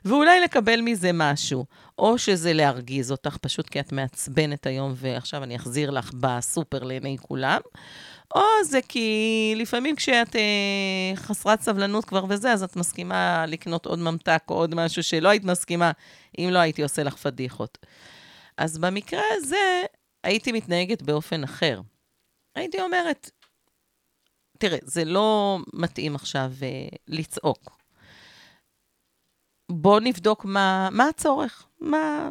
ואולי 0.06 0.39
לקבל 0.39 0.82
מזה 0.82 1.12
משהו. 1.13 1.65
או 2.00 2.17
שזה 2.17 2.54
להרגיז 2.54 3.12
אותך, 3.12 3.38
פשוט 3.41 3.69
כי 3.69 3.80
את 3.80 3.91
מעצבנת 3.91 4.65
היום, 4.65 4.93
ועכשיו 4.95 5.43
אני 5.43 5.56
אחזיר 5.56 5.89
לך 5.89 6.12
בסופר 6.13 6.84
לעיני 6.84 7.17
כולם. 7.21 7.62
או 8.36 8.41
זה 8.63 8.80
כי 8.88 9.54
לפעמים 9.58 9.95
כשאת 9.95 10.36
אה, 10.36 11.15
חסרת 11.15 11.62
סבלנות 11.62 12.06
כבר 12.06 12.26
וזה, 12.30 12.52
אז 12.54 12.63
את 12.63 12.76
מסכימה 12.76 13.45
לקנות 13.47 13.86
עוד 13.86 14.00
ממתק 14.00 14.43
או 14.50 14.56
עוד 14.56 14.76
משהו 14.76 15.04
שלא 15.04 15.30
היית 15.30 15.43
מסכימה, 15.43 15.91
אם 16.39 16.50
לא 16.52 16.60
הייתי 16.60 16.84
עושה 16.84 17.04
לך 17.04 17.15
פדיחות. 17.15 17.78
אז 18.58 18.78
במקרה 18.78 19.21
הזה, 19.38 19.84
הייתי 20.23 20.51
מתנהגת 20.51 21.01
באופן 21.01 21.43
אחר. 21.43 21.82
הייתי 22.56 22.82
אומרת, 22.82 23.32
תראה, 24.58 24.77
זה 24.84 25.06
לא 25.06 25.60
מתאים 25.73 26.15
עכשיו 26.15 26.51
uh, 26.60 26.95
לצעוק. 27.08 27.77
בוא 29.71 29.99
נבדוק 29.99 30.45
מה, 30.45 30.89
מה 30.91 31.08
הצורך, 31.08 31.67
מה, 31.80 32.30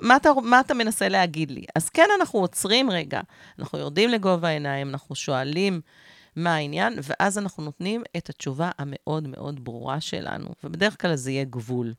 מה, 0.00 0.16
אתה, 0.16 0.30
מה 0.42 0.60
אתה 0.60 0.74
מנסה 0.74 1.08
להגיד 1.08 1.50
לי. 1.50 1.64
אז 1.74 1.88
כן, 1.88 2.06
אנחנו 2.20 2.38
עוצרים 2.38 2.90
רגע, 2.90 3.20
אנחנו 3.58 3.78
יורדים 3.78 4.10
לגובה 4.10 4.48
העיניים, 4.48 4.88
אנחנו 4.88 5.14
שואלים 5.14 5.80
מה 6.36 6.54
העניין, 6.54 6.98
ואז 7.02 7.38
אנחנו 7.38 7.64
נותנים 7.64 8.02
את 8.16 8.28
התשובה 8.28 8.70
המאוד 8.78 9.28
מאוד 9.28 9.64
ברורה 9.64 10.00
שלנו, 10.00 10.48
ובדרך 10.64 11.00
כלל 11.02 11.16
זה 11.16 11.30
יהיה 11.30 11.44
גבול. 11.44 11.94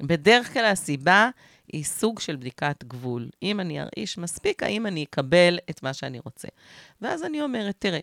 בדרך 0.00 0.52
כלל 0.52 0.64
הסיבה 0.64 1.30
היא 1.72 1.84
סוג 1.84 2.20
של 2.20 2.36
בדיקת 2.36 2.84
גבול. 2.84 3.28
אם 3.42 3.60
אני 3.60 3.80
ארעיש 3.80 4.18
מספיק, 4.18 4.62
האם 4.62 4.86
אני 4.86 5.04
אקבל 5.04 5.58
את 5.70 5.82
מה 5.82 5.94
שאני 5.94 6.18
רוצה. 6.18 6.48
ואז 7.00 7.24
אני 7.24 7.42
אומרת, 7.42 7.74
תראה, 7.78 8.00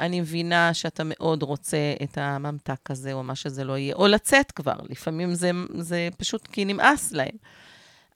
אני 0.00 0.20
מבינה 0.20 0.74
שאתה 0.74 1.02
מאוד 1.06 1.42
רוצה 1.42 1.94
את 2.02 2.18
הממתק 2.18 2.90
הזה, 2.90 3.12
או 3.12 3.22
מה 3.22 3.34
שזה 3.34 3.64
לא 3.64 3.78
יהיה, 3.78 3.94
או 3.94 4.06
לצאת 4.06 4.52
כבר, 4.52 4.76
לפעמים 4.88 5.34
זה, 5.34 5.50
זה 5.74 6.08
פשוט 6.16 6.46
כי 6.46 6.64
נמאס 6.64 7.12
להם. 7.12 7.36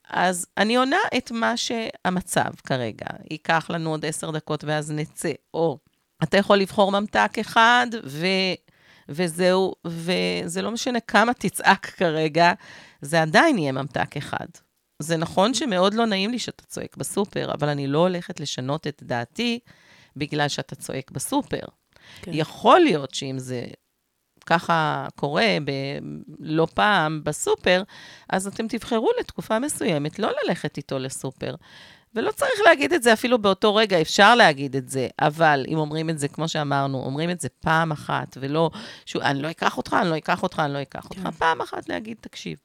אז 0.09 0.46
אני 0.59 0.77
עונה 0.77 0.96
את 1.16 1.31
מה 1.31 1.57
שהמצב 1.57 2.50
כרגע. 2.64 3.07
ייקח 3.31 3.70
לנו 3.70 3.90
עוד 3.90 4.05
עשר 4.05 4.31
דקות 4.31 4.64
ואז 4.64 4.90
נצא. 4.90 5.33
או 5.55 5.79
אתה 6.22 6.37
יכול 6.37 6.57
לבחור 6.57 6.92
ממתק 6.92 7.33
אחד, 7.40 7.87
ו... 8.07 8.27
וזהו, 9.09 9.74
וזה 9.87 10.62
לא 10.62 10.70
משנה 10.70 11.00
כמה 11.00 11.35
תצעק 11.35 11.87
כרגע, 11.87 12.53
זה 13.05 13.23
עדיין 13.23 13.59
יהיה 13.59 13.73
ממתק 13.73 14.17
אחד. 14.17 14.47
זה 14.99 15.17
נכון 15.17 15.55
שמאוד 15.55 15.95
לא 15.95 16.07
נעים 16.07 16.31
לי 16.31 16.38
שאתה 16.38 16.64
צועק 16.64 16.97
בסופר, 16.97 17.53
אבל 17.55 17.69
אני 17.69 17.87
לא 17.87 17.99
הולכת 17.99 18.40
לשנות 18.40 18.87
את 18.87 19.03
דעתי 19.03 19.59
בגלל 20.17 20.49
שאתה 20.49 20.75
צועק 20.75 21.11
בסופר. 21.11 21.64
כן. 22.23 22.31
יכול 22.35 22.81
להיות 22.81 23.14
שאם 23.14 23.38
זה 23.38 23.64
ככה 24.47 25.07
קורה 25.17 25.57
ב- 25.64 25.99
לא 26.38 26.67
פעם 26.75 27.21
בסופר, 27.25 27.83
אז 28.31 28.47
אתם 28.47 28.69
תבחרו 28.69 29.11
לתקופה 29.21 29.59
מסוימת 29.59 30.19
לא 30.19 30.31
ללכת 30.45 30.77
איתו 30.77 30.99
לסופר. 30.99 31.55
ולא 32.14 32.31
צריך 32.31 32.61
להגיד 32.67 32.93
את 32.93 33.03
זה 33.03 33.12
אפילו 33.12 33.38
באותו 33.38 33.75
רגע, 33.75 34.01
אפשר 34.01 34.35
להגיד 34.35 34.77
את 34.77 34.88
זה, 34.88 35.09
אבל 35.21 35.64
אם 35.69 35.79
אומרים 35.79 36.11
את 36.11 36.19
זה, 36.19 36.29
כמו 36.29 36.49
שאמרנו, 36.49 36.99
אומרים 36.99 37.31
את 37.31 37.40
זה 37.40 37.49
פעם 37.49 37.93
אחת, 37.93 38.37
ולא, 38.40 38.71
שהוא, 39.07 39.23
אני 39.23 39.43
לא 39.43 39.51
אקח 39.51 39.77
אותך, 39.77 39.97
אני 40.01 40.11
לא 40.11 40.17
אקח 40.17 40.43
אותך, 40.43 40.59
אני 40.59 40.73
לא 40.73 40.83
אקח 40.83 41.05
אותך, 41.05 41.23
כן. 41.23 41.31
פעם 41.31 41.61
אחת 41.61 41.88
להגיד, 41.88 42.17
תקשיב, 42.21 42.59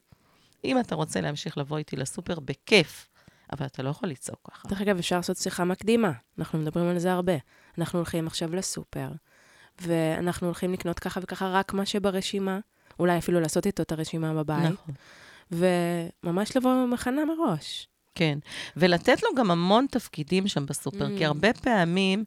אם 0.63 0.79
אתה 0.79 0.95
רוצה 0.95 1.21
להמשיך 1.21 1.57
לבוא 1.57 1.77
איתי 1.77 1.95
לסופר, 1.95 2.39
בכיף, 2.39 3.07
אבל 3.53 3.65
אתה 3.65 3.83
לא 3.83 3.89
יכול 3.89 4.09
לצעוק 4.09 4.49
ככה. 4.51 4.67
דרך 4.67 4.81
אגב, 4.81 4.97
אפשר 4.97 5.15
לעשות 5.15 5.37
שיחה 5.37 5.63
מקדימה, 5.63 6.11
אנחנו 6.39 6.59
מדברים 6.59 6.89
על 6.89 6.99
זה 6.99 7.11
הרבה. 7.11 7.33
אנחנו 7.77 7.99
הולכים 7.99 8.27
עכשיו 8.27 8.55
לסופר, 8.55 9.09
ואנחנו 9.81 10.47
הולכים 10.47 10.73
לקנות 10.73 10.99
ככה 10.99 11.19
וככה 11.23 11.49
רק 11.49 11.73
מה 11.73 11.85
שברשימה, 11.85 12.59
אולי 12.99 13.17
אפילו 13.17 13.39
לעשות 13.39 13.65
איתו 13.65 13.83
את 13.83 13.91
הרשימה 13.91 14.33
בבית, 14.33 14.71
נכון. 14.71 14.95
וממש 15.51 16.57
לבוא 16.57 16.85
מכנה 16.85 17.21
מראש. 17.25 17.87
כן, 18.15 18.39
ולתת 18.77 19.23
לו 19.23 19.29
גם 19.37 19.51
המון 19.51 19.85
תפקידים 19.91 20.47
שם 20.47 20.65
בסופר, 20.65 21.07
mm. 21.07 21.17
כי 21.17 21.25
הרבה 21.25 21.53
פעמים 21.53 22.23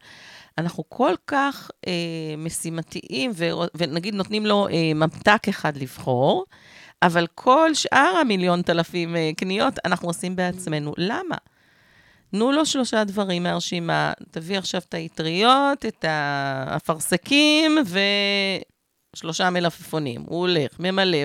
אנחנו 0.58 0.84
כל 0.88 1.14
כך 1.26 1.70
אה, 1.86 1.92
משימתיים, 2.38 3.30
ו, 3.34 3.44
ונגיד 3.74 4.14
נותנים 4.14 4.46
לו 4.46 4.68
אה, 4.68 4.94
ממתק 4.94 5.48
אחד 5.48 5.76
לבחור, 5.76 6.44
אבל 7.02 7.26
כל 7.34 7.74
שאר 7.74 8.16
המיליון 8.20 8.62
תלפים 8.62 9.16
אה, 9.16 9.30
קניות 9.36 9.74
אנחנו 9.84 10.08
עושים 10.08 10.36
בעצמנו. 10.36 10.92
למה? 10.98 11.36
תנו 12.30 12.52
לו 12.52 12.66
שלושה 12.66 13.04
דברים 13.04 13.42
מהרשימה, 13.42 14.12
תביא 14.30 14.58
עכשיו 14.58 14.80
את 14.88 14.94
האטריות, 14.94 15.86
את 15.86 16.04
האפרסקים 16.08 17.78
ושלושה 19.14 19.50
מלפפונים. 19.50 20.22
הוא 20.26 20.40
הולך, 20.40 20.70
ממלא, 20.78 21.18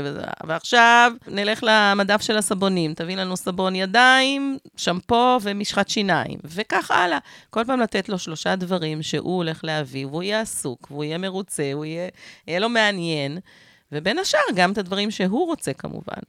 ועכשיו 0.48 1.12
נלך 1.28 1.63
למדף 1.63 2.22
של 2.22 2.38
הסבונים, 2.38 2.94
תביא 2.94 3.16
לנו 3.16 3.38
סבון 3.38 3.76
ידיים, 3.76 4.58
שמפו 4.78 5.38
ומשחת 5.42 5.90
שיניים, 5.90 6.40
וכך 6.44 6.92
הלאה. 6.92 7.18
כל 7.50 7.63
פעם 7.68 7.80
לתת 7.80 8.10
לו 8.10 8.20
שלושה 8.20 8.56
דברים 8.56 9.04
שהוא 9.04 9.36
הולך 9.36 9.60
להביא, 9.63 10.06
והוא 10.06 10.24
יהיה 10.24 10.42
עסוק, 10.42 10.88
והוא 10.92 11.04
יהיה 11.04 11.18
מרוצה, 11.18 11.74
הוא 11.74 11.86
יהיה, 11.86 12.10
יהיה 12.48 12.60
לו 12.60 12.70
מעניין. 12.70 13.40
ובין 13.91 14.19
השאר, 14.19 14.39
גם 14.56 14.71
את 14.71 14.78
הדברים 14.78 15.12
שהוא 15.12 15.45
רוצה, 15.45 15.73
כמובן. 15.73 16.21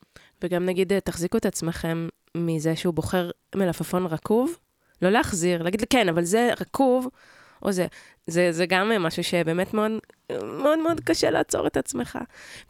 וגם 0.43 0.67
נגיד, 0.67 0.99
תחזיקו 0.99 1.39
את 1.39 1.47
עצמכם 1.47 2.09
מזה 2.35 2.77
שהוא 2.77 2.95
בוחר 2.95 3.31
מלפפון 3.55 4.07
רקוב, 4.07 4.57
לא 5.03 5.11
להחזיר, 5.11 5.63
להגיד, 5.63 5.85
כן, 5.91 6.09
אבל 6.09 6.25
זה 6.25 6.51
רקוב, 6.61 7.09
או 7.63 7.73
זה, 7.73 7.87
זה, 8.27 8.53
זה 8.53 8.67
גם 8.67 8.93
משהו 9.01 9.25
שבאמת 9.25 9.75
מאוד, 9.75 9.93
מאוד 10.43 10.79
מאוד 10.79 11.01
קשה 11.01 11.31
לעצור 11.31 11.67
את 11.67 11.77
עצמך. 11.77 12.19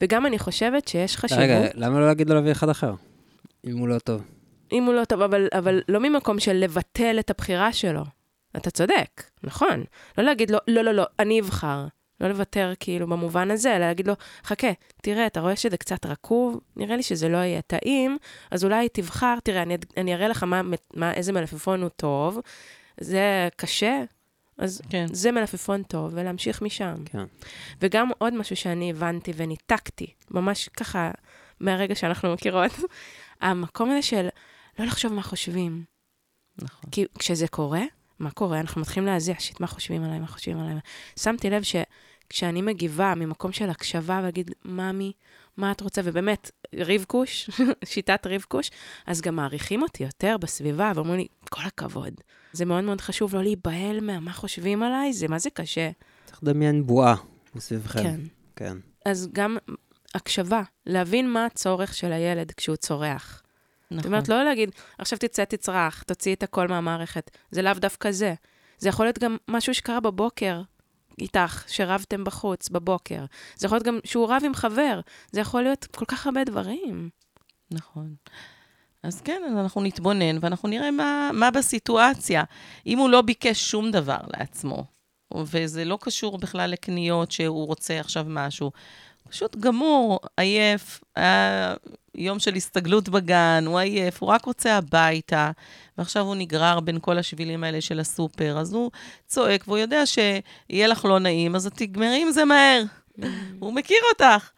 וגם 0.01 0.27
אני 0.27 0.39
חושבת 0.39 0.89
שיש 0.89 1.17
חשיבות... 1.17 1.45
רגע, 1.45 1.69
למה 1.75 2.01
לא 2.01 2.07
להגיד 2.07 2.29
לו 2.29 2.35
להביא 2.35 2.53
אחד 2.53 2.69
אחר, 2.69 2.95
אם 3.67 3.79
הוא 3.79 3.89
לא 3.89 3.99
טוב? 3.99 4.23
אם 4.73 4.85
הוא 4.85 4.95
לא 4.95 5.05
טוב, 5.05 5.23
אבל, 5.23 5.49
אבל 5.53 5.81
לא 5.89 6.01
ממקום 6.01 6.41
של 6.41 6.53
לבטל 6.53 7.17
את 7.21 7.31
הבחירה 7.31 7.73
שלו. 7.73 8.03
אתה 8.57 8.71
צודק, 8.71 9.23
נכון. 9.43 9.85
לא 10.19 10.25
להגיד 10.25 10.51
לו, 10.51 10.59
לא, 10.69 10.83
לא, 10.83 10.93
לא, 10.93 11.05
אני 11.19 11.41
אבחר. 11.41 11.87
לא 12.21 12.29
לוותר 12.29 12.73
כאילו 12.81 13.07
במובן 13.07 13.51
הזה, 13.51 13.77
אלא 13.77 13.87
להגיד 13.87 14.09
לו, 14.09 14.15
חכה, 14.45 14.69
תראה, 15.03 15.27
אתה 15.27 15.41
רואה 15.41 15.57
שזה 15.57 15.77
קצת 15.77 16.07
רקוב, 16.07 16.61
נראה 16.77 16.97
לי 16.97 17.03
שזה 17.03 17.29
לא 17.29 17.37
יהיה 17.37 17.63
טעים, 17.63 18.19
אז 18.51 18.65
אולי 18.65 18.89
תבחר, 18.89 19.35
תראה, 19.45 19.63
אני, 19.63 19.77
אני 19.97 20.15
אראה 20.15 20.29
לך 20.29 20.43
מה, 20.43 20.61
מה, 20.95 21.15
איזה 21.15 21.33
מלפפון 21.33 21.83
הוא 21.83 21.89
טוב, 21.89 22.41
זה 23.01 23.49
קשה, 23.57 24.03
אז 24.59 24.83
כן. 24.91 25.07
זה 25.13 25.33
מלפפון 25.33 25.83
טוב, 25.83 26.11
ולהמשיך 26.15 26.63
משם. 26.63 26.95
כן. 27.05 27.25
וגם 27.81 28.11
עוד 28.19 28.35
משהו 28.35 28.57
שאני 28.57 28.91
הבנתי 28.91 29.33
וניתקתי, 29.37 30.07
ממש 30.31 30.69
ככה, 30.69 31.11
מהרגע 31.61 31.95
שאנחנו 31.95 32.33
מכירות, 32.33 32.73
המקום 33.41 33.91
הזה 33.91 34.03
של 34.03 34.29
לא 34.79 34.85
לחשוב 34.85 35.13
מה 35.13 35.23
חושבים. 35.23 35.85
נכון. 36.63 36.91
כי 36.91 37.05
כשזה 37.19 37.49
קורה, 37.49 37.83
מה 38.19 38.31
קורה? 38.31 38.61
אנחנו 38.61 38.81
מתחילים 38.81 39.07
להזיע, 39.07 39.35
שיט, 39.39 39.61
מה 39.61 39.67
חושבים 39.67 40.05
עליי, 40.05 40.19
מה 40.19 40.27
חושבים 40.27 40.59
עליי. 40.61 40.75
שמתי 41.19 41.51
לב 41.51 41.63
שכשאני 42.31 42.63
מגיבה 42.63 43.15
ממקום 43.17 43.53
של 43.53 43.71
הקשבה 43.71 44.21
ואגיד, 44.25 44.51
ממי, 44.65 45.13
מה 45.57 45.73
את 45.73 45.81
רוצה? 45.81 46.01
ובאמת, 46.05 46.51
ריבקוש, 46.75 47.51
שיטת 47.85 48.27
ריבקוש, 48.27 48.71
אז 49.07 49.21
גם 49.21 49.37
מעריכים 49.37 49.83
אותי 49.83 50.05
יותר 50.05 50.37
בסביבה, 50.41 50.93
ואומרים 50.95 51.19
לי, 51.19 51.27
כל 51.51 51.63
הכבוד. 51.67 52.15
זה 52.53 52.65
מאוד 52.65 52.85
מאוד 52.85 53.01
חשוב 53.01 53.35
לא 53.35 53.43
להיבהל 53.43 54.01
מה 54.21 54.33
חושבים 54.33 54.83
עליי, 54.83 55.13
זה 55.13 55.29
מה 55.29 55.39
זה 55.39 55.51
קשה. 55.51 55.91
צריך 56.25 56.43
לדמיין 56.43 56.87
בועה 56.87 57.15
מסביבכם. 57.55 58.03
כן. 58.03 58.21
כן. 58.57 58.77
אז 59.05 59.29
גם 59.33 59.57
הקשבה, 60.15 60.63
להבין 60.87 61.31
מה 61.31 61.47
הצורך 61.47 61.95
של 61.95 62.13
הילד 62.13 62.53
כשהוא 62.53 62.77
צורח. 62.77 63.43
נכון. 63.91 64.03
זאת 64.03 64.07
אומרת, 64.07 64.29
לא 64.29 64.45
להגיד, 64.45 64.71
עכשיו 64.99 65.19
תצא, 65.19 65.45
תצרח, 65.45 66.03
תוציא 66.03 66.35
את 66.35 66.43
הכל 66.43 66.69
מהמערכת. 66.69 67.31
זה 67.51 67.63
לאו 67.63 67.73
דווקא 67.75 68.11
זה. 68.11 68.35
זה 68.79 68.89
יכול 68.89 69.07
להיות 69.07 69.19
גם 69.19 69.37
משהו 69.49 69.75
שקרה 69.75 70.01
בבוקר 70.01 70.63
איתך, 71.21 71.65
שרבתם 71.67 72.25
בחוץ 72.25 72.69
בבוקר. 72.69 73.25
זה 73.57 73.67
יכול 73.67 73.77
להיות 73.77 73.87
גם 73.87 73.99
שהוא 74.05 74.29
רב 74.29 74.43
עם 74.45 74.55
חבר. 74.55 75.01
זה 75.33 75.41
יכול 75.41 75.63
להיות 75.63 75.85
כל 75.85 76.05
כך 76.05 76.27
הרבה 76.27 76.45
דברים. 76.45 77.11
נכון. 77.71 78.15
אז 79.03 79.21
כן, 79.21 79.43
אז 79.51 79.57
אנחנו 79.57 79.83
נתבונן 79.83 80.39
ואנחנו 80.41 80.69
נראה 80.69 80.91
מה, 80.91 81.31
מה 81.35 81.51
בסיטואציה. 81.51 82.45
אם 82.87 82.99
הוא 82.99 83.11
לא 83.11 83.23
ביקש 83.23 83.71
שום 83.71 83.91
דבר 83.91 84.21
לעצמו, 84.39 84.85
וזה 85.35 85.85
לא 85.85 85.99
קשור 86.01 86.39
בכלל 86.39 86.71
לקניות 86.71 87.31
שהוא 87.31 87.67
רוצה 87.67 88.01
עכשיו 88.01 88.25
משהו, 88.29 88.71
פשוט 89.29 89.57
גמור, 89.57 90.21
עייף, 90.37 91.01
היה 91.17 91.75
יום 92.19 92.39
של 92.39 92.55
הסתגלות 92.55 93.09
בגן, 93.09 93.65
הוא 93.67 93.79
עייף, 93.79 94.23
הוא 94.23 94.29
רק 94.29 94.45
רוצה 94.45 94.77
הביתה, 94.77 95.51
ועכשיו 95.99 96.23
הוא 96.23 96.37
נגרר 96.37 96.81
בין 96.81 96.99
כל 97.01 97.19
השבילים 97.19 97.65
האלה 97.65 97.81
של 97.81 98.01
הסופר, 98.01 98.59
אז 98.59 98.73
הוא 98.73 98.91
צועק, 99.27 99.65
והוא 99.67 99.79
יודע 99.79 100.07
שיהיה 100.07 100.87
לך 100.87 101.05
לא 101.05 101.19
נעים, 101.19 101.57
אז 101.57 101.67
את 101.67 101.73
תגמרי 101.77 102.23
עם 102.23 102.31
זה 102.31 102.45
מהר. 102.45 102.83
הוא 103.59 103.73
מכיר 103.73 103.99
אותך. 104.13 104.51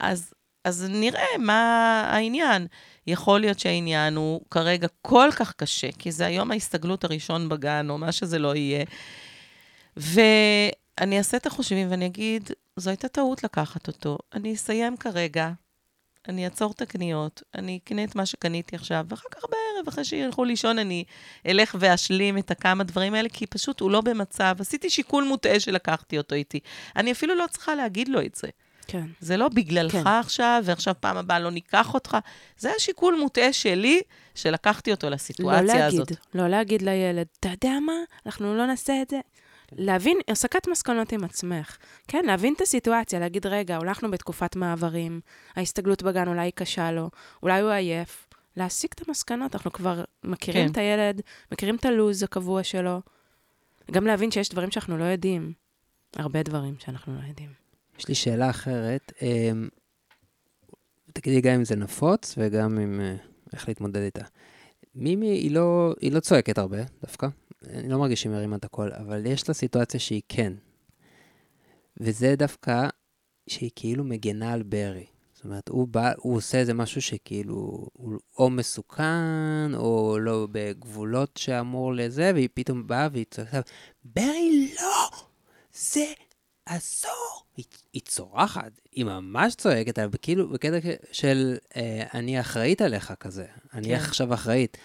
אז, 0.00 0.34
אז 0.64 0.86
נראה 0.90 1.38
מה 1.38 2.02
העניין. 2.10 2.66
יכול 3.06 3.40
להיות 3.40 3.58
שהעניין 3.58 4.16
הוא 4.16 4.40
כרגע 4.50 4.88
כל 5.02 5.28
כך 5.36 5.52
קשה, 5.52 5.92
כי 5.98 6.12
זה 6.12 6.26
היום 6.26 6.50
ההסתגלות 6.50 7.04
הראשון 7.04 7.48
בגן, 7.48 7.90
או 7.90 7.98
מה 7.98 8.12
שזה 8.12 8.38
לא 8.38 8.56
יהיה. 8.56 8.84
ואני 9.96 11.18
אעשה 11.18 11.36
את 11.36 11.46
החושבים 11.46 11.90
ואני 11.90 12.06
אגיד, 12.06 12.50
זו 12.76 12.90
הייתה 12.90 13.08
טעות 13.08 13.44
לקחת 13.44 13.88
אותו. 13.88 14.18
אני 14.34 14.54
אסיים 14.54 14.96
כרגע, 14.96 15.50
אני 16.28 16.44
אעצור 16.44 16.72
את 16.72 16.82
הקניות, 16.82 17.42
אני 17.54 17.78
אקנה 17.84 18.04
את 18.04 18.16
מה 18.16 18.26
שקניתי 18.26 18.76
עכשיו, 18.76 19.06
ואחר 19.08 19.28
כך 19.30 19.42
בערב, 19.42 19.88
אחרי 19.88 20.04
שילכו 20.04 20.44
לישון, 20.44 20.78
אני 20.78 21.04
אלך 21.46 21.76
ואשלים 21.78 22.38
את 22.38 22.50
הכמה 22.50 22.84
דברים 22.84 23.14
האלה, 23.14 23.28
כי 23.28 23.46
פשוט 23.46 23.80
הוא 23.80 23.90
לא 23.90 24.00
במצב, 24.00 24.56
עשיתי 24.58 24.90
שיקול 24.90 25.24
מוטעה 25.24 25.60
שלקחתי 25.60 26.18
אותו 26.18 26.34
איתי. 26.34 26.60
אני 26.96 27.12
אפילו 27.12 27.34
לא 27.34 27.44
צריכה 27.50 27.74
להגיד 27.74 28.08
לו 28.08 28.20
את 28.20 28.34
זה. 28.34 28.48
כן. 28.86 29.06
זה 29.20 29.36
לא 29.36 29.48
בגללך 29.48 29.92
כן. 29.92 30.06
עכשיו, 30.06 30.62
ועכשיו 30.64 30.94
פעם 31.00 31.16
הבאה 31.16 31.40
לא 31.40 31.50
ניקח 31.50 31.94
אותך. 31.94 32.16
זה 32.58 32.72
השיקול 32.76 33.18
מוטעה 33.20 33.52
שלי, 33.52 34.00
שלקחתי 34.34 34.90
אותו 34.90 35.10
לסיטואציה 35.10 35.62
לא 35.62 35.74
להגיד, 35.74 36.00
הזאת. 36.00 36.12
לא 36.34 36.48
להגיד 36.48 36.82
לילד, 36.82 37.26
אתה 37.40 37.48
יודע 37.48 37.78
מה? 37.86 37.92
אנחנו 38.26 38.56
לא 38.56 38.66
נעשה 38.66 39.02
את 39.02 39.10
זה. 39.10 39.20
להבין, 39.78 40.18
הסקת 40.28 40.68
מסקנות 40.68 41.12
עם 41.12 41.24
עצמך. 41.24 41.76
כן, 42.08 42.24
להבין 42.24 42.54
את 42.54 42.60
הסיטואציה, 42.60 43.20
להגיד, 43.20 43.46
רגע, 43.46 43.76
אולי 43.76 43.88
אנחנו 43.88 44.10
בתקופת 44.10 44.56
מעברים, 44.56 45.20
ההסתגלות 45.56 46.02
בגן 46.02 46.28
אולי 46.28 46.52
קשה 46.52 46.92
לו, 46.92 47.10
אולי 47.42 47.60
הוא 47.60 47.70
עייף. 47.70 48.26
להסיק 48.56 48.92
את 48.92 49.08
המסקנות, 49.08 49.54
אנחנו 49.54 49.72
כבר 49.72 50.04
מכירים 50.24 50.66
כן. 50.66 50.72
את 50.72 50.78
הילד, 50.78 51.20
מכירים 51.52 51.76
את 51.76 51.84
הלו"ז 51.84 52.22
הקבוע 52.22 52.62
שלו. 52.62 53.00
גם 53.90 54.06
להבין 54.06 54.30
שיש 54.30 54.48
דברים 54.48 54.70
שאנחנו 54.70 54.98
לא 54.98 55.04
יודעים. 55.04 55.52
הרבה 56.16 56.42
דברים 56.42 56.74
שאנחנו 56.78 57.14
לא 57.14 57.28
יודעים. 57.28 57.50
יש 57.98 58.08
לי 58.08 58.14
שאלה 58.14 58.50
אחרת. 58.50 59.12
אמ, 59.22 59.68
תגידי 61.12 61.40
גם 61.40 61.54
אם 61.54 61.64
זה 61.64 61.76
נפוץ 61.76 62.34
וגם 62.38 62.78
אם 62.78 63.00
אה, 63.00 63.16
איך 63.52 63.68
להתמודד 63.68 64.00
איתה. 64.00 64.24
מימי 64.94 65.26
היא 65.26 65.50
לא, 65.50 65.94
היא 66.00 66.12
לא 66.12 66.20
צועקת 66.20 66.58
הרבה, 66.58 66.78
דווקא. 67.02 67.28
אני 67.70 67.88
לא 67.88 67.98
מרגיש 67.98 68.22
שהיא 68.22 68.32
מרימה 68.32 68.56
את 68.56 68.64
הכל, 68.64 68.92
אבל 68.92 69.26
יש 69.26 69.48
לה 69.48 69.54
סיטואציה 69.54 70.00
שהיא 70.00 70.22
כן. 70.28 70.52
וזה 71.96 72.34
דווקא 72.36 72.88
שהיא 73.48 73.70
כאילו 73.76 74.04
מגנה 74.04 74.52
על 74.52 74.62
ברי. 74.62 75.06
זאת 75.34 75.44
אומרת, 75.44 75.68
הוא, 75.68 75.88
בא, 75.88 76.12
הוא 76.16 76.36
עושה 76.36 76.58
איזה 76.58 76.74
משהו 76.74 77.02
שכאילו, 77.02 77.88
הוא 77.92 78.18
או 78.38 78.50
מסוכן, 78.50 79.74
או 79.74 80.18
לא 80.20 80.48
בגבולות 80.52 81.36
שאמור 81.36 81.94
לזה, 81.94 82.30
והיא 82.34 82.48
פתאום 82.54 82.86
באה 82.86 83.08
והיא 83.12 83.24
צועקת, 83.30 83.70
ברי, 84.04 84.74
לא! 84.80 85.10
זה 85.72 86.04
אסור. 86.66 87.42
היא, 87.56 87.64
היא 87.92 88.02
צורחת, 88.02 88.80
היא 88.92 89.04
ממש 89.04 89.54
צועקת, 89.54 89.98
אבל 89.98 90.18
כאילו 90.22 90.48
בקטע 90.48 90.78
של 91.12 91.56
אה, 91.76 92.04
אני 92.14 92.40
אחראית 92.40 92.82
עליך 92.82 93.12
כזה, 93.20 93.46
אני 93.74 93.88
כן. 93.88 93.94
עכשיו 93.94 94.34
אחראית. 94.34 94.76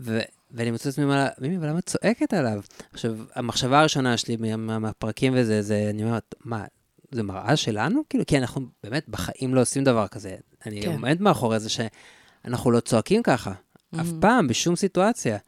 ו, 0.00 0.20
ואני 0.50 0.70
מוצא 0.70 0.88
את 0.88 0.94
עצמי, 0.94 1.04
מה- 1.04 1.28
מימי, 1.40 1.56
אבל 1.56 1.68
למה 1.68 1.78
את 1.78 1.86
צועקת 1.86 2.32
עליו? 2.32 2.60
עכשיו, 2.92 3.16
המחשבה 3.34 3.80
הראשונה 3.80 4.16
שלי 4.16 4.36
מה- 4.36 4.56
מה- 4.56 4.78
מהפרקים 4.78 5.32
וזה, 5.36 5.62
זה, 5.62 5.86
אני 5.90 6.04
אומרת, 6.04 6.34
מה, 6.44 6.64
זה 7.10 7.22
מראה 7.22 7.56
שלנו? 7.56 8.02
כאילו, 8.10 8.26
כי 8.26 8.38
אנחנו 8.38 8.60
באמת 8.82 9.08
בחיים 9.08 9.54
לא 9.54 9.60
עושים 9.60 9.84
דבר 9.84 10.08
כזה. 10.08 10.36
אני 10.66 10.82
כן. 10.82 10.92
עומד 10.92 11.20
מאחורי 11.22 11.60
זה 11.60 11.68
שאנחנו 11.68 12.70
לא 12.70 12.80
צועקים 12.80 13.22
ככה, 13.22 13.52
אף 14.00 14.06
Mhm. 14.06 14.20
פעם, 14.20 14.48
בשום 14.48 14.76
סיטואציה. 14.76 15.38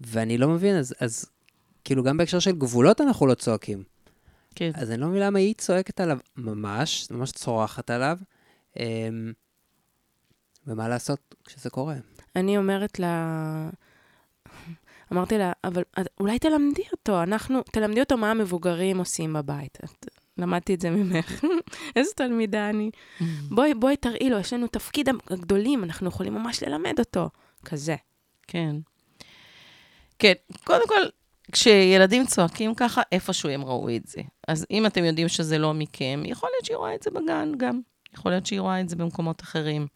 ואני 0.00 0.38
לא 0.38 0.48
מבין, 0.48 0.76
אז, 0.76 0.94
אז 1.00 1.24
כאילו, 1.84 2.02
גם 2.02 2.16
בהקשר 2.16 2.38
של 2.38 2.52
גבולות 2.58 3.00
אנחנו 3.00 3.26
לא 3.26 3.34
צועקים. 3.34 3.82
כן. 4.54 4.70
אז 4.74 4.90
אני 4.90 5.00
לא 5.00 5.06
מבין 5.08 5.22
למה 5.22 5.38
היא 5.38 5.54
צועקת 5.58 6.00
עליו 6.00 6.18
ממש, 6.36 7.10
ממש 7.10 7.32
צורחת 7.32 7.90
עליו. 7.90 8.18
אמ, 8.80 9.32
ומה 10.66 10.88
לעשות 10.88 11.34
כשזה 11.44 11.70
קורה? 11.70 11.94
אני 12.36 12.58
אומרת 12.58 12.98
לה... 12.98 13.68
אמרתי 15.12 15.38
לה, 15.38 15.52
אבל 15.64 15.82
אולי 16.20 16.38
תלמדי 16.38 16.82
אותו, 16.92 17.22
אנחנו, 17.22 17.62
תלמדי 17.62 18.00
אותו 18.00 18.16
מה 18.16 18.30
המבוגרים 18.30 18.98
עושים 18.98 19.32
בבית. 19.32 19.78
את, 19.84 20.06
למדתי 20.38 20.74
את 20.74 20.80
זה 20.80 20.90
ממך. 20.90 21.44
איזה 21.96 22.10
תלמידה 22.16 22.70
אני. 22.70 22.90
בואי, 23.50 23.74
בואי 23.74 23.96
תראי 23.96 24.30
לו, 24.30 24.38
יש 24.38 24.52
לנו 24.52 24.66
תפקיד 24.66 25.08
הגדולים, 25.30 25.84
אנחנו 25.84 26.08
יכולים 26.08 26.34
ממש 26.34 26.62
ללמד 26.62 26.94
אותו. 26.98 27.28
כזה. 27.64 27.96
כן. 28.46 28.76
כן, 30.18 30.32
קודם 30.64 30.88
כל, 30.88 31.02
כשילדים 31.52 32.26
צועקים 32.26 32.74
ככה, 32.74 33.02
איפשהו 33.12 33.48
הם 33.48 33.64
ראו 33.64 33.88
את 33.96 34.06
זה. 34.06 34.20
אז 34.48 34.66
אם 34.70 34.86
אתם 34.86 35.04
יודעים 35.04 35.28
שזה 35.28 35.58
לא 35.58 35.74
מכם, 35.74 36.22
יכול 36.24 36.48
להיות 36.52 36.64
שהיא 36.64 36.76
רואה 36.76 36.94
את 36.94 37.02
זה 37.02 37.10
בגן 37.10 37.52
גם. 37.56 37.80
יכול 38.14 38.32
להיות 38.32 38.46
שהיא 38.46 38.60
רואה 38.60 38.80
את 38.80 38.88
זה 38.88 38.96
במקומות 38.96 39.42
אחרים. 39.42 39.86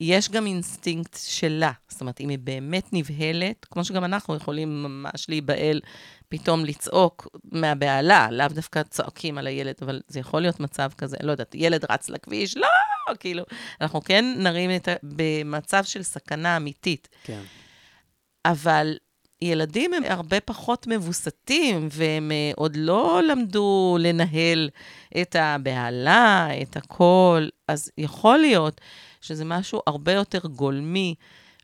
יש 0.00 0.30
גם 0.30 0.46
אינסטינקט 0.46 1.18
שלה. 1.26 1.72
זאת 1.88 2.00
אומרת, 2.00 2.20
אם 2.20 2.28
היא 2.28 2.38
באמת 2.38 2.92
נבהלת, 2.92 3.66
כמו 3.70 3.84
שגם 3.84 4.04
אנחנו 4.04 4.36
יכולים 4.36 4.82
ממש 4.82 5.28
להיבהל, 5.28 5.80
פתאום 6.28 6.64
לצעוק 6.64 7.28
מהבהלה, 7.52 8.28
לאו 8.30 8.48
דווקא 8.48 8.82
צועקים 8.82 9.38
על 9.38 9.46
הילד, 9.46 9.74
אבל 9.82 10.00
זה 10.08 10.20
יכול 10.20 10.42
להיות 10.42 10.60
מצב 10.60 10.90
כזה, 10.98 11.16
לא 11.22 11.30
יודעת, 11.30 11.54
ילד 11.54 11.84
רץ 11.90 12.08
לכביש, 12.08 12.56
לא, 12.56 12.66
כאילו, 13.20 13.44
אנחנו 13.80 14.00
כן 14.00 14.24
נרים 14.38 14.76
את 14.76 14.88
ה... 14.88 14.94
במצב 15.02 15.84
של 15.84 16.02
סכנה 16.02 16.56
אמיתית. 16.56 17.08
כן. 17.24 17.42
אבל 18.44 18.96
ילדים 19.42 19.94
הם 19.94 20.02
הרבה 20.08 20.40
פחות 20.40 20.86
מבוסתים, 20.86 21.88
והם 21.90 22.32
אה, 22.32 22.52
עוד 22.56 22.76
לא 22.76 23.20
למדו 23.22 23.96
לנהל 24.00 24.70
את 25.20 25.36
הבהלה, 25.38 26.48
את 26.62 26.76
הכל, 26.76 27.48
אז 27.68 27.90
יכול 27.98 28.38
להיות 28.38 28.80
שזה 29.26 29.44
משהו 29.44 29.82
הרבה 29.86 30.12
יותר 30.12 30.38
גולמי 30.38 31.14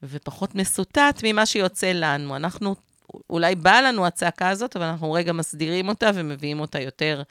ופחות 0.03 0.55
מסוטט 0.55 1.20
ממה 1.22 1.46
שיוצא 1.46 1.92
לנו. 1.94 2.37
אנחנו, 2.37 2.75
אולי 3.31 3.55
באה 3.55 3.83
לנו 3.83 4.07
הצעקה 4.07 4.48
הזאת, 4.48 4.77
אבל 4.77 4.85
אנחנו 4.85 5.12
רגע 5.12 5.33
מסדירים 5.33 5.88
אותה 5.88 6.11
ומביאים 6.14 6.61
אותה 6.61 6.81
יותר 6.81 7.22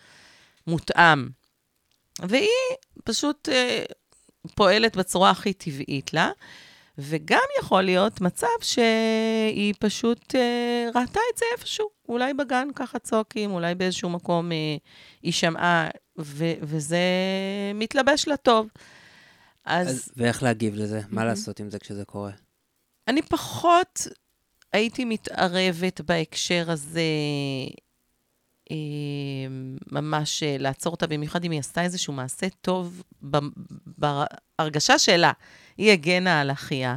מותאם. 0.67 1.29
והיא 2.19 2.49
פשוט 3.03 3.49
אה, 3.49 3.83
פועלת 4.55 4.95
בצורה 4.95 5.29
הכי 5.29 5.53
טבעית 5.53 6.13
לה. 6.13 6.31
וגם 6.97 7.39
יכול 7.59 7.81
להיות 7.81 8.21
מצב 8.21 8.47
שהיא 8.61 9.73
פשוט 9.79 10.35
אה, 10.35 10.87
ראתה 10.87 11.19
את 11.33 11.37
זה 11.37 11.45
איפשהו, 11.51 11.89
אולי 12.09 12.33
בגן 12.33 12.67
ככה 12.75 12.99
צועקים, 12.99 13.51
אולי 13.51 13.75
באיזשהו 13.75 14.09
מקום 14.09 14.51
אה, 14.51 14.57
היא 15.21 15.33
שמעה, 15.33 15.89
ו- 16.19 16.53
וזה 16.61 16.99
מתלבש 17.75 18.27
לה 18.27 18.37
טוב. 18.37 18.67
אז, 19.71 19.87
אז, 19.87 20.11
ואיך 20.17 20.43
להגיב 20.43 20.75
לזה? 20.75 21.01
מה 21.09 21.21
Mhm. 21.21 21.25
לעשות 21.25 21.59
עם 21.59 21.69
זה 21.69 21.79
כשזה 21.79 22.05
קורה? 22.05 22.31
אני 23.07 23.21
פחות 23.21 24.07
הייתי 24.73 25.05
מתערבת 25.05 26.01
בהקשר 26.01 26.71
הזה, 26.71 27.01
אה, 28.71 28.75
ממש 29.91 30.43
אה, 30.43 30.55
לעצור 30.59 30.91
אותה, 30.91 31.07
במיוחד 31.07 31.43
אם 31.43 31.51
היא 31.51 31.59
עשתה 31.59 31.81
איזשהו 31.83 32.13
מעשה 32.13 32.47
טוב 32.61 33.03
בהרגשה 34.59 34.99
שלה. 34.99 35.31
היא 35.77 35.91
הגנה 35.91 36.41
על 36.41 36.51
אחיה. 36.51 36.95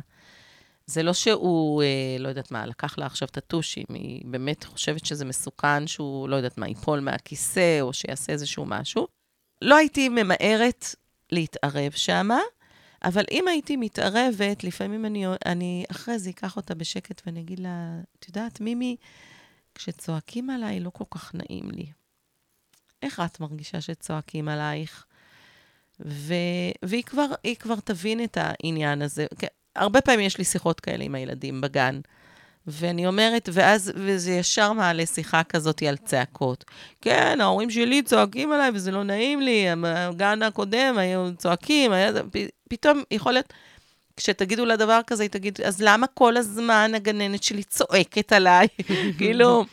זה 0.86 1.02
לא 1.02 1.12
שהוא, 1.12 1.82
אה, 1.82 1.86
לא 2.18 2.28
יודעת 2.28 2.50
מה, 2.50 2.66
לקח 2.66 2.98
לה 2.98 3.06
עכשיו 3.06 3.28
את 3.28 3.36
הטושים, 3.36 3.84
היא 3.88 4.22
באמת 4.26 4.64
חושבת 4.64 5.06
שזה 5.06 5.24
מסוכן 5.24 5.86
שהוא, 5.86 6.28
לא 6.28 6.36
יודעת 6.36 6.58
מה, 6.58 6.68
ייפול 6.68 7.00
מהכיסא 7.00 7.78
או 7.80 7.92
שיעשה 7.92 8.32
איזשהו 8.32 8.64
משהו. 8.66 9.06
לא 9.62 9.76
הייתי 9.76 10.08
ממהרת 10.08 10.94
להתערב 11.32 11.92
שמה, 11.94 12.40
אבל 13.04 13.24
אם 13.30 13.48
הייתי 13.48 13.76
מתערבת, 13.76 14.64
לפעמים 14.64 15.06
אני, 15.06 15.26
אני 15.46 15.84
אחרי 15.90 16.18
זה 16.18 16.30
אקח 16.30 16.56
אותה 16.56 16.74
בשקט 16.74 17.22
ואני 17.26 17.40
אגיד 17.40 17.58
לה, 17.58 18.00
את 18.18 18.28
יודעת, 18.28 18.60
מימי, 18.60 18.96
כשצועקים 19.74 20.50
עליי 20.50 20.80
לא 20.80 20.90
כל 20.90 21.04
כך 21.10 21.34
נעים 21.34 21.70
לי. 21.70 21.86
איך 23.02 23.22
את 23.24 23.40
מרגישה 23.40 23.80
שצועקים 23.80 24.48
עלייך? 24.48 25.04
ו... 26.00 26.34
והיא 26.84 27.02
כבר, 27.02 27.26
כבר 27.58 27.80
תבין 27.84 28.24
את 28.24 28.38
העניין 28.40 29.02
הזה. 29.02 29.26
כן, 29.38 29.46
הרבה 29.76 30.00
פעמים 30.00 30.26
יש 30.26 30.38
לי 30.38 30.44
שיחות 30.44 30.80
כאלה 30.80 31.04
עם 31.04 31.14
הילדים 31.14 31.60
בגן, 31.60 32.00
ואני 32.66 33.06
אומרת, 33.06 33.48
ואז, 33.52 33.92
וזה 33.96 34.32
ישר 34.32 34.72
מעלה 34.72 35.06
שיחה 35.06 35.44
כזאת 35.44 35.82
על 35.82 35.96
צעקות. 35.96 36.64
כן, 37.00 37.38
ההורים 37.40 37.70
שלי 37.70 38.02
צועקים 38.02 38.52
עליי 38.52 38.70
וזה 38.74 38.90
לא 38.90 39.02
נעים 39.02 39.40
לי, 39.40 39.66
הגן 39.84 40.42
הקודם 40.42 40.94
היו 40.98 41.36
צועקים, 41.36 41.92
היה... 41.92 42.10
פתאום 42.76 43.02
יכול 43.10 43.32
להיות, 43.32 43.52
כשתגידו 44.16 44.64
לה 44.64 44.76
דבר 44.76 45.00
כזה, 45.06 45.22
היא 45.22 45.30
תגיד, 45.30 45.60
אז 45.60 45.82
למה 45.82 46.06
כל 46.06 46.36
הזמן 46.36 46.92
הגננת 46.94 47.42
שלי 47.42 47.62
צועקת 47.62 48.32
עליי? 48.32 48.68
כאילו, 49.18 49.64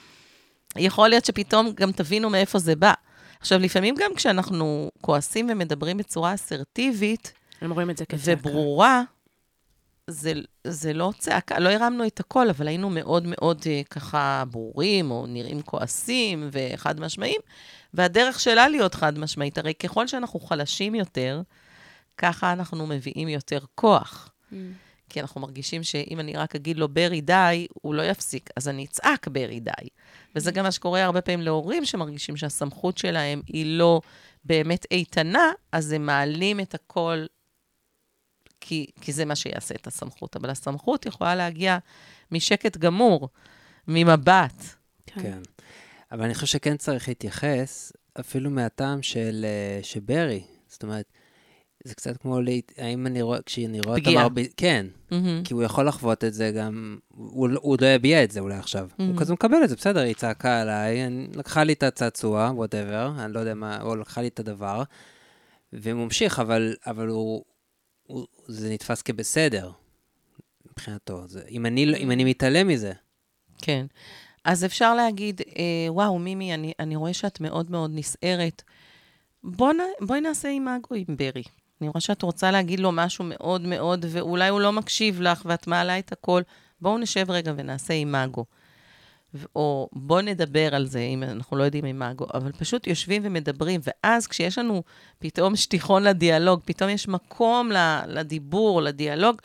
יכול 0.75 1.09
להיות 1.09 1.25
שפתאום 1.25 1.71
גם 1.75 1.91
תבינו 1.91 2.29
מאיפה 2.29 2.59
זה 2.59 2.75
בא. 2.75 2.93
עכשיו, 3.39 3.59
לפעמים 3.59 3.95
גם 3.97 4.11
כשאנחנו 4.15 4.91
כועסים 5.01 5.47
ומדברים 5.51 5.97
בצורה 5.97 6.33
אסרטיבית 6.33 7.33
הם 7.61 7.71
רואים 7.71 7.89
את 7.89 7.97
זה 7.97 8.05
כצעקה. 8.05 8.47
וברורה, 8.49 9.01
זה, 10.07 10.33
זה 10.63 10.93
לא 10.93 11.11
צעקה, 11.17 11.59
לא 11.59 11.69
הרמנו 11.69 12.07
את 12.07 12.19
הכל, 12.19 12.49
אבל 12.49 12.67
היינו 12.67 12.89
מאוד 12.89 13.23
מאוד 13.27 13.61
אה, 13.65 13.81
ככה 13.89 14.43
ברורים, 14.51 15.11
או 15.11 15.25
נראים 15.27 15.61
כועסים 15.61 16.49
וחד 16.51 16.99
משמעיים, 16.99 17.41
והדרך 17.93 18.39
שלה 18.39 18.67
להיות 18.67 18.95
חד 18.95 19.19
משמעית, 19.19 19.57
הרי 19.57 19.73
ככל 19.73 20.07
שאנחנו 20.07 20.39
חלשים 20.39 20.95
יותר, 20.95 21.41
ככה 22.21 22.53
אנחנו 22.53 22.87
מביאים 22.87 23.27
יותר 23.27 23.59
כוח. 23.75 24.29
Mm. 24.51 24.55
כי 25.09 25.21
אנחנו 25.21 25.41
מרגישים 25.41 25.83
שאם 25.83 26.19
אני 26.19 26.33
רק 26.33 26.55
אגיד 26.55 26.77
לו 26.77 26.89
ברי 26.89 27.21
די, 27.21 27.67
הוא 27.73 27.93
לא 27.93 28.01
יפסיק, 28.01 28.49
אז 28.55 28.67
אני 28.67 28.85
אצעק 28.85 29.27
ברי 29.27 29.59
די. 29.59 29.87
וזה 30.35 30.51
גם 30.51 30.63
מה 30.63 30.71
שקורה 30.71 31.03
הרבה 31.03 31.21
פעמים 31.21 31.41
להורים 31.41 31.85
שמרגישים 31.85 32.37
שהסמכות 32.37 32.97
שלהם 32.97 33.41
היא 33.47 33.77
לא 33.77 34.01
באמת 34.43 34.85
איתנה, 34.91 35.51
אז 35.71 35.91
הם 35.91 36.05
מעלים 36.05 36.59
את 36.59 36.75
הכל, 36.75 37.25
כי, 38.61 38.85
כי 39.01 39.11
זה 39.11 39.25
מה 39.25 39.35
שיעשה 39.35 39.75
את 39.75 39.87
הסמכות. 39.87 40.35
אבל 40.35 40.49
הסמכות 40.49 41.05
יכולה 41.05 41.35
להגיע 41.35 41.77
משקט 42.31 42.77
גמור, 42.77 43.29
ממבט. 43.87 44.63
כן. 45.05 45.39
אבל 46.11 46.23
אני 46.23 46.33
חושב 46.33 46.47
שכן 46.47 46.77
צריך 46.77 47.07
להתייחס, 47.07 47.93
אפילו 48.19 48.49
מהטעם 48.49 49.01
של 49.01 49.45
אה, 49.47 49.83
שברי. 49.83 50.43
זאת 50.67 50.83
אומרת, 50.83 51.05
זה 51.83 51.95
קצת 51.95 52.17
כמו, 52.17 52.41
להת- 52.41 52.71
האם 52.77 53.07
אני 53.07 53.21
רואה, 53.21 53.41
כשאני 53.41 53.79
רואה 53.85 53.97
את 53.97 54.01
פגיעה. 54.01 54.21
המרביץ, 54.23 54.53
כן, 54.57 54.85
מהמם. 55.11 55.41
כי 55.43 55.53
הוא 55.53 55.63
יכול 55.63 55.87
לחוות 55.87 56.23
את 56.23 56.33
זה 56.33 56.51
גם, 56.51 56.99
הוא, 57.07 57.49
לא- 57.49 57.59
הוא 57.63 57.77
לא 57.81 57.87
יביע 57.87 58.23
את 58.23 58.31
זה 58.31 58.39
אולי 58.39 58.55
עכשיו. 58.55 58.89
הוא 58.97 59.15
Mhm. 59.15 59.19
כזה 59.19 59.33
מקבל 59.33 59.57
את 59.63 59.69
זה, 59.69 59.75
בסדר, 59.75 59.99
היא 59.99 60.15
צעקה 60.15 60.61
עליי, 60.61 61.05
אני, 61.07 61.27
לקחה 61.35 61.63
לי 61.63 61.73
את 61.73 61.83
הצעצוע, 61.83 62.51
וואטאבר, 62.55 63.11
אני 63.19 63.33
לא 63.33 63.39
יודע 63.39 63.53
מה, 63.53 63.81
או 63.81 63.95
לקחה 63.95 64.21
לי 64.21 64.27
את 64.27 64.39
הדבר, 64.39 64.83
והוא 65.73 66.03
ממשיך, 66.03 66.39
אבל, 66.39 66.75
אבל 66.87 67.07
הוא, 67.07 67.43
הוא, 68.03 68.25
זה 68.47 68.69
נתפס 68.73 69.01
כבסדר, 69.01 69.71
מבחינתו. 70.71 71.27
זה, 71.27 71.41
אם, 71.51 71.65
אני, 71.65 71.85
לא- 71.85 71.97
אם 71.97 72.11
אני 72.11 72.23
מתעלם 72.23 72.67
מזה, 72.67 72.91
כן. 73.61 73.85
אז 74.45 74.65
אפשר 74.65 74.95
להגיד, 74.95 75.41
אה, 75.57 75.63
וואו, 75.93 76.19
מימי, 76.19 76.53
אני, 76.53 76.73
אני 76.79 76.95
רואה 76.95 77.13
שאת 77.13 77.41
מאוד 77.41 77.71
מאוד 77.71 77.91
נסערת. 77.93 78.61
בוא 79.43 79.73
נ, 79.73 79.77
בואי 80.05 80.21
נעשה 80.21 80.49
אימאגו 80.49 80.95
עם 80.95 81.17
ברי. 81.17 81.43
אני 81.81 81.89
רואה 81.89 82.01
שאת 82.01 82.21
רוצה 82.21 82.51
להגיד 82.51 82.79
לו 82.79 82.91
משהו 82.91 83.25
מאוד 83.27 83.61
מאוד, 83.61 84.05
ואולי 84.09 84.49
הוא 84.49 84.61
לא 84.61 84.71
מקשיב 84.71 85.21
לך, 85.21 85.41
ואת 85.45 85.67
מעלה 85.67 85.99
את 85.99 86.11
הכל. 86.11 86.41
בואו 86.81 86.97
נשב 86.97 87.31
רגע 87.31 87.53
ונעשה 87.57 87.93
אימאגו. 87.93 88.45
או 89.55 89.89
בואו 89.93 90.21
נדבר 90.21 90.75
על 90.75 90.85
זה, 90.85 90.99
אם 90.99 91.23
אנחנו 91.23 91.57
לא 91.57 91.63
יודעים 91.63 91.85
אימאגו, 91.85 92.25
אבל 92.33 92.51
פשוט 92.51 92.87
יושבים 92.87 93.21
ומדברים, 93.25 93.81
ואז 93.83 94.27
כשיש 94.27 94.57
לנו 94.57 94.83
פתאום 95.19 95.55
שטיחון 95.55 96.03
לדיאלוג, 96.03 96.61
פתאום 96.65 96.89
יש 96.89 97.07
מקום 97.07 97.71
לדיבור, 98.07 98.81
לדיאלוג, 98.81 99.41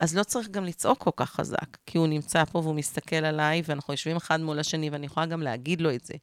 אז 0.00 0.16
לא 0.16 0.22
צריך 0.22 0.48
גם 0.48 0.64
לצעוק 0.64 0.98
כל 0.98 1.10
כך 1.16 1.30
חזק, 1.30 1.76
כי 1.86 1.98
הוא 1.98 2.06
נמצא 2.06 2.44
פה 2.44 2.58
והוא 2.58 2.74
מסתכל 2.74 3.16
עליי, 3.16 3.62
ואנחנו 3.64 3.94
יושבים 3.94 4.16
אחד 4.16 4.40
מול 4.40 4.58
השני, 4.58 4.90
ואני 4.90 5.06
יכולה 5.06 5.26
גם 5.26 5.42
להגיד 5.42 5.80
לו 5.80 5.94
את 5.94 6.04
זה. 6.04 6.14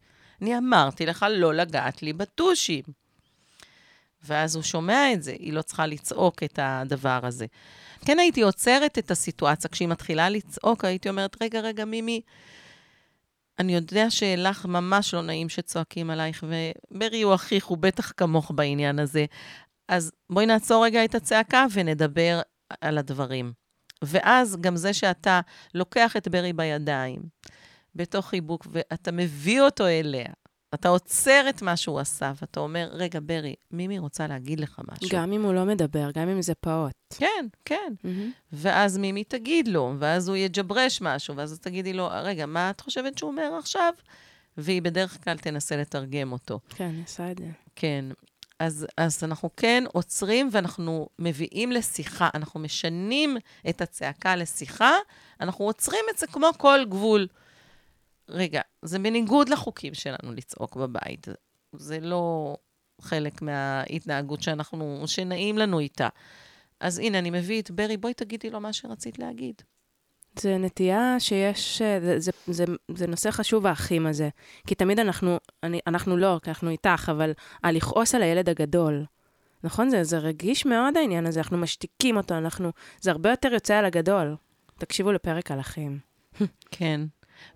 אני 0.42 0.58
אמרתי 0.58 1.06
לך 1.06 1.26
לא 1.30 1.54
לגעת 1.54 2.04
לי 2.04 2.14
בטושים. 2.14 2.84
ואז 4.24 4.56
הוא 4.56 4.64
שומע 4.64 5.14
את 5.14 5.24
זה, 5.24 5.32
היא 5.32 5.54
לא 5.54 5.62
צריכה 5.62 5.86
לצעוק 5.86 6.44
את 6.44 6.60
הדבר 6.62 7.20
הזה. 7.24 7.46
כן 8.06 8.20
הייתי 8.20 8.42
עוצרת 8.42 8.98
את 8.98 9.12
הסיטואציה, 9.12 9.70
כשהיא 9.70 9.88
מתחילה 9.88 10.30
לצעוק, 10.30 10.86
הייתי 10.86 11.10
אומרת, 11.10 11.42
רגע, 11.42 11.60
רגע, 11.60 11.86
מימי, 11.86 12.22
אני 13.60 13.76
יודע 13.76 14.10
שלך 14.10 14.66
ממש 14.66 15.14
לא 15.14 15.22
נעים 15.22 15.50
שצועקים 15.50 16.10
עלייך, 16.10 16.44
וברי 16.92 17.22
הוא 17.22 17.36
אחיך, 17.36 17.66
הוא 17.66 17.78
בטח 17.78 18.12
כמוך 18.18 18.52
בעניין 18.56 19.00
הזה. 19.00 19.26
אז 19.88 20.12
בואי 20.30 20.46
נעצור 20.46 20.86
רגע 20.86 21.06
את 21.06 21.16
הצעקה 21.16 21.66
ונדבר 21.74 22.42
על 22.82 22.98
הדברים. 22.98 23.54
ואז 24.02 24.58
גם 24.62 24.76
זה 24.76 24.94
שאתה 24.94 25.42
לוקח 25.74 26.18
את 26.18 26.28
ברי 26.28 26.54
בידיים, 26.54 27.22
בתוך 27.96 28.28
חיבוק, 28.30 28.68
ואתה 28.72 29.12
מביא 29.12 29.62
אותו 29.62 29.88
אליה, 29.88 30.34
אתה 30.74 30.90
עוצר 30.90 31.46
את 31.50 31.62
מה 31.62 31.78
שהוא 31.78 32.00
עשה, 32.00 32.32
ואתה 32.42 32.60
אומר, 32.60 32.90
רגע, 32.92 33.20
ברי, 33.24 33.56
מימי 33.72 34.00
רוצה 34.00 34.28
להגיד 34.28 34.60
לך 34.60 34.82
משהו. 34.92 35.18
גם 35.18 35.34
אם 35.34 35.44
הוא 35.44 35.54
לא 35.54 35.66
מדבר, 35.66 36.10
גם 36.14 36.30
אם 36.30 36.42
זה 36.42 36.56
פעוט. 36.56 36.94
כן, 37.18 37.46
כן. 37.66 37.94
Mm-hmm. 37.98 38.08
ואז 38.54 38.98
מימי 38.98 39.24
תגיד 39.24 39.68
לו, 39.68 39.94
ואז 40.00 40.28
הוא 40.28 40.36
יג'ברש 40.36 41.02
משהו, 41.02 41.36
ואז 41.36 41.60
תגידי 41.60 41.94
לו, 41.94 42.10
רגע, 42.24 42.46
מה 42.46 42.70
את 42.70 42.82
חושבת 42.82 43.18
שהוא 43.18 43.32
אומר 43.32 43.56
עכשיו? 43.60 43.94
והיא 44.58 44.82
בדרך 44.82 45.24
כלל 45.24 45.38
תנסה 45.38 45.78
לתרגם 45.78 46.32
אותו. 46.32 46.60
כן, 46.70 46.96
עושה 47.02 47.32
את 47.32 47.38
זה. 47.38 47.46
כן. 47.76 48.06
אז, 48.60 48.88
אז 48.98 49.24
אנחנו 49.24 49.50
כן 49.58 49.84
עוצרים 49.94 50.50
ואנחנו 50.52 51.08
מביאים 51.20 51.72
לשיחה, 51.72 52.30
אנחנו 52.34 52.60
משנים 52.60 53.38
את 53.70 53.82
הצעקה 53.82 54.36
לשיחה, 54.36 54.92
אנחנו 55.42 55.66
עוצרים 55.66 56.04
את 56.14 56.18
זה 56.18 56.28
כמו 56.28 56.50
כל 56.58 56.80
גבול. 56.90 57.28
רגע, 58.30 58.62
זה 58.82 59.00
בניגוד 59.00 59.50
לחוקים 59.50 59.94
שלנו 59.94 60.34
לצעוק 60.36 60.76
בבית. 60.76 61.28
זה 61.76 62.00
לא 62.00 62.56
חלק 63.02 63.42
מההתנהגות 63.42 64.42
שאנחנו, 64.42 65.04
שנעים 65.06 65.58
לנו 65.58 65.80
איתה. 65.80 66.08
אז 66.80 67.00
הנה, 67.00 67.20
אני 67.20 67.30
מביא 67.30 67.62
את 67.62 67.72
ברי, 67.72 67.98
בואי 67.98 68.14
תגידי 68.14 68.50
לו 68.50 68.60
מה 68.60 68.74
שרצית 68.74 69.20
להגיד. 69.20 69.62
זה 70.40 70.58
נטייה 70.58 71.16
שיש, 71.20 71.82
זה, 71.82 72.20
זה, 72.20 72.32
זה, 72.48 72.66
זה 72.96 73.08
נושא 73.08 73.32
חשוב, 73.32 73.66
האחים 73.66 74.08
הזה. 74.08 74.30
כי 74.68 74.76
תמיד 74.76 75.00
אנחנו, 75.00 75.38
אני, 75.64 75.80
אנחנו 75.88 76.18
לא, 76.18 76.40
כי 76.44 76.50
אנחנו 76.50 76.70
איתך, 76.70 77.10
אבל 77.12 77.32
הלכעוס 77.64 78.16
על 78.16 78.24
הילד 78.24 78.50
הגדול. 78.50 79.06
נכון? 79.64 79.90
זה, 79.90 80.04
זה 80.04 80.18
רגיש 80.18 80.66
מאוד 80.66 80.98
העניין 80.98 81.26
הזה, 81.26 81.40
אנחנו 81.40 81.58
משתיקים 81.58 82.18
אותו, 82.18 82.38
אנחנו... 82.38 82.72
זה 83.02 83.12
הרבה 83.12 83.30
יותר 83.30 83.54
יוצא 83.54 83.76
על 83.76 83.86
הגדול. 83.86 84.36
תקשיבו 84.78 85.12
לפרק 85.12 85.52
על 85.52 85.60
אחים. 85.60 86.00
כן. 86.72 87.02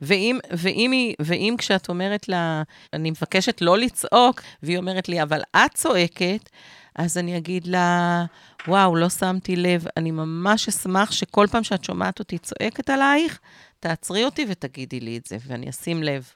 ואם, 0.01 0.39
ואם, 0.51 0.91
היא, 0.91 1.15
ואם 1.19 1.55
כשאת 1.57 1.89
אומרת 1.89 2.29
לה, 2.29 2.63
אני 2.93 3.11
מבקשת 3.11 3.61
לא 3.61 3.77
לצעוק, 3.77 4.41
והיא 4.63 4.77
אומרת 4.77 5.09
לי, 5.09 5.21
אבל 5.21 5.41
את 5.55 5.73
צועקת, 5.73 6.49
אז 6.95 7.17
אני 7.17 7.37
אגיד 7.37 7.67
לה, 7.67 8.25
וואו, 8.67 8.95
לא 8.95 9.09
שמתי 9.09 9.55
לב, 9.55 9.85
אני 9.97 10.11
ממש 10.11 10.67
אשמח 10.67 11.11
שכל 11.11 11.47
פעם 11.51 11.63
שאת 11.63 11.83
שומעת 11.83 12.19
אותי 12.19 12.37
צועקת 12.37 12.89
עלייך, 12.89 13.39
תעצרי 13.79 14.25
אותי 14.25 14.45
ותגידי 14.49 14.99
לי 14.99 15.17
את 15.17 15.25
זה, 15.25 15.37
ואני 15.47 15.69
אשים 15.69 16.03
לב. 16.03 16.29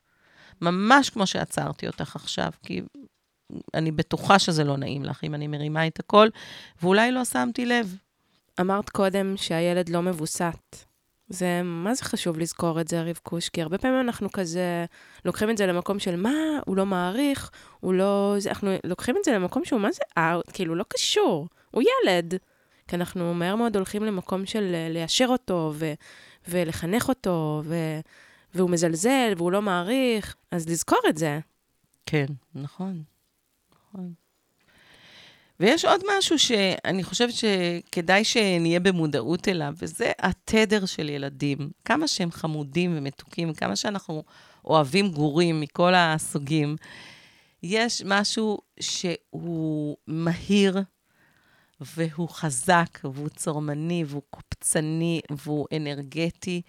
ממש 0.61 1.09
כמו 1.09 1.27
שעצרתי 1.27 1.87
אותך 1.87 2.15
עכשיו, 2.15 2.51
כי 2.63 2.81
אני 3.73 3.91
בטוחה 3.91 4.39
שזה 4.39 4.63
לא 4.63 4.77
נעים 4.77 5.03
לך 5.03 5.23
אם 5.23 5.35
אני 5.35 5.47
מרימה 5.47 5.87
את 5.87 5.99
הכל, 5.99 6.27
ואולי 6.81 7.11
לא 7.11 7.25
שמתי 7.25 7.65
לב. 7.65 7.95
אמרת 8.61 8.89
קודם 8.89 9.37
שהילד 9.37 9.89
לא 9.89 10.01
מבוסת. 10.01 10.90
זה, 11.31 11.61
מה 11.63 11.93
זה 11.93 12.03
חשוב 12.03 12.39
לזכור 12.39 12.81
את 12.81 12.87
זה, 12.87 13.03
רבקוש? 13.03 13.49
כי 13.49 13.61
הרבה 13.61 13.77
פעמים 13.77 13.99
אנחנו 13.99 14.31
כזה 14.31 14.85
לוקחים 15.25 15.49
את 15.49 15.57
זה 15.57 15.67
למקום 15.67 15.99
של 15.99 16.15
מה, 16.15 16.33
הוא 16.65 16.77
לא 16.77 16.85
מעריך, 16.85 17.51
הוא 17.79 17.93
לא... 17.93 18.35
זה, 18.37 18.49
אנחנו 18.49 18.75
לוקחים 18.83 19.17
את 19.17 19.23
זה 19.23 19.31
למקום 19.31 19.65
שהוא 19.65 19.81
מה 19.81 19.91
זה 19.91 20.01
אאוט, 20.17 20.45
כאילו, 20.53 20.75
לא 20.75 20.85
קשור, 20.87 21.47
הוא 21.71 21.83
ילד. 21.83 22.33
כי 22.87 22.95
אנחנו 22.95 23.33
מהר 23.33 23.55
מאוד 23.55 23.75
הולכים 23.75 24.03
למקום 24.03 24.45
של 24.45 24.71
אה, 24.73 24.89
ליישר 24.89 25.27
אותו 25.29 25.73
ו, 25.75 25.93
ולחנך 26.47 27.09
אותו, 27.09 27.61
ו, 27.65 27.75
והוא 28.53 28.69
מזלזל 28.69 29.33
והוא 29.37 29.51
לא 29.51 29.61
מעריך, 29.61 30.35
אז 30.51 30.69
לזכור 30.69 30.99
את 31.09 31.17
זה. 31.17 31.39
כן, 32.05 32.25
נכון. 32.55 33.03
נכון. 33.93 34.13
ויש 35.62 35.86
עוד 35.86 36.02
משהו 36.17 36.39
שאני 36.39 37.04
חושבת 37.04 37.34
שכדאי 37.34 38.24
שנהיה 38.24 38.80
במודעות 38.80 39.47
אליו, 39.47 39.74
וזה 39.78 40.12
התדר 40.19 40.86
של 40.86 41.10
ילדים. 41.10 41.58
כמה 41.86 42.08
שהם 42.08 42.32
חמודים 42.32 42.93
ומתוקים, 42.97 43.54
כמה 43.54 43.76
שאנחנו 43.76 44.24
אוהבים 44.65 45.12
גורים 45.12 45.62
מכל 45.62 45.93
הסוגים. 45.95 46.76
יש 47.63 48.02
משהו 48.06 48.58
שהוא 48.80 49.97
מהיר, 50.08 50.82
והוא 51.82 52.30
חזק, 52.30 53.00
והוא 53.04 53.30
צורמני, 53.30 54.04
והוא 54.08 54.24
קופצני, 54.30 55.21
והוא 55.30 55.67
אנרגטי, 55.76 56.62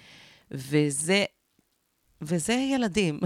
וזה 0.51 1.25
וזה 2.23 2.53
ילדים. 2.53 3.21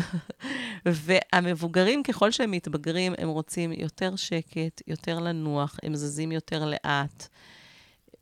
והמבוגרים, 0.87 2.03
ככל 2.03 2.31
שהם 2.31 2.51
מתבגרים, 2.51 3.15
הם 3.19 3.29
רוצים 3.29 3.73
יותר 3.73 4.17
שקט, 4.17 4.83
יותר 4.87 5.19
לנוח, 5.19 5.77
הם 5.83 5.95
זזים 5.95 6.33
יותר 6.33 6.65
לאט. 6.65 7.29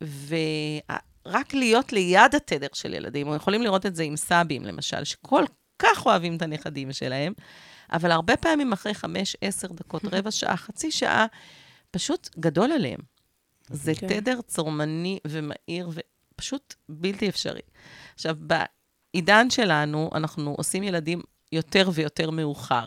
ורק 0.01 1.53
להיות 1.53 1.93
ליד 1.93 2.35
התדר 2.35 2.67
של 2.73 2.93
ילדים, 2.93 3.27
או 3.27 3.35
יכולים 3.35 3.61
לראות 3.61 3.85
את 3.85 3.95
זה 3.95 4.03
עם 4.03 4.15
סבים, 4.15 4.65
למשל, 4.65 5.03
שכל 5.03 5.43
כך 5.79 6.05
אוהבים 6.05 6.37
את 6.37 6.41
הנכדים 6.41 6.93
שלהם, 6.93 7.33
אבל 7.91 8.11
הרבה 8.11 8.37
פעמים 8.37 8.73
אחרי 8.73 8.93
חמש, 8.93 9.37
עשר 9.41 9.67
דקות, 9.67 10.01
רבע 10.13 10.31
שעה, 10.31 10.57
חצי 10.57 10.91
שעה, 10.91 11.25
פשוט 11.91 12.29
גדול 12.39 12.71
עליהם. 12.71 12.99
זה 13.69 13.91
okay. 13.91 13.99
כן. 13.99 14.07
תדר 14.07 14.41
צורמני 14.41 15.19
ומהיר 15.27 15.89
ופשוט 15.93 16.73
בלתי 16.89 17.29
אפשרי. 17.29 17.61
עכשיו, 18.15 18.35
בעידן 19.15 19.49
שלנו, 19.49 20.09
אנחנו 20.15 20.55
עושים 20.57 20.83
ילדים 20.83 21.21
יותר 21.51 21.89
ויותר 21.93 22.29
מאוחר. 22.29 22.85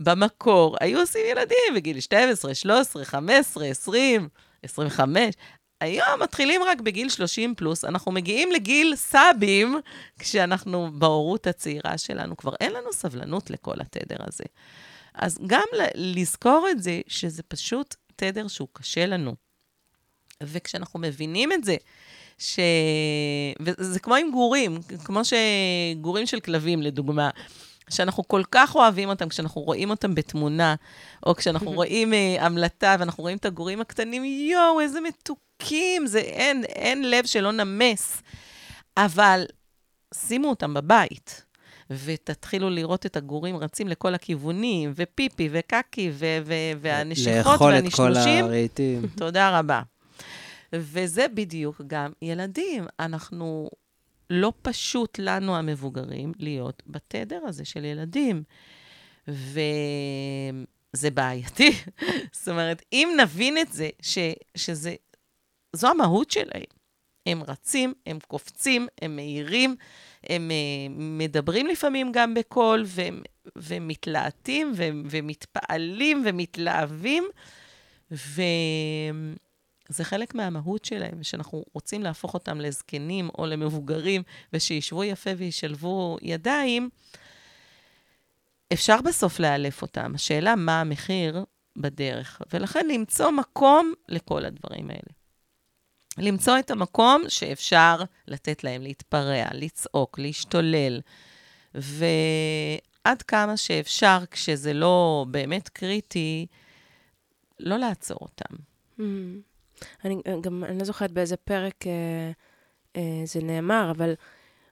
במקור 0.00 0.76
היו 0.80 1.00
עושים 1.00 1.20
ילדים 1.30 1.74
בגיל 1.74 2.00
12, 2.00 2.54
13, 2.54 3.04
15, 3.04 3.66
20, 3.66 4.28
25. 4.62 5.34
היום 5.80 6.22
מתחילים 6.22 6.62
רק 6.62 6.80
בגיל 6.80 7.08
30 7.08 7.54
פלוס, 7.54 7.84
אנחנו 7.84 8.12
מגיעים 8.12 8.52
לגיל 8.52 8.96
סאבים, 8.96 9.80
כשאנחנו 10.18 10.88
בהורות 10.92 11.46
הצעירה 11.46 11.98
שלנו, 11.98 12.36
כבר 12.36 12.52
אין 12.60 12.72
לנו 12.72 12.92
סבלנות 12.92 13.50
לכל 13.50 13.80
התדר 13.80 14.16
הזה. 14.18 14.44
אז 15.14 15.38
גם 15.46 15.66
לזכור 15.94 16.68
את 16.70 16.82
זה, 16.82 17.00
שזה 17.08 17.42
פשוט 17.42 17.94
תדר 18.16 18.48
שהוא 18.48 18.68
קשה 18.72 19.06
לנו. 19.06 19.34
וכשאנחנו 20.42 21.00
מבינים 21.00 21.52
את 21.52 21.64
זה, 21.64 21.76
ש... 22.38 22.58
וזה 23.60 24.00
כמו 24.00 24.14
עם 24.14 24.30
גורים, 24.30 24.78
כמו 25.04 25.20
שגורים 25.24 26.26
של 26.26 26.40
כלבים, 26.40 26.82
לדוגמה. 26.82 27.30
שאנחנו 27.90 28.28
כל 28.28 28.42
כך 28.50 28.74
אוהבים 28.74 29.08
אותם, 29.08 29.28
כשאנחנו 29.28 29.60
רואים 29.60 29.90
אותם 29.90 30.14
בתמונה, 30.14 30.74
או 31.26 31.34
כשאנחנו 31.34 31.70
רואים 31.78 32.12
uh, 32.12 32.42
המלטה 32.42 32.96
ואנחנו 32.98 33.22
רואים 33.22 33.36
את 33.36 33.44
הגורים 33.44 33.80
הקטנים, 33.80 34.24
יואו, 34.24 34.80
איזה 34.80 35.00
מתוקים, 35.00 36.06
זה 36.06 36.18
אין, 36.18 36.64
אין 36.64 37.10
לב 37.10 37.26
שלא 37.26 37.52
נמס. 37.52 38.22
אבל 38.96 39.44
שימו 40.14 40.48
אותם 40.48 40.74
בבית, 40.74 41.44
ותתחילו 41.90 42.70
לראות 42.70 43.06
את 43.06 43.16
הגורים 43.16 43.56
רצים 43.56 43.88
לכל 43.88 44.14
הכיוונים, 44.14 44.92
ופיפי 44.96 45.48
וקקי, 45.52 46.10
ו- 46.12 46.38
ו- 46.44 46.52
והנשיכות 46.80 47.60
והנשנושים. 47.60 48.04
לאכול 48.04 48.12
את 48.12 48.18
כל 48.18 48.44
הרהיטים. 48.44 49.06
תודה 49.16 49.58
רבה. 49.58 49.82
וזה 50.72 51.28
בדיוק 51.28 51.80
גם 51.86 52.12
ילדים. 52.22 52.86
אנחנו, 53.00 53.70
לא 54.30 54.52
פשוט 54.62 55.18
לנו 55.18 55.56
המבוגרים 55.56 56.32
להיות 56.38 56.82
בתדר 56.86 57.40
הזה 57.46 57.64
של 57.64 57.84
ילדים. 57.84 58.42
וזה 59.28 61.10
בעייתי. 61.14 61.72
זאת 62.32 62.48
אומרת, 62.48 62.82
אם 62.92 63.08
נבין 63.22 63.58
את 63.58 63.72
זה, 63.72 63.88
ש, 64.02 64.18
שזה, 64.56 64.94
זו 65.72 65.88
המהות 65.88 66.30
שלהם. 66.30 66.76
הם 67.26 67.42
רצים, 67.42 67.94
הם 68.06 68.18
קופצים, 68.28 68.86
הם 69.02 69.16
מהירים, 69.16 69.76
הם 70.24 70.50
uh, 70.50 70.92
מדברים 70.98 71.66
לפעמים 71.66 72.12
גם 72.12 72.34
בקול, 72.34 72.84
והם, 72.86 73.22
ומתלהטים, 73.56 74.72
והם, 74.76 75.02
ומתפעלים, 75.10 76.22
ומתלהבים, 76.26 77.24
ו... 78.12 78.42
זה 79.88 80.04
חלק 80.04 80.34
מהמהות 80.34 80.84
שלהם, 80.84 81.22
שאנחנו 81.22 81.64
רוצים 81.72 82.02
להפוך 82.02 82.34
אותם 82.34 82.60
לזקנים 82.60 83.30
או 83.38 83.46
למבוגרים, 83.46 84.22
ושישבו 84.52 85.04
יפה 85.04 85.30
וישלבו 85.36 86.18
ידיים, 86.22 86.88
אפשר 88.72 89.02
בסוף 89.02 89.40
לאלף 89.40 89.82
אותם. 89.82 90.12
השאלה 90.14 90.56
מה 90.56 90.80
המחיר 90.80 91.44
בדרך, 91.76 92.42
ולכן 92.52 92.88
למצוא 92.88 93.30
מקום 93.30 93.92
לכל 94.08 94.44
הדברים 94.44 94.90
האלה. 94.90 95.16
למצוא 96.18 96.58
את 96.58 96.70
המקום 96.70 97.22
שאפשר 97.28 97.96
לתת 98.28 98.64
להם 98.64 98.82
להתפרע, 98.82 99.44
לצעוק, 99.52 100.18
להשתולל. 100.18 101.00
עד 103.04 103.22
כמה 103.22 103.56
שאפשר, 103.56 104.18
כשזה 104.30 104.72
לא 104.72 105.26
באמת 105.30 105.68
קריטי, 105.68 106.46
לא 107.60 107.76
לעצור 107.76 108.18
אותם. 108.20 108.54
Mm. 108.98 109.02
אני 110.04 110.16
גם, 110.40 110.64
אני 110.64 110.78
לא 110.78 110.84
זוכרת 110.84 111.10
באיזה 111.10 111.36
פרק 111.36 111.86
אה, 111.86 112.30
אה, 112.96 113.22
זה 113.24 113.40
נאמר, 113.42 113.92
אבל 113.96 114.14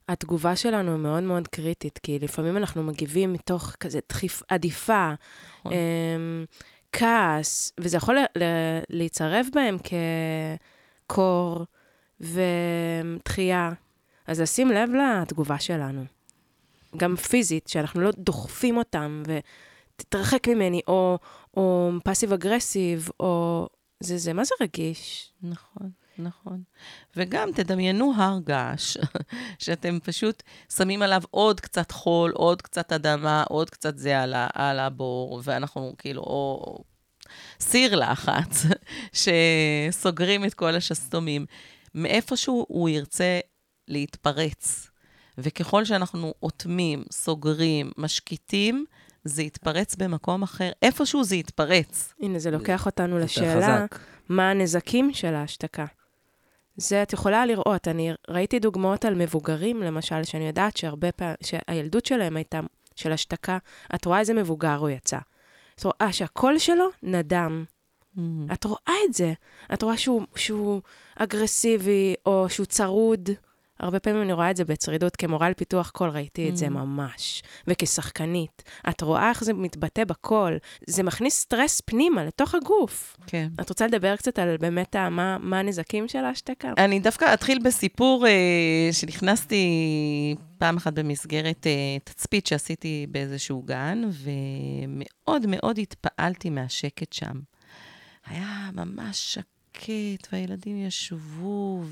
התגובה 0.09 0.57
שלנו 0.57 0.99
מאוד 0.99 1.23
מאוד 1.23 1.49
קריטית, 1.49 1.99
כי 1.99 2.19
לפעמים 2.19 2.57
אנחנו 2.57 2.83
מגיבים 2.83 3.33
מתוך 3.33 3.73
כזה 3.81 3.99
דחיף, 4.09 4.43
עדיפה, 4.49 5.13
נכון. 5.61 5.73
אה, 5.73 5.79
כעס, 6.93 7.73
וזה 7.81 7.97
יכול 7.97 8.19
ל- 8.19 8.43
ל- 8.43 8.81
להיצרב 8.91 9.47
בהם 9.55 9.77
כקור 11.07 11.65
ודחייה. 12.21 13.73
אז 14.27 14.41
לשים 14.41 14.69
לב 14.69 14.91
לתגובה 14.91 15.59
שלנו. 15.59 16.05
גם 16.97 17.17
פיזית, 17.17 17.69
שאנחנו 17.69 18.01
לא 18.01 18.11
דוחפים 18.19 18.77
אותם, 18.77 19.23
ותתרחק 19.27 20.49
ממני, 20.49 20.81
או, 20.89 21.19
או 21.57 21.91
פאסיב 22.05 22.33
אגרסיב, 22.33 23.09
או... 23.21 23.69
זה, 24.05 24.19
זה, 24.19 24.33
מה 24.33 24.45
זה 24.45 24.55
רגיש? 24.61 25.33
נכון, 25.43 25.91
נכון. 26.19 26.63
וגם 27.17 27.53
תדמיינו 27.53 28.13
הר 28.17 28.39
געש, 28.45 28.97
שאתם 29.59 29.99
פשוט 30.05 30.43
שמים 30.77 31.03
עליו 31.03 31.23
עוד 31.31 31.61
קצת 31.61 31.91
חול, 31.91 32.33
עוד 32.33 32.63
קצת 32.63 32.93
אדמה, 32.93 33.45
עוד 33.49 33.71
קצת 33.71 33.99
זה 33.99 34.21
על, 34.23 34.35
ה, 34.35 34.47
על 34.53 34.79
הבור, 34.79 35.41
ואנחנו 35.45 35.95
כאילו, 35.99 36.23
או 36.23 36.79
סיר 37.61 37.97
לחץ, 37.97 38.63
שסוגרים 39.93 40.45
את 40.45 40.55
כל 40.55 40.75
השסתומים. 40.75 41.47
מאיפשהו 41.95 42.67
הוא 42.69 42.89
ירצה 42.89 43.41
להתפרץ. 43.89 44.91
וככל 45.39 45.85
שאנחנו 45.85 46.35
אוטמים, 46.43 47.05
סוגרים, 47.13 47.93
משקיטים, 47.99 48.85
זה 49.25 49.43
יתפרץ 49.43 49.97
במקום 49.97 50.43
אחר. 50.43 50.71
איפשהו 50.83 51.25
זה 51.25 51.37
יתפרץ. 51.37 52.15
הנה, 52.21 52.39
זה 52.39 52.51
לוקח 52.51 52.87
אותנו 52.87 53.19
לשאלה, 53.19 53.57
חזק. 53.57 53.99
מה 54.29 54.51
הנזקים 54.51 55.15
של 55.15 55.35
ההשתקה. 55.35 55.85
זה 56.77 57.03
את 57.03 57.13
יכולה 57.13 57.47
לראות, 57.47 57.89
אני 57.89 58.13
ראיתי 58.29 58.59
דוגמאות 58.59 59.05
על 59.05 59.15
מבוגרים, 59.15 59.83
למשל, 59.83 60.25
שאני 60.25 60.47
יודעת 60.47 60.77
שהרבה 60.77 61.13
פעמים, 61.13 61.35
שהילדות 61.43 62.07
שלהם 62.07 62.37
הייתה 62.37 62.61
של 62.97 63.13
השתקה, 63.13 63.59
את 63.95 64.05
רואה 64.05 64.21
איזה 64.21 64.35
מבוגר 64.35 64.75
הוא 64.77 64.89
יצא. 64.89 65.19
את 65.75 65.85
רואה 65.85 66.13
שהקול 66.13 66.59
שלו 66.59 66.87
נדם. 67.03 67.65
את 68.53 68.65
רואה 68.65 68.95
את 69.09 69.15
זה. 69.15 69.33
את 69.75 69.83
רואה 69.83 69.97
שהוא, 69.97 70.23
שהוא 70.37 70.81
אגרסיבי, 71.17 72.15
או 72.27 72.47
שהוא 72.49 72.67
צרוד. 72.67 73.31
הרבה 73.85 74.01
פעמים 74.01 74.23
אני 74.23 74.33
רואה 74.33 74.51
את 74.51 74.57
זה 74.57 74.65
בצרידות, 74.65 75.17
כמורה 75.17 75.51
לפיתוח 75.51 75.91
קול 75.91 76.09
ראיתי 76.11 76.49
את 76.49 76.57
זה 76.57 76.67
Mm. 76.67 76.71
ממש. 76.71 77.43
וכשחקנית. 77.67 78.63
את 78.89 79.01
רואה 79.01 79.29
איך 79.31 79.45
זה 79.45 79.53
מתבטא 79.53 80.05
בקול. 80.05 80.59
זה 80.87 81.03
מכניס 81.03 81.41
סטרס 81.41 81.81
פנימה, 81.85 82.25
לתוך 82.25 82.55
הגוף. 82.55 83.17
כן. 83.27 83.49
את 83.61 83.69
רוצה 83.69 83.87
לדבר 83.87 84.17
קצת 84.17 84.39
על 84.39 84.57
באמת 84.57 84.97
מה, 84.97 85.39
מה 85.41 85.59
הנזקים 85.59 86.09
של 86.09 86.25
ההשתקה? 86.25 86.73
אני 86.79 87.01
דווקא 87.01 87.35
אתחיל 87.35 87.59
בסיפור 87.65 88.27
אה, 88.27 88.33
שנכנסתי 88.93 89.65
פעם 90.59 90.77
אחת 90.77 90.93
במסגרת 90.93 91.67
אה, 91.67 91.73
תצפית 92.05 92.47
שעשיתי 92.47 93.07
באיזשהו 93.11 93.63
גן, 93.63 94.03
ומאוד 94.13 95.47
מאוד 95.49 95.79
התפעלתי 95.79 96.51
מהשקט 96.51 97.13
שם. 97.13 97.41
היה 98.27 98.71
ממש 98.73 99.39
שקט, 99.39 100.29
והילדים 100.33 100.87
ישבו, 100.87 101.83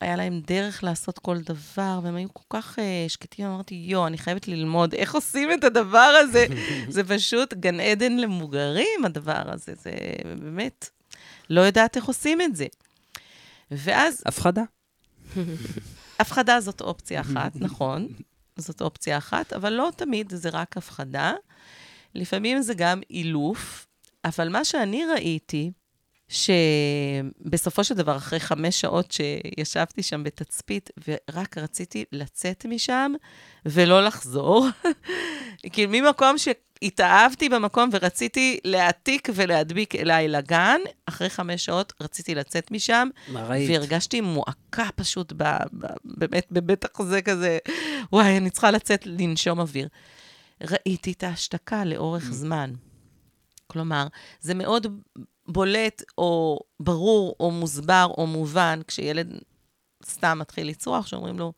והיה 0.00 0.16
להם 0.16 0.40
דרך 0.46 0.84
לעשות 0.84 1.18
כל 1.18 1.38
דבר, 1.38 2.00
והם 2.02 2.16
היו 2.16 2.28
כל 2.32 2.58
כך 2.58 2.78
אה, 2.78 3.04
שקטים, 3.08 3.46
אמרתי, 3.46 3.74
יו, 3.74 4.06
אני 4.06 4.18
חייבת 4.18 4.48
ללמוד 4.48 4.94
איך 4.94 5.14
עושים 5.14 5.52
את 5.52 5.64
הדבר 5.64 6.12
הזה. 6.20 6.46
זה 6.88 7.04
פשוט 7.04 7.54
גן 7.54 7.80
עדן 7.80 8.16
למבוגרים, 8.16 9.04
הדבר 9.04 9.42
הזה. 9.44 9.72
זה 9.74 9.90
באמת, 10.40 10.90
לא 11.50 11.60
יודעת 11.60 11.96
איך 11.96 12.04
עושים 12.04 12.40
את 12.40 12.56
זה. 12.56 12.66
ואז 13.70 14.22
הפחדה. 14.26 14.62
הפחדה 16.20 16.60
זאת 16.60 16.80
אופציה 16.80 17.20
אחת, 17.20 17.56
נכון, 17.66 18.08
זאת 18.56 18.82
אופציה 18.82 19.18
אחת, 19.18 19.52
אבל 19.52 19.72
לא 19.72 19.90
תמיד 19.96 20.32
זה 20.34 20.48
רק 20.52 20.76
הפחדה. 20.76 21.32
לפעמים 22.14 22.62
זה 22.62 22.74
גם 22.74 23.00
אילוף, 23.10 23.86
אבל 24.24 24.48
מה 24.48 24.64
שאני 24.64 25.04
ראיתי, 25.14 25.72
שבסופו 26.30 27.84
של 27.84 27.94
דבר, 27.94 28.16
אחרי 28.16 28.40
חמש 28.40 28.80
שעות 28.80 29.12
שישבתי 29.12 30.02
שם 30.02 30.24
בתצפית, 30.24 30.90
ורק 31.08 31.58
רציתי 31.58 32.04
לצאת 32.12 32.66
משם 32.68 33.12
ולא 33.66 34.04
לחזור, 34.04 34.66
כאילו 35.72 35.92
ממקום 35.92 36.36
שהתאהבתי 36.38 37.48
במקום 37.48 37.90
ורציתי 37.92 38.58
להעתיק 38.64 39.28
ולהדביק 39.34 39.94
אליי 39.94 40.28
לגן, 40.28 40.80
אחרי 41.06 41.30
חמש 41.30 41.64
שעות 41.64 41.92
רציתי 42.00 42.34
לצאת 42.34 42.70
משם, 42.70 43.08
מה 43.28 43.42
ראית? 43.42 43.70
והרגשתי 43.70 44.20
מועקה 44.20 44.88
פשוט, 44.96 45.32
ב, 45.36 45.42
ב, 45.72 45.86
באמת, 46.04 46.46
בבית 46.50 46.84
החזה 46.84 47.22
כזה, 47.22 47.58
וואי, 48.12 48.36
אני 48.36 48.50
צריכה 48.50 48.70
לצאת 48.70 49.06
לנשום 49.06 49.60
אוויר. 49.60 49.88
ראיתי 50.60 51.12
את 51.12 51.22
ההשתקה 51.22 51.84
לאורך 51.84 52.24
זמן. 52.24 52.72
כלומר, 53.66 54.06
זה 54.40 54.54
מאוד 54.54 54.86
בולט 55.52 56.02
או 56.18 56.60
ברור 56.80 57.34
או 57.40 57.50
מוסבר 57.50 58.06
או 58.18 58.26
מובן 58.26 58.80
כשילד 58.86 59.32
סתם 60.04 60.38
מתחיל 60.38 60.68
לצרוח, 60.68 61.06
שאומרים 61.06 61.38
לו, 61.38 61.52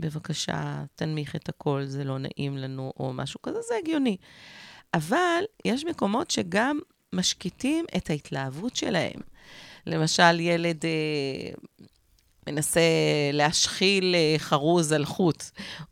בבקשה, 0.00 0.84
תנמיך 0.94 1.36
את 1.36 1.48
הקול, 1.48 1.84
זה 1.84 2.04
לא 2.04 2.18
נעים 2.18 2.58
לנו, 2.58 2.92
או 3.00 3.12
משהו 3.12 3.42
כזה, 3.42 3.58
זה 3.68 3.74
הגיוני. 3.82 4.16
אבל 4.94 5.44
יש 5.64 5.84
מקומות 5.84 6.30
שגם 6.30 6.78
משקיטים 7.12 7.84
את 7.96 8.10
ההתלהבות 8.10 8.76
שלהם. 8.76 9.20
למשל, 9.86 10.40
ילד 10.40 10.84
אה, 10.84 11.54
מנסה 12.46 12.80
להשחיל 13.32 14.14
אה, 14.14 14.34
חרוז 14.38 14.92
על 14.92 15.04
חוט, 15.04 15.44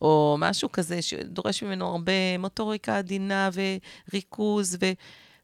או 0.03 0.36
משהו 0.38 0.72
כזה 0.72 1.03
שדורש 1.03 1.62
ממנו 1.62 1.86
הרבה 1.86 2.38
מוטוריקה 2.38 2.98
עדינה 2.98 3.51
וריכוז, 3.53 4.76
ו... 4.80 4.86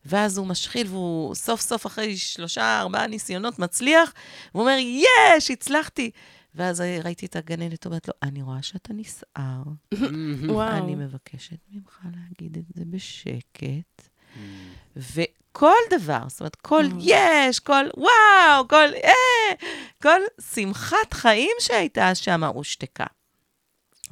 ואז 0.06 0.38
הוא 0.38 0.46
משחיל, 0.46 0.86
והוא 0.86 1.34
סוף 1.34 1.60
סוף 1.60 1.86
אחרי 1.86 2.16
שלושה, 2.16 2.80
ארבעה 2.80 3.06
ניסיונות 3.06 3.58
מצליח, 3.58 4.12
והוא 4.54 4.62
אומר, 4.62 4.76
יש, 4.80 5.50
הצלחתי. 5.50 6.10
ואז 6.54 6.82
ראיתי 7.04 7.26
את 7.26 7.36
הגננת 7.36 7.86
אומרת 7.86 8.08
לו, 8.08 8.14
אני 8.22 8.42
רואה 8.42 8.62
שאתה 8.62 8.92
נסער, 8.92 9.62
וואו. 10.48 10.76
אני 10.76 10.94
מבקשת 10.94 11.58
ממך 11.72 11.98
להגיד 12.16 12.56
את 12.58 12.64
זה 12.74 12.84
בשקט. 12.86 14.08
וכל 14.96 15.74
דבר, 15.90 16.22
זאת 16.26 16.40
אומרת, 16.40 16.56
כל 16.56 16.84
יש, 17.00 17.60
כל 17.60 17.84
וואו, 17.96 18.68
כל 18.68 18.88
אה, 19.04 19.54
כל 20.02 20.20
שמחת 20.54 21.12
חיים 21.12 21.56
שהייתה 21.60 22.14
שם 22.14 22.44
הושתקה. 22.44 23.06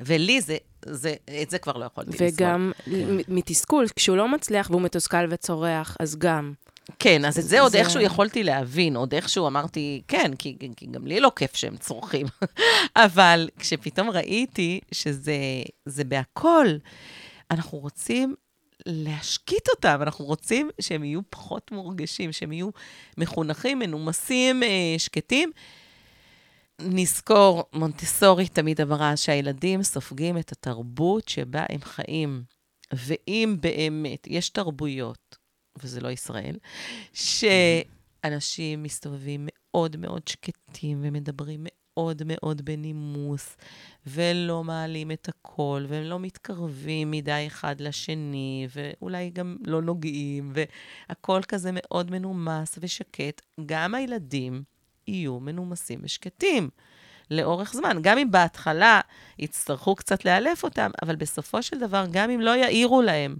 ולי 0.00 0.40
זה, 0.40 0.56
זה, 0.86 1.14
את 1.42 1.50
זה 1.50 1.58
כבר 1.58 1.72
לא 1.76 1.84
יכולתי 1.84 2.10
לסבול. 2.10 2.28
וגם 2.34 2.72
מ- 2.86 3.36
מתסכול, 3.36 3.86
כשהוא 3.96 4.16
לא 4.16 4.28
מצליח 4.28 4.70
והוא 4.70 4.82
מתוסכל 4.82 5.26
וצורח, 5.30 5.96
אז 6.00 6.16
גם. 6.16 6.52
כן, 6.98 7.24
אז 7.24 7.38
את 7.38 7.44
זה 7.44 7.60
עוד 7.60 7.72
זה- 7.72 7.78
איכשהו 7.78 8.00
יכולתי 8.00 8.42
להבין, 8.44 8.96
עוד 8.96 9.14
איכשהו 9.14 9.46
אמרתי, 9.46 10.02
כן, 10.08 10.30
כי, 10.38 10.56
כי 10.76 10.86
גם 10.86 11.06
לי 11.06 11.20
לא 11.20 11.32
כיף 11.36 11.56
שהם 11.56 11.76
צורכים. 11.76 12.26
אבל 12.96 13.48
כשפתאום 13.58 14.10
ראיתי 14.10 14.80
שזה 14.92 15.36
זה 15.86 16.04
בהכל, 16.04 16.66
אנחנו 17.50 17.78
רוצים 17.78 18.34
להשקיט 18.86 19.68
אותם, 19.68 19.98
אנחנו 20.02 20.24
רוצים 20.24 20.70
שהם 20.80 21.04
יהיו 21.04 21.20
פחות 21.30 21.70
מורגשים, 21.72 22.32
שהם 22.32 22.52
יהיו 22.52 22.68
מחונכים, 23.18 23.78
מנומסים, 23.78 24.62
אה, 24.62 24.68
שקטים. 24.98 25.50
נזכור, 26.80 27.64
מונטסורי 27.72 28.48
תמיד 28.48 28.80
אמרה 28.80 29.16
שהילדים 29.16 29.82
סופגים 29.82 30.38
את 30.38 30.52
התרבות 30.52 31.28
שבה 31.28 31.64
הם 31.68 31.80
חיים. 31.82 32.42
ואם 32.92 33.56
באמת 33.60 34.26
יש 34.26 34.48
תרבויות, 34.48 35.36
וזה 35.82 36.00
לא 36.00 36.08
ישראל, 36.08 36.56
שאנשים 37.12 38.82
מסתובבים 38.82 39.48
מאוד 39.50 39.96
מאוד 39.96 40.28
שקטים 40.28 41.00
ומדברים 41.02 41.66
מאוד 41.66 42.22
מאוד 42.26 42.62
בנימוס, 42.62 43.56
ולא 44.06 44.64
מעלים 44.64 45.10
את 45.10 45.28
הקול, 45.28 45.86
והם 45.88 46.04
לא 46.04 46.20
מתקרבים 46.20 47.10
מדי 47.10 47.44
אחד 47.46 47.80
לשני, 47.80 48.68
ואולי 48.74 49.30
גם 49.30 49.56
לא 49.66 49.82
נוגעים, 49.82 50.52
והכל 50.54 51.40
כזה 51.48 51.70
מאוד 51.72 52.10
מנומס 52.10 52.78
ושקט, 52.80 53.40
גם 53.66 53.94
הילדים 53.94 54.62
יהיו 55.06 55.40
מנומסים 55.40 55.98
ושקטים. 56.02 56.68
לאורך 57.30 57.72
זמן. 57.72 57.98
גם 58.00 58.18
אם 58.18 58.30
בהתחלה 58.30 59.00
יצטרכו 59.38 59.94
קצת 59.94 60.24
לאלף 60.24 60.64
אותם, 60.64 60.90
אבל 61.02 61.16
בסופו 61.16 61.62
של 61.62 61.78
דבר, 61.78 62.04
גם 62.10 62.30
אם 62.30 62.40
לא 62.40 62.50
יעירו 62.50 63.02
להם, 63.02 63.36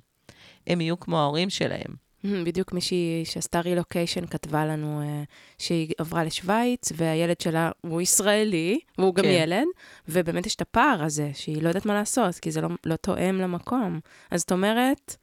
הם 0.67 0.81
יהיו 0.81 1.01
כמו 1.01 1.19
ההורים 1.19 1.51
שלהם. 1.51 2.05
בדיוק 2.45 2.73
מישהי 2.73 3.25
שעשתה 3.25 3.61
רילוקיישן 3.61 4.27
כתבה 4.27 4.67
לנו 4.67 5.03
uh, 5.03 5.33
שהיא 5.59 5.93
עברה 5.99 6.25
לשוויץ, 6.25 6.93
והילד 6.97 7.41
שלה 7.41 7.71
הוא 7.81 8.01
ישראלי, 8.01 8.81
והוא 8.99 9.15
גם 9.15 9.25
כן. 9.25 9.31
ילד, 9.31 9.67
ובאמת 10.09 10.47
יש 10.47 10.55
את 10.55 10.61
הפער 10.61 11.05
הזה, 11.05 11.31
שהיא 11.35 11.63
לא 11.63 11.69
יודעת 11.69 11.87
מה 11.87 11.95
לעשות, 11.95 12.35
כי 12.35 12.51
זה 12.51 12.61
לא, 12.61 12.69
לא 12.87 12.97
תואם 12.97 13.39
למקום. 13.39 14.01
אז 14.31 14.43
את 14.43 14.53
אומרת, 14.53 15.17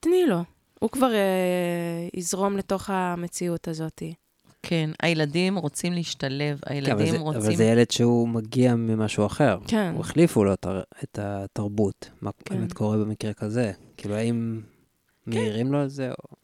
תני 0.00 0.26
לו, 0.26 0.44
הוא 0.80 0.90
כבר 0.90 1.10
uh, 1.10 2.18
יזרום 2.18 2.56
לתוך 2.56 2.90
המציאות 2.90 3.68
הזאת. 3.68 4.02
כן, 4.62 4.90
הילדים 5.02 5.58
רוצים 5.58 5.92
להשתלב, 5.92 6.58
כן, 6.58 6.66
אבל, 6.66 6.74
הילדים 6.74 7.06
זה, 7.12 7.18
רוצים... 7.18 7.42
אבל 7.42 7.56
זה 7.56 7.64
ילד 7.64 7.90
שהוא 7.90 8.28
מגיע 8.28 8.74
ממשהו 8.74 9.26
אחר. 9.26 9.58
כן. 9.68 9.90
הוא 9.94 10.00
החליפו 10.00 10.44
לו 10.44 10.52
את 10.52 10.66
הר- 10.66 10.82
את 11.04 11.18
התרבות. 11.22 12.10
מה 12.20 12.30
כן. 12.44 12.54
באמת 12.58 12.72
קורה 12.72 12.96
במקרה 12.96 13.32
כזה? 13.32 13.72
כאילו, 13.96 14.14
האם 14.14 14.60
מעירים 15.26 15.72
לו 15.72 15.78
על 15.78 15.88
זה? 15.88 16.10
או... 16.10 16.36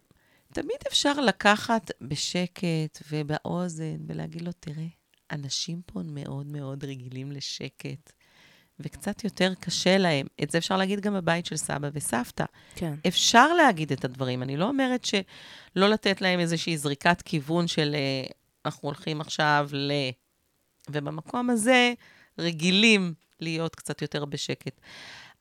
תמיד 0.53 0.77
אפשר 0.89 1.21
לקחת 1.21 1.91
בשקט 2.01 3.03
ובאוזן 3.13 3.97
ולהגיד 4.07 4.43
לו, 4.43 4.51
תראה, 4.61 4.87
אנשים 5.33 5.81
פה 5.87 6.01
מאוד 6.05 6.47
מאוד 6.47 6.85
רגילים 6.85 7.33
לשקט, 7.33 8.13
וקצת 8.81 9.25
יותר 9.25 9.53
קשה 9.61 9.99
להם. 9.99 10.27
את 10.43 10.51
זה 10.51 10.59
אפשר 10.59 10.77
להגיד 10.77 11.01
גם 11.01 11.15
בבית 11.15 11.47
של 11.47 11.57
סבא 11.57 11.89
וסבתא. 11.93 12.45
כן. 12.75 12.95
אפשר 13.07 13.55
להגיד 13.55 13.93
את 13.93 14.05
הדברים. 14.05 14.43
אני 14.43 14.57
לא 14.57 14.65
אומרת 14.69 15.05
שלא 15.05 15.89
לתת 15.89 16.21
להם 16.21 16.41
איזושהי 16.41 16.79
זריקת 16.79 17.23
כיוון 17.23 17.67
של 17.67 17.95
אה, 17.95 18.27
אנחנו 18.65 18.89
הולכים 18.89 19.21
עכשיו 19.21 19.69
ל... 19.73 19.93
ובמקום 20.91 21.51
הזה 21.51 21.93
רגילים 22.39 23.15
להיות 23.41 23.75
קצת 23.75 24.03
יותר 24.03 24.25
בשקט. 24.25 24.81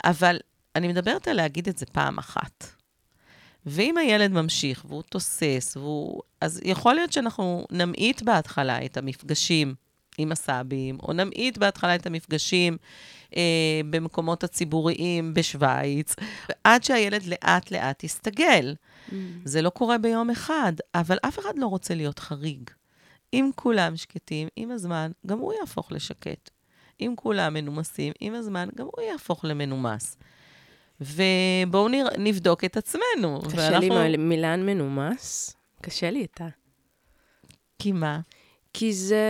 אבל 0.04 0.38
אני 0.76 0.88
מדברת 0.88 1.28
על 1.28 1.36
להגיד 1.36 1.68
את 1.68 1.78
זה 1.78 1.86
פעם 1.86 2.18
אחת. 2.18 2.68
ואם 3.66 3.98
הילד 3.98 4.32
ממשיך 4.32 4.86
והוא 4.88 5.04
תוסס, 5.04 5.78
והוא... 5.78 6.22
אז 6.42 6.62
יכול 6.64 6.96
להיות 6.96 7.14
שאנחנו 7.14 7.66
נמעיט 7.72 8.22
בהתחלה 8.22 8.86
את 8.86 8.98
המפגשים 8.98 9.76
עם 10.18 10.32
הסבים, 10.32 10.98
או 11.04 11.14
נמעיט 11.14 11.58
בהתחלה 11.58 11.96
את 11.96 12.06
המפגשים 12.06 12.78
אה, 13.38 13.82
במקומות 13.90 14.44
הציבוריים 14.44 15.34
בשוויץ, 15.34 16.16
עד 16.64 16.84
שהילד 16.84 17.24
לאט-לאט 17.26 18.04
יסתגל. 18.04 18.76
זה 19.46 19.62
לא 19.62 19.70
קורה 19.70 19.98
ביום 19.98 20.30
אחד, 20.30 20.74
אבל 20.96 21.18
אף 21.22 21.40
אחד 21.40 21.58
לא 21.58 21.68
רוצה 21.68 21.96
להיות 21.96 22.20
חריג. 22.20 22.70
אם 23.34 23.50
כולם 23.56 23.98
שקטים, 23.98 24.48
עם 24.56 24.72
הזמן, 24.72 25.12
גם 25.28 25.40
הוא 25.40 25.54
יהפוך 25.54 25.92
לשקט. 25.92 26.50
אם 27.02 27.14
כולם 27.16 27.54
מנומסים, 27.54 28.14
עם 28.20 28.34
הזמן, 28.34 28.70
גם 28.76 28.86
הוא 28.86 29.06
יהפוך 29.06 29.46
למנומס. 29.46 30.18
ובואו 31.02 31.88
נר... 31.88 32.08
נבדוק 32.18 32.64
את 32.64 32.78
עצמנו. 32.78 33.42
קשה 33.52 33.80
לי 33.80 33.86
עם 33.86 33.92
המילה 33.92 34.58
מנומס, 34.58 35.56
קשה 35.82 36.12
לי 36.12 36.20
איתה. 36.20 36.48
כי 37.80 37.92
מה? 37.92 38.20
כי 38.74 38.94
זה, 38.94 39.26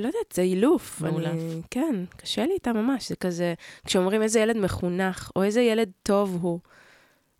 לא 0.00 0.06
יודעת, 0.06 0.32
זה 0.34 0.42
אילוף. 0.42 1.00
מאולף. 1.00 1.30
אני, 1.30 1.60
כן, 1.70 2.04
קשה 2.16 2.46
לי 2.46 2.52
איתה 2.54 2.72
ממש. 2.72 3.08
זה 3.08 3.16
כזה, 3.16 3.54
כשאומרים 3.86 4.22
איזה 4.22 4.40
ילד 4.40 4.56
מחונך, 4.56 5.30
או 5.36 5.42
איזה 5.42 5.60
ילד 5.60 5.90
טוב 6.02 6.38
הוא, 6.42 6.58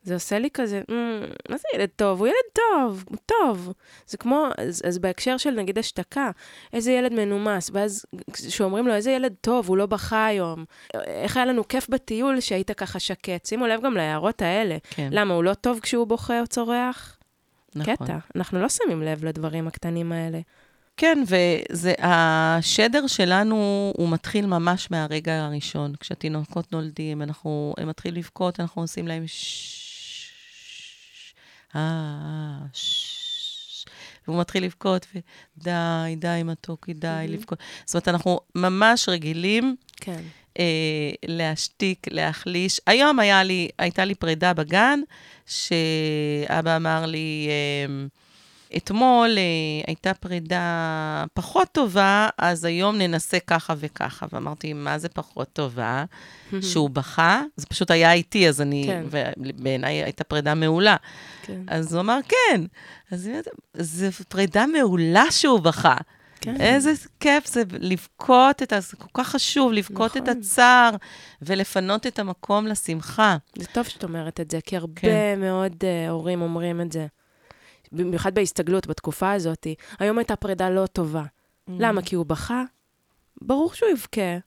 זה 0.02 0.14
עושה 0.14 0.38
לי 0.38 0.48
כזה, 0.54 0.82
"מ, 0.90 1.20
מה 1.48 1.56
זה 1.56 1.68
ילד 1.74 1.88
טוב? 1.96 2.18
הוא 2.20 2.26
ילד 2.26 2.36
טוב, 2.52 3.04
הוא 3.08 3.16
טוב. 3.26 3.72
זה 4.06 4.16
כמו, 4.16 4.46
אז, 4.58 4.82
אז 4.86 4.98
בהקשר 4.98 5.36
של 5.36 5.50
נגיד 5.50 5.78
השתקה, 5.78 6.30
איזה 6.72 6.92
ילד 6.92 7.12
מנומס, 7.12 7.70
ואז 7.72 8.06
כשאומרים 8.32 8.86
לו, 8.86 8.94
איזה 8.94 9.10
ילד 9.10 9.34
טוב, 9.40 9.68
הוא 9.68 9.76
לא 9.76 9.86
בכה 9.86 10.26
היום. 10.26 10.64
איך 10.94 11.36
היה 11.36 11.46
לנו 11.46 11.68
כיף 11.68 11.88
בטיול 11.88 12.40
שהיית 12.40 12.70
ככה 12.70 12.98
שקט. 12.98 13.46
שימו 13.46 13.66
לב 13.66 13.82
גם 13.82 13.94
להערות 13.94 14.42
האלה. 14.42 14.76
כן, 14.90 15.08
למה, 15.12 15.34
הוא 15.34 15.44
לא 15.44 15.54
טוב 15.54 15.80
כשהוא 15.80 16.06
בוכה 16.06 16.40
או 16.40 16.46
צורח? 16.46 17.18
נכון. 17.74 17.94
קטע. 17.96 18.16
אנחנו 18.36 18.60
לא 18.62 18.68
שמים 18.68 19.02
לב 19.02 19.24
לדברים 19.24 19.68
הקטנים 19.68 20.12
האלה. 20.12 20.40
כן, 20.96 21.18
והשדר 21.70 23.06
שלנו, 23.06 23.92
הוא 23.96 24.08
מתחיל 24.08 24.46
ממש 24.46 24.90
מהרגע 24.90 25.44
הראשון. 25.44 25.94
כשהתינוקות 26.00 26.72
נולדים, 26.72 27.22
אנחנו, 27.22 27.74
הם 27.78 27.88
מתחילים 27.88 28.18
לבכות, 28.18 28.60
אנחנו 28.60 28.82
עושים 28.82 29.08
להם 29.08 29.26
ששש, 29.26 30.30
אה, 31.76 31.80
אה, 31.80 32.66
ששש. 32.72 33.84
והוא 34.28 34.40
מתחיל 34.40 34.64
לבכות, 34.64 35.06
ודי, 35.14 36.16
די, 36.16 36.42
מתוקי, 36.44 36.94
די, 36.94 37.06
מהמם. 37.06 37.32
לבכות. 37.32 37.58
זאת 37.84 37.94
אומרת, 37.94 38.08
אנחנו 38.08 38.40
ממש 38.54 39.08
רגילים 39.08 39.76
כן. 39.96 40.22
אה, 40.58 41.10
להשתיק, 41.26 42.06
להחליש. 42.10 42.80
היום 42.86 43.18
היה 43.18 43.42
לי, 43.42 43.68
הייתה 43.78 44.04
לי 44.04 44.14
פרידה 44.14 44.54
בגן, 44.54 45.00
שאבא 45.46 46.76
אמר 46.76 47.06
לי, 47.06 47.48
אה, 47.48 48.06
אתמול 48.76 49.38
אה, 49.38 49.42
הייתה 49.86 50.14
פרידה 50.14 51.24
פחות 51.34 51.68
טובה, 51.72 52.28
אז 52.38 52.64
היום 52.64 52.98
ננסה 52.98 53.38
ככה 53.46 53.74
וככה. 53.78 54.26
ואמרתי, 54.32 54.72
מה 54.72 54.98
זה 54.98 55.08
פחות 55.08 55.48
טובה? 55.52 56.04
שהוא 56.70 56.90
בכה, 56.90 57.42
זה 57.56 57.66
פשוט 57.66 57.90
היה 57.90 58.12
איתי, 58.12 58.48
אז 58.48 58.60
אני, 58.60 58.84
כן. 58.86 59.04
ובעיניי 59.36 60.04
הייתה 60.04 60.24
פרידה 60.24 60.54
מעולה. 60.54 60.96
כן. 61.42 61.60
אז 61.66 61.94
הוא 61.94 62.00
אמר, 62.00 62.18
כן. 62.28 62.60
אז 63.10 63.30
זו 63.74 64.06
פרידה 64.28 64.66
מעולה 64.66 65.30
שהוא 65.30 65.60
בכה. 65.60 65.96
כן. 66.40 66.60
איזה 66.60 66.92
כיף 67.20 67.46
זה 67.46 67.62
לבכות 67.80 68.62
את 68.62 68.72
ה... 68.72 68.80
זה 68.80 68.96
כל 68.96 69.08
כך 69.22 69.28
חשוב, 69.28 69.72
לבכות 69.72 70.16
את 70.16 70.22
נכון. 70.22 70.38
הצער 70.38 70.90
ולפנות 71.42 72.06
את 72.06 72.18
המקום 72.18 72.66
לשמחה. 72.66 73.36
זה 73.58 73.66
טוב 73.66 73.84
שאת 73.84 74.04
אומרת 74.04 74.40
את 74.40 74.50
זה, 74.50 74.58
כי 74.60 74.76
הרבה 74.76 75.00
כן. 75.00 75.38
מאוד 75.40 75.72
uh, 75.72 76.10
הורים 76.10 76.42
אומרים 76.42 76.80
את 76.80 76.92
זה. 76.92 77.06
במיוחד 77.94 78.34
בהסתגלות, 78.34 78.86
בתקופה 78.86 79.32
הזאת. 79.32 79.66
היום 79.98 80.18
הייתה 80.18 80.36
פרידה 80.36 80.70
לא 80.70 80.86
טובה. 80.86 81.24
למה? 81.68 82.02
כי 82.02 82.14
הוא 82.14 82.26
בכה? 82.26 82.62
ברור 83.42 83.74
שהוא 83.74 83.90
יבכה. 83.90 84.38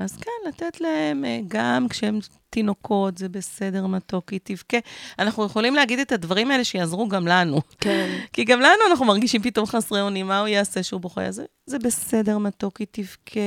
אז 0.00 0.16
כן, 0.16 0.48
לתת 0.48 0.80
להם, 0.80 1.24
אה, 1.24 1.40
גם 1.48 1.86
כשהם 1.88 2.18
תינוקות, 2.50 3.18
זה 3.18 3.28
בסדר, 3.28 3.86
מתוקי, 3.86 4.38
תבכה. 4.38 4.76
אנחנו 5.18 5.44
יכולים 5.44 5.74
להגיד 5.74 5.98
את 5.98 6.12
הדברים 6.12 6.50
האלה 6.50 6.64
שיעזרו 6.64 7.08
גם 7.08 7.28
לנו. 7.28 7.60
כן. 7.80 8.16
כי 8.32 8.44
גם 8.44 8.60
לנו 8.60 8.82
אנחנו 8.90 9.04
מרגישים 9.04 9.42
פתאום 9.42 9.66
חסרי 9.66 10.00
אונים, 10.00 10.26
מה 10.26 10.40
הוא 10.40 10.48
יעשה 10.48 10.82
שהוא 10.82 11.00
בוכה? 11.00 11.22
אז 11.22 11.34
זה, 11.34 11.44
זה 11.66 11.78
בסדר, 11.78 12.38
מתוקי, 12.38 12.86
תבכה. 12.86 13.40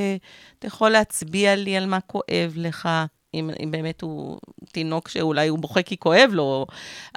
אתה 0.58 0.66
יכול 0.66 0.90
להצביע 0.90 1.54
לי 1.56 1.76
על 1.76 1.86
מה 1.86 2.00
כואב 2.00 2.52
לך, 2.56 2.88
אם, 3.34 3.50
אם 3.62 3.70
באמת 3.70 4.02
הוא 4.02 4.38
תינוק 4.72 5.08
שאולי 5.08 5.48
הוא 5.48 5.58
בוכה 5.58 5.82
כי 5.82 5.96
כואב 5.96 6.30
לו, 6.32 6.66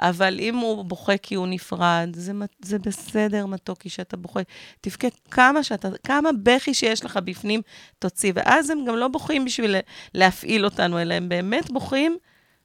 אבל 0.00 0.36
אם 0.40 0.56
הוא 0.56 0.84
בוכה 0.84 1.16
כי 1.16 1.34
הוא 1.34 1.46
נפרד, 1.46 2.08
זה, 2.12 2.32
זה 2.62 2.78
בסדר, 2.78 3.46
מתוקי, 3.46 3.88
שאתה 3.88 4.16
בוכה. 4.16 4.40
תבכה 4.80 5.08
כמה 5.30 5.62
שאתה, 5.62 5.88
כמה 6.04 6.30
בכי 6.42 6.74
שיש 6.74 7.04
לך 7.04 7.18
בפנים, 7.24 7.62
תוציא. 7.98 8.32
ואז 8.34 8.70
הם 8.70 8.84
גם 8.84 8.96
לא 8.96 9.08
בוכים 9.08 9.44
בשביל 9.44 9.76
להפעיל 10.14 10.64
אותנו, 10.64 11.00
אלא 11.00 11.14
הם 11.14 11.28
באמת 11.28 11.70
בוכים 11.70 12.16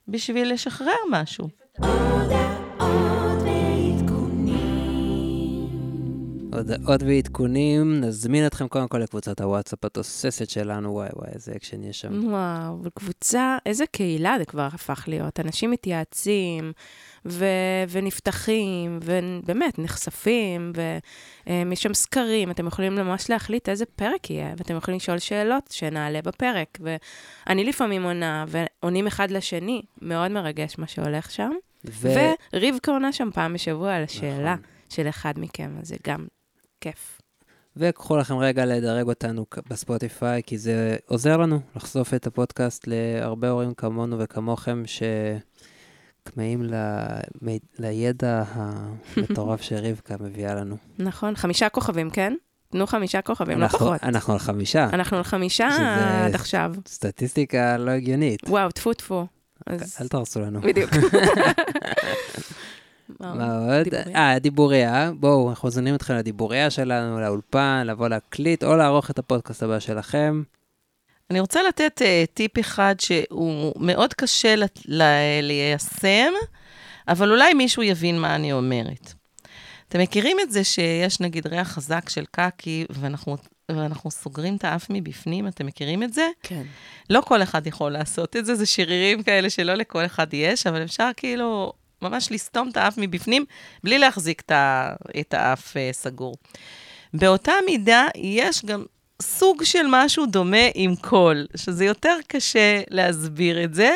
בשביל 0.08 0.52
לשחרר 0.52 0.96
משהו. 1.10 1.48
הודעות 6.54 7.02
ועדכונים, 7.02 8.00
נזמין 8.00 8.46
אתכם 8.46 8.68
קודם 8.68 8.88
כל 8.88 8.98
לקבוצת 8.98 9.40
הוואטסאפ 9.40 9.84
התוססת 9.84 10.50
שלנו, 10.50 10.92
וואי 10.92 11.08
וואי, 11.16 11.28
איזה 11.34 11.52
אקשן 11.56 11.84
יש 11.84 12.00
שם. 12.00 12.24
וואו, 12.24 12.78
וקבוצה, 12.82 13.58
איזה 13.66 13.84
קהילה 13.86 14.34
זה 14.38 14.44
כבר 14.44 14.68
הפך 14.72 15.04
להיות. 15.08 15.40
אנשים 15.40 15.70
מתייעצים 15.70 16.72
ו- 17.26 17.84
ונפתחים, 17.88 18.98
ובאמת, 19.02 19.78
נחשפים, 19.78 20.72
ויש 21.46 21.82
שם 21.82 21.94
סקרים, 21.94 22.50
אתם 22.50 22.66
יכולים 22.66 22.94
ממש 22.94 23.30
להחליט 23.30 23.68
איזה 23.68 23.84
פרק 23.86 24.30
יהיה, 24.30 24.54
ואתם 24.56 24.76
יכולים 24.76 24.96
לשאול 24.96 25.18
שאלות 25.18 25.70
שנעלה 25.70 26.22
בפרק. 26.22 26.78
ואני 26.80 27.64
לפעמים 27.64 28.02
עונה, 28.02 28.44
ועונים 28.48 29.06
אחד 29.06 29.30
לשני, 29.30 29.82
מאוד 30.02 30.30
מרגש 30.30 30.74
מה 30.78 30.86
שהולך 30.86 31.30
שם. 31.30 31.50
ו... 31.84 32.08
ורבקה 32.54 32.92
עונה 32.92 33.12
שם 33.12 33.28
פעם 33.34 33.54
בשבוע 33.54 33.94
על 33.94 34.02
השאלה 34.02 34.54
נכון. 34.54 34.64
של 34.88 35.08
אחד 35.08 35.34
מכם, 35.36 35.76
אז 35.80 35.88
זה 35.88 35.96
גם 36.06 36.26
כיף. 36.84 37.20
וקחו 37.76 38.16
לכם 38.16 38.36
רגע 38.38 38.64
לדרג 38.66 39.08
אותנו 39.08 39.46
בספוטיפיי, 39.70 40.42
כי 40.46 40.58
זה 40.58 40.96
עוזר 41.06 41.36
לנו 41.36 41.60
לחשוף 41.76 42.14
את 42.14 42.26
הפודקאסט 42.26 42.86
להרבה 42.86 43.50
הורים 43.50 43.74
כמונו 43.74 44.16
וכמוכם, 44.18 44.82
שכמהים 46.26 46.62
ל- 46.62 47.48
לידע 47.78 48.42
המטורף 48.48 49.62
שרבקה 49.66 50.14
מביאה 50.20 50.54
לנו. 50.54 50.76
נכון, 50.98 51.36
חמישה 51.36 51.68
כוכבים, 51.68 52.10
כן? 52.10 52.34
תנו 52.70 52.86
חמישה 52.86 53.22
כוכבים, 53.22 53.58
לא 53.58 53.68
פחות. 53.68 54.02
אנחנו 54.02 54.32
על 54.32 54.38
חמישה, 54.38 54.88
אנחנו 54.92 55.16
על 55.16 55.22
חמישה 55.22 55.68
עד 56.26 56.34
עכשיו. 56.34 56.74
סטטיסטיקה 56.86 57.76
לא 57.76 57.90
הגיונית. 57.90 58.40
וואו, 58.48 58.70
טפו 58.70 58.94
טפו. 58.94 59.26
אז 59.66 59.96
אל 60.00 60.08
תהרסו 60.08 60.40
לנו. 60.40 60.60
בדיוק. 60.60 60.90
מה 63.20 63.56
עוד? 63.56 63.88
דיבוריה. 63.88 64.16
אה, 64.16 64.38
דיבוריה. 64.38 65.10
בואו, 65.20 65.50
אנחנו 65.50 65.68
מזמינים 65.68 65.94
אתכם 65.94 66.14
לדיבוריה 66.14 66.70
שלנו, 66.70 67.20
לאולפן, 67.20 67.82
לבוא 67.86 68.08
להקליט 68.08 68.64
או 68.64 68.76
לערוך 68.76 69.10
את 69.10 69.18
הפודקאסט 69.18 69.62
הבא 69.62 69.78
שלכם. 69.78 70.42
אני 71.30 71.40
רוצה 71.40 71.62
לתת 71.62 72.02
uh, 72.02 72.34
טיפ 72.34 72.58
אחד 72.58 72.94
שהוא 72.98 73.72
מאוד 73.76 74.14
קשה 74.14 74.56
ל- 74.56 74.64
ל- 74.86 75.40
ליישם, 75.42 76.32
אבל 77.08 77.30
אולי 77.30 77.54
מישהו 77.54 77.82
יבין 77.82 78.20
מה 78.20 78.34
אני 78.34 78.52
אומרת. 78.52 79.12
אתם 79.88 80.00
מכירים 80.00 80.36
את 80.40 80.50
זה 80.50 80.64
שיש 80.64 81.20
נגיד 81.20 81.46
ריח 81.46 81.68
חזק 81.68 82.08
של 82.08 82.24
קקי, 82.30 82.84
ואנחנו, 82.90 83.36
ואנחנו 83.68 84.10
סוגרים 84.10 84.56
את 84.56 84.64
האף 84.64 84.86
מבפנים? 84.90 85.48
אתם 85.48 85.66
מכירים 85.66 86.02
את 86.02 86.12
זה? 86.12 86.28
כן. 86.42 86.62
לא 87.10 87.20
כל 87.20 87.42
אחד 87.42 87.66
יכול 87.66 87.92
לעשות 87.92 88.36
את 88.36 88.46
זה, 88.46 88.54
זה 88.54 88.66
שרירים 88.66 89.22
כאלה 89.22 89.50
שלא 89.50 89.74
לכל 89.74 90.06
אחד 90.06 90.34
יש, 90.34 90.66
אבל 90.66 90.82
אפשר 90.82 91.10
כאילו 91.16 91.72
ממש 92.04 92.32
לסתום 92.32 92.68
את 92.68 92.76
האף 92.76 92.94
מבפנים, 92.96 93.44
בלי 93.84 93.98
להחזיק 93.98 94.42
את, 95.20 95.34
האף 95.34 95.76
uh, 95.76 95.92
סגור. 95.92 96.34
באותה 97.14 97.52
מידה, 97.66 98.06
יש 98.16 98.64
גם 98.64 98.84
סוג 99.22 99.64
של 99.64 99.86
משהו 99.88 100.26
דומה 100.26 100.66
עם 100.74 100.96
קול, 100.96 101.46
שזה 101.56 101.84
יותר 101.84 102.16
קשה 102.28 102.80
להסביר 102.90 103.64
את 103.64 103.74
זה, 103.74 103.94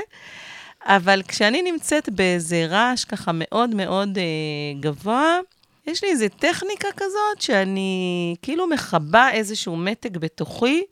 אבל 0.84 1.22
כשאני 1.28 1.62
נמצאת 1.62 2.08
באיזה 2.08 2.66
רעש 2.66 3.04
ככה 3.04 3.30
מאוד 3.34 3.74
מאוד 3.74 4.18
uh, 4.18 4.80
גבוה, 4.80 5.38
יש 5.86 6.04
לי 6.04 6.10
איזו 6.10 6.26
טכניקה 6.38 6.88
כזאת 6.96 7.40
שאני 7.40 8.34
כאילו 8.42 8.66
מכבה 8.66 9.30
איזשהו 9.30 9.76
מתג 9.76 10.18
בתוכי, 10.18 10.82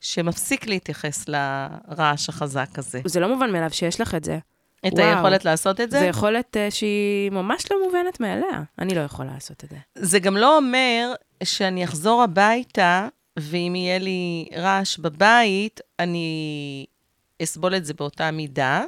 שמפסיק 0.00 0.66
להתייחס 0.66 1.24
לרעש 1.28 2.28
החזק 2.28 2.68
הזה. 2.76 3.00
זה 3.04 3.20
לא 3.20 3.28
מובן 3.28 3.52
מאליו 3.52 3.70
שיש 3.72 4.00
לך 4.00 4.14
את 4.14 4.24
זה. 4.24 4.38
את 4.86 4.92
וואו. 4.92 5.04
היכולת 5.06 5.44
לעשות 5.44 5.80
את 5.80 5.90
זה? 5.90 5.98
זה 5.98 6.06
יכולת 6.06 6.56
uh, 6.56 6.74
שהיא 6.74 7.30
ממש 7.30 7.64
לא 7.70 7.76
מובנת 7.84 8.20
מאליה. 8.20 8.62
אני 8.78 8.94
לא 8.94 9.00
יכולה 9.00 9.32
לעשות 9.34 9.64
את 9.64 9.70
זה. 9.70 9.76
זה 9.94 10.18
גם 10.18 10.36
לא 10.36 10.56
אומר 10.56 11.12
שאני 11.44 11.84
אחזור 11.84 12.22
הביתה, 12.22 13.08
ואם 13.38 13.74
יהיה 13.76 13.98
לי 13.98 14.48
רעש 14.56 14.98
בבית, 14.98 15.80
אני 15.98 16.86
אסבול 17.42 17.76
את 17.76 17.84
זה 17.84 17.94
באותה 17.94 18.30
מידה. 18.30 18.84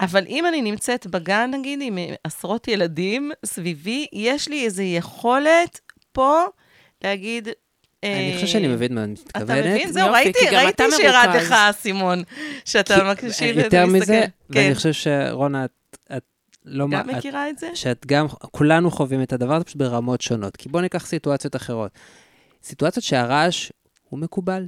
אבל 0.00 0.24
אם 0.28 0.46
אני 0.46 0.62
נמצאת 0.62 1.06
בגן, 1.06 1.50
נגיד, 1.54 1.78
עם 1.82 1.98
עשרות 2.24 2.68
ילדים 2.68 3.32
סביבי, 3.46 4.06
יש 4.12 4.48
לי 4.48 4.64
איזו 4.64 4.82
יכולת 4.82 5.80
פה 6.12 6.44
להגיד... 7.04 7.48
אני 8.02 8.30
אה, 8.30 8.34
חושב 8.34 8.46
שאני 8.46 8.68
מבין 8.68 8.94
מה 8.94 9.04
את 9.04 9.08
אתה 9.30 9.38
מתכוונת. 9.38 9.66
מבין? 9.66 9.92
זהו, 9.92 10.12
ראיתי, 10.12 10.48
אתה 10.48 10.56
ראיתי 10.56 10.82
שירד. 10.96 11.28
לך 11.36 11.52
האסימון, 11.52 12.22
שאתה 12.64 13.12
מקשיב 13.12 13.58
יותר 13.58 13.84
ומסתכל. 13.88 14.12
מזה, 14.12 14.24
ואני 14.50 14.68
כן. 14.68 14.74
חושב 14.74 14.92
שרונה, 14.92 15.64
את, 15.64 16.22
לא... 16.64 16.86
גם 16.90 17.06
מכירה 17.08 17.50
את 17.50 17.58
זה? 17.58 17.70
שאת 17.74 18.06
גם, 18.06 18.28
כולנו 18.28 18.90
חווים 18.90 19.22
את 19.22 19.32
הדבר 19.32 19.54
הזה 19.54 19.64
פשוט 19.64 19.76
ברמות 19.76 20.20
שונות. 20.20 20.56
כי 20.56 20.68
בואו 20.68 20.82
ניקח 20.82 21.06
סיטואציות 21.06 21.56
אחרות. 21.56 21.90
סיטואציות 22.62 23.04
שהרעש 23.04 23.72
הוא 24.08 24.18
מקובל. 24.18 24.66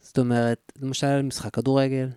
זאת 0.00 0.18
אומרת, 0.18 0.72
למשל 0.82 1.22
משחק 1.22 1.54
כדורגל, 1.54 2.08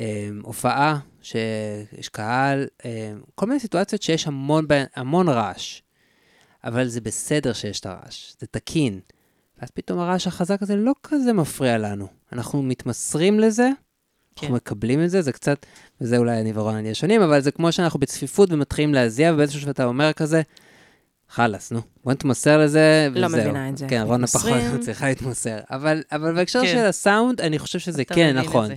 אה, 0.00 0.28
הופעה 0.42 0.98
שיש 1.22 2.08
קהל, 2.08 2.66
אה, 2.84 3.12
כל 3.34 3.46
מיני 3.46 3.60
סיטואציות 3.60 4.02
שיש 4.02 4.26
המון, 4.26 4.66
המון 4.96 5.28
רעש. 5.28 5.80
אבל 6.64 6.88
זה 6.88 7.00
בסדר 7.00 7.52
שיש 7.52 7.80
את 7.80 7.86
הרעש, 7.86 8.32
זה 8.40 8.46
תקין. 8.46 9.00
ואז 9.58 9.70
פתאום 9.70 9.98
הרעש 9.98 10.26
החזק 10.26 10.62
הזה 10.62 10.76
לא 10.76 10.92
כזה 11.02 11.32
מפריע 11.32 11.78
לנו. 11.78 12.06
אנחנו 12.32 12.62
מתמסרים 12.62 13.40
לזה, 13.40 13.70
אנחנו 14.32 14.48
כן. 14.48 14.54
מקבלים 14.54 15.04
את 15.04 15.10
זה, 15.10 15.22
זה 15.22 15.32
קצת, 15.32 15.66
וזה 16.00 16.18
אולי 16.18 16.40
אני 16.40 16.52
ורונה 16.54 16.80
נהיה 16.80 16.94
שונים, 16.94 17.22
אבל 17.22 17.40
זה 17.40 17.50
כמו 17.50 17.72
שאנחנו 17.72 18.00
בצפיפות 18.00 18.52
ומתחילים 18.52 18.94
להזיע, 18.94 19.32
ובאיזשהו 19.32 19.60
שלב 19.60 19.70
אתה 19.70 19.84
אומר 19.84 20.12
כזה, 20.12 20.42
חלאס, 21.28 21.72
נו, 21.72 21.80
בוא 22.04 22.12
נתמסר 22.12 22.58
לזה, 22.58 23.08
לא 23.14 23.26
וזהו. 23.26 23.40
מבינה 23.40 23.68
את 23.68 23.78
זה. 23.78 23.86
כן, 23.88 24.02
רונה 24.04 24.26
פחות. 24.26 24.52
צריכה 24.80 25.08
להתמסר. 25.08 25.58
אבל, 25.70 26.02
אבל 26.12 26.34
בהקשר 26.34 26.62
כן. 26.62 26.72
של 26.72 26.78
הסאונד, 26.86 27.40
אני 27.40 27.58
חושב 27.58 27.78
שזה 27.78 28.04
כן 28.04 28.36
נכון. 28.38 28.70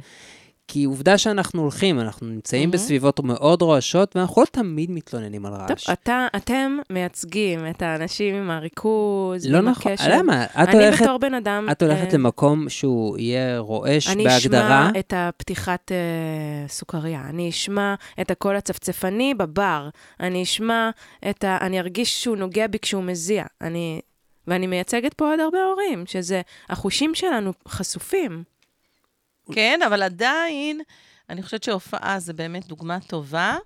כי 0.68 0.84
עובדה 0.84 1.18
שאנחנו 1.18 1.62
הולכים, 1.62 2.00
אנחנו 2.00 2.28
נמצאים 2.28 2.62
מהמם. 2.62 2.72
בסביבות 2.72 3.20
מאוד 3.20 3.62
רועשות, 3.62 4.16
ואנחנו 4.16 4.42
לא 4.42 4.48
תמיד 4.52 4.92
מתלוננים 4.92 5.46
על 5.46 5.54
טוב, 5.54 5.70
רעש. 5.70 5.90
אתה, 5.90 6.28
אתם 6.36 6.78
מייצגים 6.90 7.60
את 7.70 7.82
האנשים 7.82 8.36
עם 8.36 8.50
הריכוז, 8.52 9.46
לא 9.50 9.58
עם 9.58 9.70
נכון, 9.70 9.92
הקשב. 9.92 10.10
למה? 10.10 10.44
את 10.46 10.50
אני 10.58 10.74
הולכת, 10.74 11.04
בתור 11.04 11.18
בן 11.18 11.34
אדם... 11.34 11.68
את 11.72 11.82
הולכת 11.82 12.14
אה, 12.14 12.18
למקום 12.18 12.70
שהוא 12.70 13.18
יהיה 13.18 13.60
רועש 13.60 14.08
אני 14.10 14.24
בהגדרה. 14.24 14.90
אשמע 14.90 15.00
את 15.00 15.14
הפתיחת 15.16 15.92
אה, 15.92 16.68
סוכריה, 16.68 17.22
אני 17.30 17.50
אשמע 17.50 17.96
את 18.22 18.32
הקול 18.32 18.56
הצפצפני 18.56 19.34
בבר, 19.34 19.90
אני 20.20 20.44
אשמע 20.44 20.90
את 21.30 21.44
ה... 21.44 21.58
אני 21.62 21.80
ארגיש 21.80 22.24
שהוא 22.24 22.38
נוגע 22.38 22.68
בי 22.68 22.80
כשהוא 22.80 23.04
מזיע. 23.04 23.44
אני... 23.62 24.02
ואני 24.48 24.68
מייצגת 24.68 25.14
פה 25.14 25.30
עוד 25.30 25.40
הרבה 25.40 25.58
הורים, 25.64 26.04
שזה... 26.06 26.42
החושים 26.70 27.16
שלנו 27.16 27.54
חשופים. 27.68 28.44
כן, 29.52 29.80
אבל 29.88 30.04
עדיין, 30.04 30.82
אני 31.30 31.44
חושבת 31.44 31.64
שהופעה 31.64 32.20
זה 32.20 32.34
באמת 32.34 32.68
דוגמה 32.68 33.00
טובה. 33.00 33.58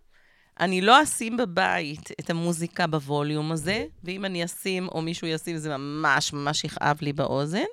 אני 0.59 0.81
לא 0.81 1.03
אשים 1.03 1.37
בבית 1.37 2.09
את 2.19 2.29
המוזיקה 2.29 2.87
בווליום 2.87 3.51
הזה, 3.51 3.85
ואם 4.03 4.25
אני 4.25 4.45
אשים 4.45 4.87
או 4.87 5.01
מישהו 5.01 5.27
ישים, 5.27 5.57
זה 5.57 5.77
ממש 5.77 6.33
ממש 6.33 6.63
יכאב 6.63 6.97
לי 7.01 7.13
באוזן. 7.13 7.63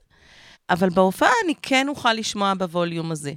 אבל 0.70 0.88
בהופעה 0.90 1.30
אני 1.44 1.54
כן 1.62 1.88
אוכל 1.88 2.12
לשמוע 2.12 2.54
בווליום 2.54 3.12
הזה. 3.12 3.32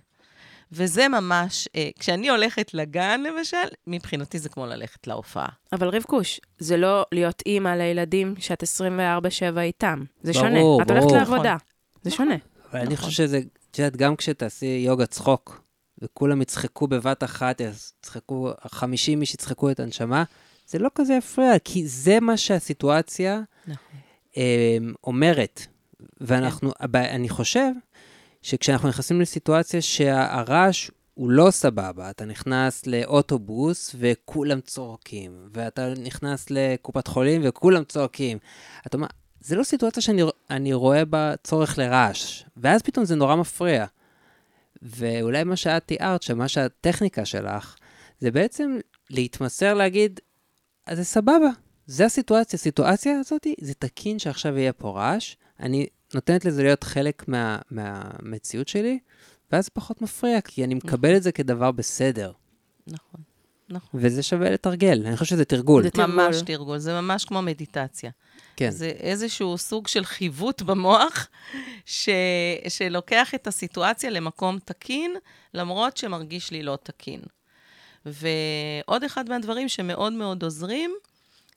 וזה 0.71 1.07
ממש, 1.07 1.67
אה, 1.75 1.89
כשאני 1.99 2.29
הולכת 2.29 2.73
לגן, 2.73 3.21
למשל, 3.21 3.57
מבחינתי 3.87 4.39
זה 4.39 4.49
כמו 4.49 4.65
ללכת 4.65 5.07
להופעה. 5.07 5.47
אבל 5.73 5.87
רבקוש, 5.89 6.39
זה 6.57 6.77
לא 6.77 7.05
להיות 7.11 7.43
אימא 7.45 7.69
לילדים 7.69 8.35
שאת 8.39 8.63
24-7 8.63 9.59
איתם. 9.59 10.03
זה 10.23 10.33
שונה. 10.33 10.59
ברור, 10.59 10.81
את 10.81 10.89
הולכת 10.89 11.05
ברור. 11.05 11.17
לעבודה. 11.17 11.55
זה 12.03 12.11
שונה. 12.11 12.35
אבל 12.71 12.79
אני 12.79 12.93
נכון. 12.93 13.05
חושב 13.05 13.23
שזה, 13.23 13.39
את 13.71 13.79
יודעת, 13.79 13.97
גם 13.97 14.15
כשתעשי 14.15 14.65
יוגה 14.85 15.05
צחוק, 15.05 15.61
וכולם 16.01 16.41
יצחקו 16.41 16.87
בבת 16.87 17.23
אחת, 17.23 17.61
יצחקו, 17.61 18.51
50 18.67 19.21
איש 19.21 19.33
יצחקו 19.33 19.71
את 19.71 19.79
הנשמה, 19.79 20.23
זה 20.67 20.79
לא 20.79 20.89
כזה 20.95 21.13
יפריע, 21.13 21.59
כי 21.59 21.87
זה 21.87 22.19
מה 22.19 22.37
שהסיטואציה 22.37 23.41
נכון. 23.67 23.99
אה, 24.37 24.77
אומרת. 25.03 25.65
ואנחנו, 26.21 26.71
הבע- 26.79 27.09
אני 27.09 27.29
חושב 27.29 27.71
שכשאנחנו 28.41 28.89
נכנסים 28.89 29.21
לסיטואציה 29.21 29.81
שהרעש 29.81 30.91
הוא 31.13 31.29
לא 31.31 31.51
סבבה, 31.51 32.09
אתה 32.09 32.25
נכנס 32.25 32.87
לאוטובוס 32.87 33.95
וכולם 33.99 34.61
צורקים, 34.61 35.47
ואתה 35.53 35.93
נכנס 36.03 36.45
לקופת 36.49 37.07
חולים 37.07 37.41
וכולם 37.43 37.83
צועקים. 37.83 38.37
אתה 38.87 38.97
אומר, 38.97 39.07
זה 39.41 39.55
לא 39.55 39.63
סיטואציה 39.63 40.01
שאני 40.03 40.21
אני 40.49 40.73
רואה 40.73 41.05
בה 41.05 41.33
צורך 41.43 41.77
לרעש, 41.77 42.43
ואז 42.57 42.81
פתאום 42.81 43.05
זה 43.05 43.15
נורא 43.15 43.35
מפריע. 43.35 43.85
ואולי 44.81 45.43
מה 45.43 45.55
שאת 45.55 45.85
תיארת, 45.85 46.23
שמה 46.23 46.47
שהטכניקה 46.47 47.25
שלך, 47.25 47.75
זה 48.19 48.31
בעצם 48.31 48.77
להתמסר 49.09 49.73
להגיד, 49.73 50.19
אז 50.85 50.97
זה 50.97 51.03
סבבה, 51.03 51.49
זה 51.85 52.05
הסיטואציה. 52.05 52.57
הסיטואציה 52.57 53.19
הזאת, 53.19 53.47
זה 53.61 53.73
תקין 53.73 54.19
שעכשיו 54.19 54.57
יהיה 54.57 54.73
פה 54.73 54.89
רעש, 54.89 55.35
אני 55.59 55.87
נותנת 56.13 56.45
לזה 56.45 56.63
להיות 56.63 56.83
חלק 56.83 57.27
מה, 57.27 57.59
מהמציאות 57.71 58.67
שלי, 58.67 58.99
ואז 59.51 59.65
זה 59.65 59.71
פחות 59.73 60.01
מפריע, 60.01 60.41
כי 60.41 60.63
אני 60.63 60.73
מקבל 60.73 61.17
את 61.17 61.23
זה 61.23 61.31
כדבר 61.31 61.71
בסדר. 61.71 62.31
נכון, 62.87 63.21
נכון. 63.69 63.99
וזה 64.03 64.23
שווה 64.23 64.49
לתרגל, 64.49 65.03
אני 65.05 65.17
חושב 65.17 65.35
שזה 65.35 65.45
תרגול. 65.45 65.83
זה 65.83 65.89
תרגול. 65.89 66.15
ממש 66.15 66.41
תרגול, 66.41 66.77
זה 66.77 67.01
ממש 67.01 67.25
כמו 67.25 67.41
מדיטציה. 67.41 68.11
כן. 68.61 68.69
זה 68.69 68.87
איזשהו 68.99 69.57
סוג 69.57 69.87
של 69.87 70.05
חיווט 70.05 70.61
במוח, 70.61 71.27
ש... 71.85 72.09
שלוקח 72.67 73.35
את 73.35 73.47
הסיטואציה 73.47 74.09
למקום 74.09 74.59
תקין, 74.65 75.15
למרות 75.53 75.97
שמרגיש 75.97 76.51
לי 76.51 76.63
לא 76.63 76.77
תקין. 76.83 77.21
ועוד 78.05 79.03
אחד 79.03 79.29
מהדברים 79.29 79.69
שמאוד 79.69 80.13
מאוד 80.13 80.43
עוזרים, 80.43 80.95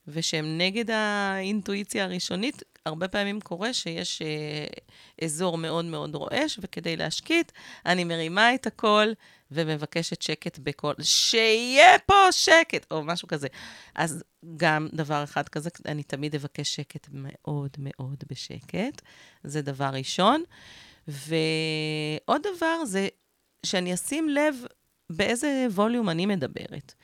ושהם 0.09 0.59
נגד 0.59 0.91
האינטואיציה 0.91 2.05
הראשונית, 2.05 2.63
הרבה 2.87 3.09
פעמים 3.09 3.41
קורה 3.41 3.73
שיש 3.73 4.23
אה, 4.23 4.67
אזור 5.25 5.59
מאוד 5.59 5.85
מאוד 5.85 6.15
רועש, 6.15 6.59
וכדי 6.63 6.97
להשקיט, 6.97 7.53
אני 7.87 8.05
מרימה 8.05 8.55
את 8.55 8.67
הקול 8.67 9.15
ומבקשת 9.55 10.23
שקט 10.23 10.59
בקול, 10.59 10.95
שיהיה 11.03 11.99
פה 12.07 12.15
שקט, 12.31 12.87
או 12.91 13.05
משהו 13.05 13.29
כזה. 13.29 13.49
אז 13.95 14.25
גם 14.57 14.89
דבר 14.93 15.25
אחד 15.25 15.49
כזה, 15.49 15.71
אני 15.87 16.03
תמיד 16.03 16.35
אבקש 16.35 16.75
שקט 16.75 17.09
מאוד 17.13 17.71
מאוד 17.79 18.25
בשקט, 18.31 19.03
זה 19.45 19.63
דבר 19.63 19.91
ראשון. 19.93 20.43
ועוד 21.09 22.43
דבר 22.57 22.85
זה 22.85 23.09
שאני 23.67 23.95
אשים 23.95 24.29
לב 24.29 24.57
באיזה 25.11 25.67
ווליום 25.71 26.09
אני 26.09 26.27
מדברת. 26.27 26.95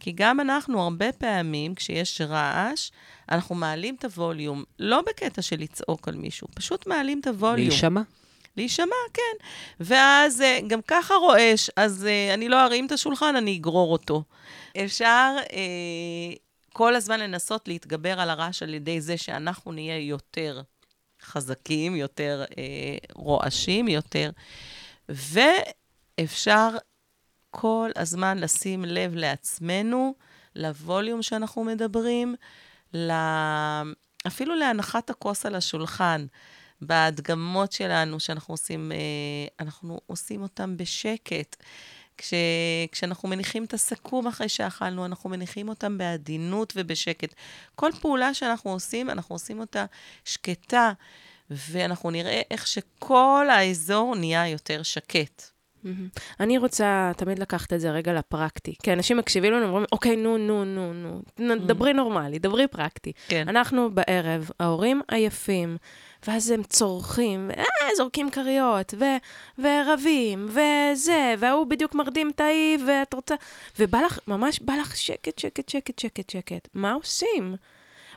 כי 0.00 0.12
גם 0.12 0.40
אנחנו, 0.40 0.82
הרבה 0.82 1.12
פעמים, 1.12 1.74
כשיש 1.74 2.20
רעש, 2.20 2.90
אנחנו 3.30 3.54
מעלים 3.54 3.94
את 3.94 4.04
הווליום, 4.04 4.64
לא 4.78 5.02
בקטע 5.08 5.42
של 5.42 5.56
לצעוק 5.60 6.08
על 6.08 6.14
מישהו, 6.14 6.48
פשוט 6.54 6.86
מעלים 6.86 7.20
את 7.20 7.26
הווליום. 7.26 7.68
להישמע? 7.68 8.02
להישמע, 8.56 8.96
כן. 9.14 9.46
ואז 9.80 10.40
אה, 10.40 10.58
גם 10.66 10.80
ככה 10.86 11.14
רועש, 11.14 11.70
אז 11.76 12.06
אה, 12.06 12.34
אני 12.34 12.48
לא 12.48 12.64
ארים 12.64 12.86
את 12.86 12.92
השולחן, 12.92 13.36
אני 13.36 13.56
אגרור 13.56 13.92
אותו. 13.92 14.22
אפשר 14.84 15.36
אה, 15.52 16.36
כל 16.72 16.94
הזמן 16.94 17.20
לנסות 17.20 17.68
להתגבר 17.68 18.20
על 18.20 18.30
הרעש 18.30 18.62
על 18.62 18.74
ידי 18.74 19.00
זה 19.00 19.16
שאנחנו 19.16 19.72
נהיה 19.72 19.98
יותר 19.98 20.62
חזקים, 21.22 21.96
יותר 21.96 22.44
אה, 22.58 22.64
רועשים, 23.14 23.88
יותר... 23.88 24.30
ואפשר 25.08 26.68
כל 27.50 27.90
הזמן 27.96 28.38
לשים 28.38 28.84
לב 28.84 29.14
לעצמנו 29.14 30.14
לווליום 30.56 31.22
שאנחנו 31.22 31.64
מדברים, 31.64 32.34
ל... 32.94 33.12
אפילו 34.26 34.54
להנחת 34.54 35.10
הכוס 35.10 35.46
על 35.46 35.54
השולחן. 35.54 36.26
בהדגמות 36.82 37.72
שלנו, 37.72 38.20
שאנחנו 38.20 38.54
עושים, 38.54 38.92
אה, 38.92 38.98
אנחנו 39.60 40.00
עושים 40.06 40.42
אותם 40.42 40.76
בשקט. 40.76 41.56
כש, 42.18 42.34
כשאנחנו 42.92 43.28
מניחים 43.28 43.64
את 43.64 43.74
הסכו"ם 43.74 44.26
אחרי 44.26 44.48
שאכלנו, 44.48 45.04
אנחנו 45.04 45.30
מניחים 45.30 45.68
אותם 45.68 45.98
בעדינות 45.98 46.72
ובשקט. 46.76 47.34
כל 47.74 47.90
פעולה 48.00 48.34
שאנחנו 48.34 48.70
עושים, 48.70 49.10
אנחנו 49.10 49.34
עושים 49.34 49.60
אותה 49.60 49.84
שקטה, 50.24 50.92
ואנחנו 51.50 52.10
נראה 52.10 52.42
איך 52.50 52.66
שכל 52.66 53.46
האזור 53.50 54.16
נהיה 54.16 54.48
יותר 54.48 54.82
שקט. 54.82 55.50
אני 56.40 56.58
רוצה 56.58 57.12
תמיד 57.16 57.38
לקחת 57.38 57.72
את 57.72 57.80
זה 57.80 57.90
רגע 57.90 58.12
לפרקטי. 58.12 58.74
כי 58.82 58.92
אנשים 58.92 59.16
מקשיבים 59.16 59.52
לנו 59.52 59.64
ואומרים, 59.64 59.86
אוקיי, 59.92 60.16
נו, 60.16 60.38
נו, 60.38 60.64
נו, 60.64 60.92
נו, 61.38 61.54
דברי 61.66 61.92
נורמלי, 61.92 62.38
דברי 62.38 62.66
פרקטי. 62.66 63.12
כן. 63.28 63.48
אנחנו 63.48 63.90
בערב, 63.94 64.50
ההורים 64.60 65.00
עייפים, 65.08 65.76
ואז 66.26 66.50
הם 66.50 66.62
צורכים, 66.62 67.50
אה, 67.50 67.64
זורקים 67.96 68.30
כריות, 68.30 68.94
ו- 68.98 69.16
ורבים, 69.58 70.48
וזה, 70.48 71.34
וההוא 71.38 71.66
בדיוק 71.66 71.94
מרדים 71.94 72.30
את 72.30 72.40
ההיא, 72.40 72.78
ואת 72.86 73.14
רוצה... 73.14 73.34
ובא 73.78 74.00
לך, 74.00 74.18
ממש 74.26 74.60
בא 74.60 74.74
לך 74.74 74.96
שקט, 74.96 75.38
שקט, 75.38 75.68
שקט, 75.68 75.98
שקט, 75.98 76.30
שקט. 76.30 76.68
מה 76.74 76.92
עושים? 76.92 77.56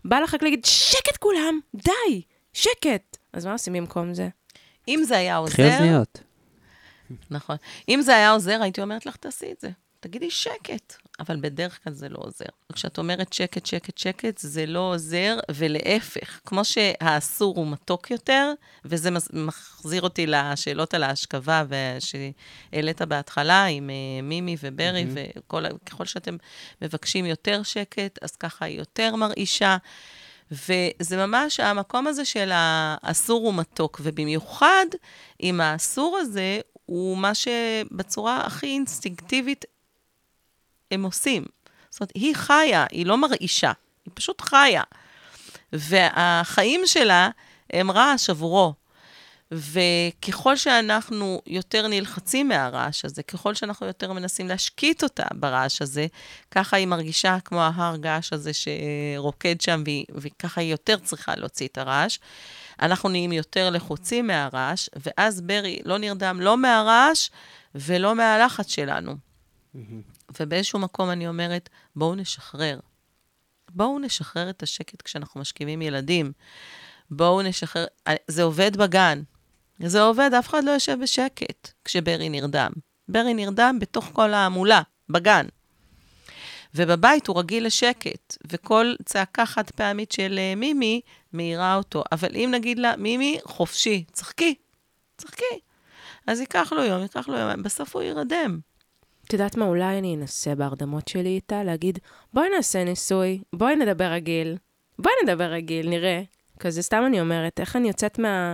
בא 0.06 0.20
לך 0.20 0.34
רק 0.34 0.44
להגיד, 0.44 0.66
שקט 0.66 1.18
כולם, 1.18 1.60
די, 1.76 2.22
שקט. 2.54 3.18
אז 3.34 3.46
מה 3.46 3.52
עושים 3.52 3.74
במקום 3.74 4.14
זה? 4.14 4.30
אם 4.88 5.04
זה 5.04 5.18
היה 5.18 5.38
עוזר... 5.38 5.54
קחי 5.54 5.74
אוזניות. 5.74 6.20
נכון. 7.32 7.56
אם 7.90 8.02
זה 8.02 8.16
היה 8.16 8.32
עוזר, 8.32 8.62
הייתי 8.62 8.82
אומרת 8.82 9.06
לך, 9.06 9.16
תעשי 9.16 9.52
את 9.52 9.60
זה. 9.60 9.70
תגידי 10.00 10.30
שקט, 10.30 10.96
אבל 11.28 11.38
בדרך 11.42 11.80
כלל 11.84 11.94
זה 11.94 12.10
לא 12.10 12.18
עוזר. 12.22 12.46
כשאת 12.74 12.98
אומרת 12.98 13.34
שקט, 13.34 13.66
שקט, 13.66 13.98
שקט, 13.98 14.38
זה 14.38 14.66
לא 14.66 14.80
עוזר, 14.80 15.38
ולהפך, 15.52 16.40
כמו 16.46 16.66
שהאסור 16.66 17.56
הוא 17.56 17.68
מתוק 17.68 18.12
יותר, 18.12 18.54
וזה 18.86 19.10
מחזיר 19.34 20.02
אותי 20.02 20.28
לשאלות 20.28 20.94
על 20.94 21.04
ההשכבה 21.04 21.64
שהעלית 22.00 23.02
בהתחלה 23.02 23.66
עם 23.66 23.90
uh, 23.90 24.24
מימי 24.24 24.56
וברי, 24.62 25.04
mm-hmm. 25.04 25.56
וככל 25.86 26.06
שאתם 26.06 26.38
מבקשים 26.82 27.26
יותר 27.26 27.64
שקט, 27.64 28.20
אז 28.22 28.36
ככה 28.36 28.66
היא 28.66 28.78
יותר 28.78 29.16
מרעישה. 29.16 29.78
וזה 30.52 31.18
ממש 31.28 31.60
המקום 31.60 32.08
הזה 32.08 32.26
של 32.26 32.52
האסור 32.54 33.46
הוא 33.46 33.54
מתוק, 33.54 34.02
ובמיוחד 34.04 34.86
עם 35.40 35.62
האסור 35.62 36.18
הזה, 36.18 36.60
הוא 36.86 37.18
מה 37.18 37.32
שבצורה 37.36 38.42
הכי 38.46 38.68
אינסטינקטיבית 38.68 39.66
הם 40.94 41.04
עושים. 41.04 41.46
זאת 41.90 42.02
אומרת, 42.02 42.12
היא 42.16 42.36
חיה, 42.36 42.86
היא 42.92 43.06
לא 43.06 43.18
מרעישה, 43.18 43.72
היא 44.06 44.12
פשוט 44.14 44.42
חיה. 44.42 44.84
והחיים 45.74 46.82
שלה 46.86 47.30
הם 47.74 47.92
רעש 47.92 48.30
עבורו. 48.30 48.74
וככל 49.52 50.56
שאנחנו 50.56 51.42
יותר 51.48 51.88
נלחצים 51.88 52.48
מהרעש 52.48 53.06
הזה, 53.06 53.24
ככל 53.24 53.54
שאנחנו 53.54 53.88
יותר 53.88 54.14
מנסים 54.14 54.48
להשקיט 54.48 55.04
אותה 55.04 55.24
ברעש 55.34 55.82
הזה, 55.82 56.08
ככה 56.52 56.78
היא 56.78 56.88
מרגישה 56.88 57.38
כמו 57.46 57.62
ההר 57.62 57.98
געש 57.98 58.34
הזה 58.34 58.52
שרוקד 58.54 59.62
שם, 59.62 59.84
והיא, 59.86 60.06
וככה 60.16 60.62
היא 60.62 60.72
יותר 60.72 60.98
צריכה 60.98 61.36
להוציא 61.36 61.68
את 61.68 61.78
הרעש. 61.78 62.18
אנחנו 62.82 63.10
נהיים 63.10 63.32
יותר 63.32 63.70
לחוצים 63.70 64.28
מהרעש, 64.28 64.90
ואז 64.96 65.42
ברי 65.42 65.80
לא 65.86 65.98
נרדם 65.98 66.42
לא 66.42 66.58
מהרעש 66.58 67.30
ולא 67.76 68.16
מהלחץ 68.16 68.72
שלנו. 68.72 69.16
ובאיזשהו 70.40 70.80
מקום 70.80 71.10
אני 71.10 71.28
אומרת, 71.28 71.70
בואו 71.96 72.16
נשחרר. 72.16 72.80
בואו 73.70 74.00
נשחרר 74.00 74.50
את 74.50 74.64
השקט 74.64 75.02
כשאנחנו 75.02 75.42
משכיבים 75.42 75.82
ילדים. 75.82 76.32
בואו 77.12 77.42
נשחרר, 77.42 77.86
זה 78.28 78.44
עובד 78.44 78.78
בגן. 78.78 79.22
זה 79.80 80.02
עובד, 80.02 80.30
אף 80.40 80.50
אחד 80.50 80.64
לא 80.64 80.72
יושב 80.72 80.98
בשקט 81.02 81.72
כשברי 81.86 82.30
נרדם. 82.30 82.72
ברי 83.08 83.34
נרדם 83.34 83.78
בתוך 83.82 84.10
כל 84.14 84.34
ההמולה, 84.34 84.82
בגן. 85.10 85.46
ובבית 86.76 87.28
הוא 87.28 87.40
רגיל 87.40 87.66
לשקט, 87.66 88.38
וכל 88.48 88.94
צעקה 89.06 89.46
חד 89.46 89.72
פעמית 89.72 90.12
של 90.12 90.40
uh, 90.40 90.60
מימי 90.60 91.02
מאירה 91.34 91.76
אותו. 91.76 92.04
אבל 92.12 92.30
אם 92.36 92.50
נגיד 92.54 92.80
לה, 92.80 92.96
מימי, 92.98 93.40
חופשי, 93.44 94.04
צחקי, 94.12 94.56
צחקי. 95.18 95.60
אז 96.28 96.40
ייקח 96.40 96.74
לו 96.74 96.84
יום, 96.84 97.02
ייקח 97.02 97.28
לו 97.28 97.38
יום, 97.38 97.64
בסוף 97.64 97.96
הוא 97.96 98.04
יירדם. 98.04 98.60
את 99.28 99.34
יודעת 99.34 99.58
מה, 99.58 99.66
אולי 99.66 99.98
אני 99.98 100.16
אנסה 100.16 100.56
בהרדמות 100.56 101.08
שלי 101.08 101.30
איתה 101.30 101.64
להגיד, 101.64 102.00
בואי 102.34 102.50
נעשה 102.56 102.84
ניסוי, 102.84 103.42
בואי 103.54 103.76
נדבר 103.76 104.12
רגיל, 104.12 104.58
בואי 105.00 105.14
נדבר 105.24 105.52
רגיל, 105.52 105.90
נראה. 105.90 106.22
כזה 106.60 106.82
סתם 106.82 107.04
אני 107.06 107.22
אומרת, 107.22 107.60
איך 107.60 107.76
אני 107.76 107.88
יוצאת 107.88 108.20
מה, 108.20 108.54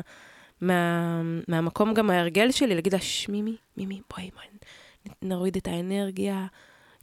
מה, 0.62 1.22
מהמקום 1.48 1.94
גם 1.94 2.10
ההרגל 2.10 2.52
שלי, 2.52 2.76
להגיד 2.76 2.94
לה, 2.94 3.00
מימי, 3.30 3.56
מימי, 3.78 4.02
בואי, 4.10 4.30
בואי, 4.36 4.46
נוריד 5.22 5.56
את 5.58 5.68
האנרגיה. 5.68 6.46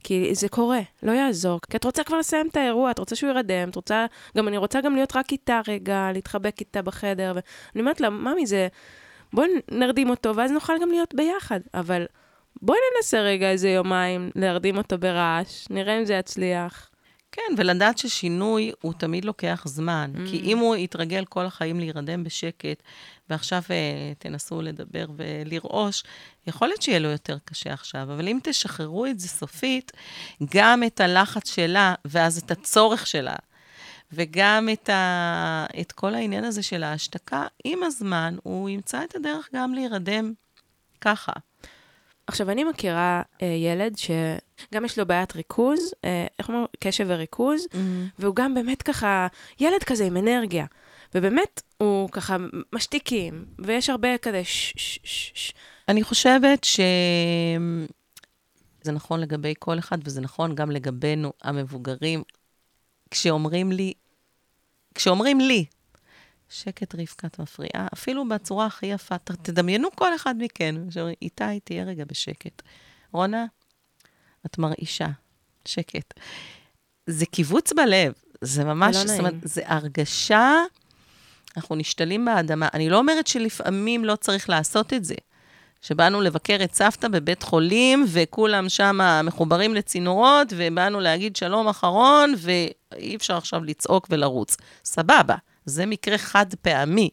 כי 0.03 0.35
זה 0.35 0.49
קורה, 0.49 0.79
לא 1.03 1.11
יעזור. 1.11 1.59
כי 1.69 1.77
את 1.77 1.83
רוצה 1.83 2.03
כבר 2.03 2.17
לסיים 2.17 2.47
את 2.47 2.57
האירוע, 2.57 2.91
את 2.91 2.99
רוצה 2.99 3.15
שהוא 3.15 3.29
ירדם, 3.29 3.69
את 3.69 3.75
רוצה... 3.75 4.05
גם 4.37 4.47
אני 4.47 4.57
רוצה 4.57 4.81
גם 4.81 4.95
להיות 4.95 5.15
רק 5.15 5.31
איתה 5.31 5.61
רגע, 5.67 6.09
להתחבק 6.13 6.59
איתה 6.59 6.81
בחדר. 6.81 7.31
ואני 7.35 7.81
אומרת 7.81 8.01
לה, 8.01 8.09
ממי, 8.09 8.45
זה... 8.45 8.67
בואי 9.33 9.49
נרדים 9.71 10.09
אותו, 10.09 10.35
ואז 10.35 10.51
נוכל 10.51 10.73
גם 10.81 10.89
להיות 10.89 11.15
ביחד. 11.15 11.59
אבל 11.73 12.05
בואי 12.61 12.77
ננסה 12.95 13.21
רגע 13.21 13.51
איזה 13.51 13.69
יומיים 13.69 14.31
להרדים 14.35 14.77
אותו 14.77 14.97
ברעש, 14.97 15.67
נראה 15.69 15.99
אם 15.99 16.05
זה 16.05 16.13
יצליח. 16.13 16.89
כן, 17.31 17.53
ולדעת 17.57 17.97
ששינוי 17.97 18.71
הוא 18.81 18.93
תמיד 18.93 19.25
לוקח 19.25 19.63
זמן. 19.65 20.11
Mm. 20.15 20.29
כי 20.29 20.39
אם 20.39 20.57
הוא 20.57 20.75
יתרגל 20.75 21.25
כל 21.25 21.45
החיים 21.45 21.79
להירדם 21.79 22.23
בשקט, 22.23 22.83
ועכשיו 23.29 23.61
uh, 23.61 24.19
תנסו 24.19 24.61
לדבר 24.61 25.05
ולרעוש, 25.15 26.03
יכול 26.47 26.67
להיות 26.67 26.81
שיהיה 26.81 26.99
לו 26.99 27.09
יותר 27.09 27.37
קשה 27.45 27.73
עכשיו. 27.73 28.01
אבל 28.01 28.27
אם 28.27 28.39
תשחררו 28.43 29.05
את 29.05 29.19
זה 29.19 29.27
סופית, 29.27 29.91
גם 30.55 30.83
את 30.83 30.99
הלחץ 30.99 31.55
שלה, 31.55 31.95
ואז 32.05 32.37
את 32.37 32.51
הצורך 32.51 33.07
שלה, 33.07 33.35
וגם 34.11 34.69
את, 34.73 34.89
ה... 34.89 35.65
את 35.81 35.91
כל 35.91 36.15
העניין 36.15 36.43
הזה 36.43 36.63
של 36.63 36.83
ההשתקה, 36.83 37.45
עם 37.63 37.83
הזמן 37.83 38.35
הוא 38.43 38.69
ימצא 38.69 39.03
את 39.03 39.15
הדרך 39.15 39.49
גם 39.53 39.73
להירדם 39.73 40.33
ככה. 41.01 41.31
עכשיו, 42.27 42.51
אני 42.51 42.63
מכירה 42.63 43.21
אה, 43.41 43.47
ילד 43.47 43.95
שגם 43.97 44.85
יש 44.85 44.99
לו 44.99 45.05
בעיית 45.05 45.35
ריכוז, 45.35 45.93
אה, 46.05 46.27
איך 46.39 46.49
אומרים? 46.49 46.65
קשב 46.79 47.05
וריכוז, 47.07 47.65
mm-hmm. 47.65 47.77
והוא 48.19 48.35
גם 48.35 48.53
באמת 48.53 48.81
ככה, 48.81 49.27
ילד 49.59 49.83
כזה 49.83 50.05
עם 50.05 50.17
אנרגיה. 50.17 50.65
ובאמת, 51.15 51.61
הוא 51.77 52.09
ככה 52.09 52.37
משתיקים, 52.73 53.45
ויש 53.59 53.89
הרבה 53.89 54.17
כזה 54.17 54.43
ש-ש-ש-ש. 54.43 55.53
אני 55.87 56.03
חושבת 56.03 56.63
שזה 56.63 56.81
נכון 58.91 59.19
לגבי 59.19 59.53
כל 59.59 59.79
אחד, 59.79 59.97
וזה 60.03 60.21
נכון 60.21 60.55
גם 60.55 60.71
לגבינו, 60.71 61.33
המבוגרים. 61.43 62.23
כשאומרים 63.11 63.71
לי, 63.71 63.93
כשאומרים 64.95 65.39
לי, 65.39 65.65
שקט 66.49 66.95
רבקה, 66.95 67.27
את 67.27 67.39
מפריעה, 67.39 67.87
אפילו 67.93 68.29
בצורה 68.29 68.65
הכי 68.65 68.85
יפה. 68.85 69.17
תדמיינו 69.17 69.91
כל 69.95 70.15
אחד 70.15 70.35
מכן, 70.37 70.75
שאומרים, 70.89 71.15
איתי, 71.21 71.59
תהיה 71.63 71.83
רגע 71.83 72.03
בשקט. 72.05 72.61
רונה, 73.11 73.45
את 74.45 74.57
מרעישה, 74.57 75.07
שקט. 75.65 76.13
זה 77.07 77.25
קיבוץ 77.25 77.73
בלב, 77.73 78.13
זה 78.41 78.63
ממש, 78.63 78.95
לא 78.95 79.07
זאת 79.07 79.19
אומרת, 79.19 79.33
זה 79.43 79.61
הרגשה, 79.65 80.53
אנחנו 81.57 81.75
נשתלים 81.75 82.25
באדמה. 82.25 82.67
אני 82.73 82.89
לא 82.89 82.97
אומרת 82.97 83.27
שלפעמים 83.27 84.05
לא 84.05 84.15
צריך 84.15 84.49
לעשות 84.49 84.93
את 84.93 85.05
זה. 85.05 85.15
שבאנו 85.81 86.21
לבקר 86.21 86.57
את 86.63 86.73
סבתא 86.73 87.07
בבית 87.07 87.43
חולים, 87.43 88.05
וכולם 88.07 88.69
שם 88.69 88.99
מחוברים 89.23 89.75
לצינורות, 89.75 90.47
ובאנו 90.57 90.99
להגיד 90.99 91.35
שלום 91.35 91.67
אחרון, 91.67 92.33
ואי 92.37 93.15
אפשר 93.15 93.37
עכשיו 93.37 93.63
לצעוק 93.63 94.07
ולרוץ. 94.09 94.57
סבבה. 94.85 95.35
זה 95.69 95.85
מקרה 95.85 96.17
חד 96.17 96.45
פעמי. 96.61 97.09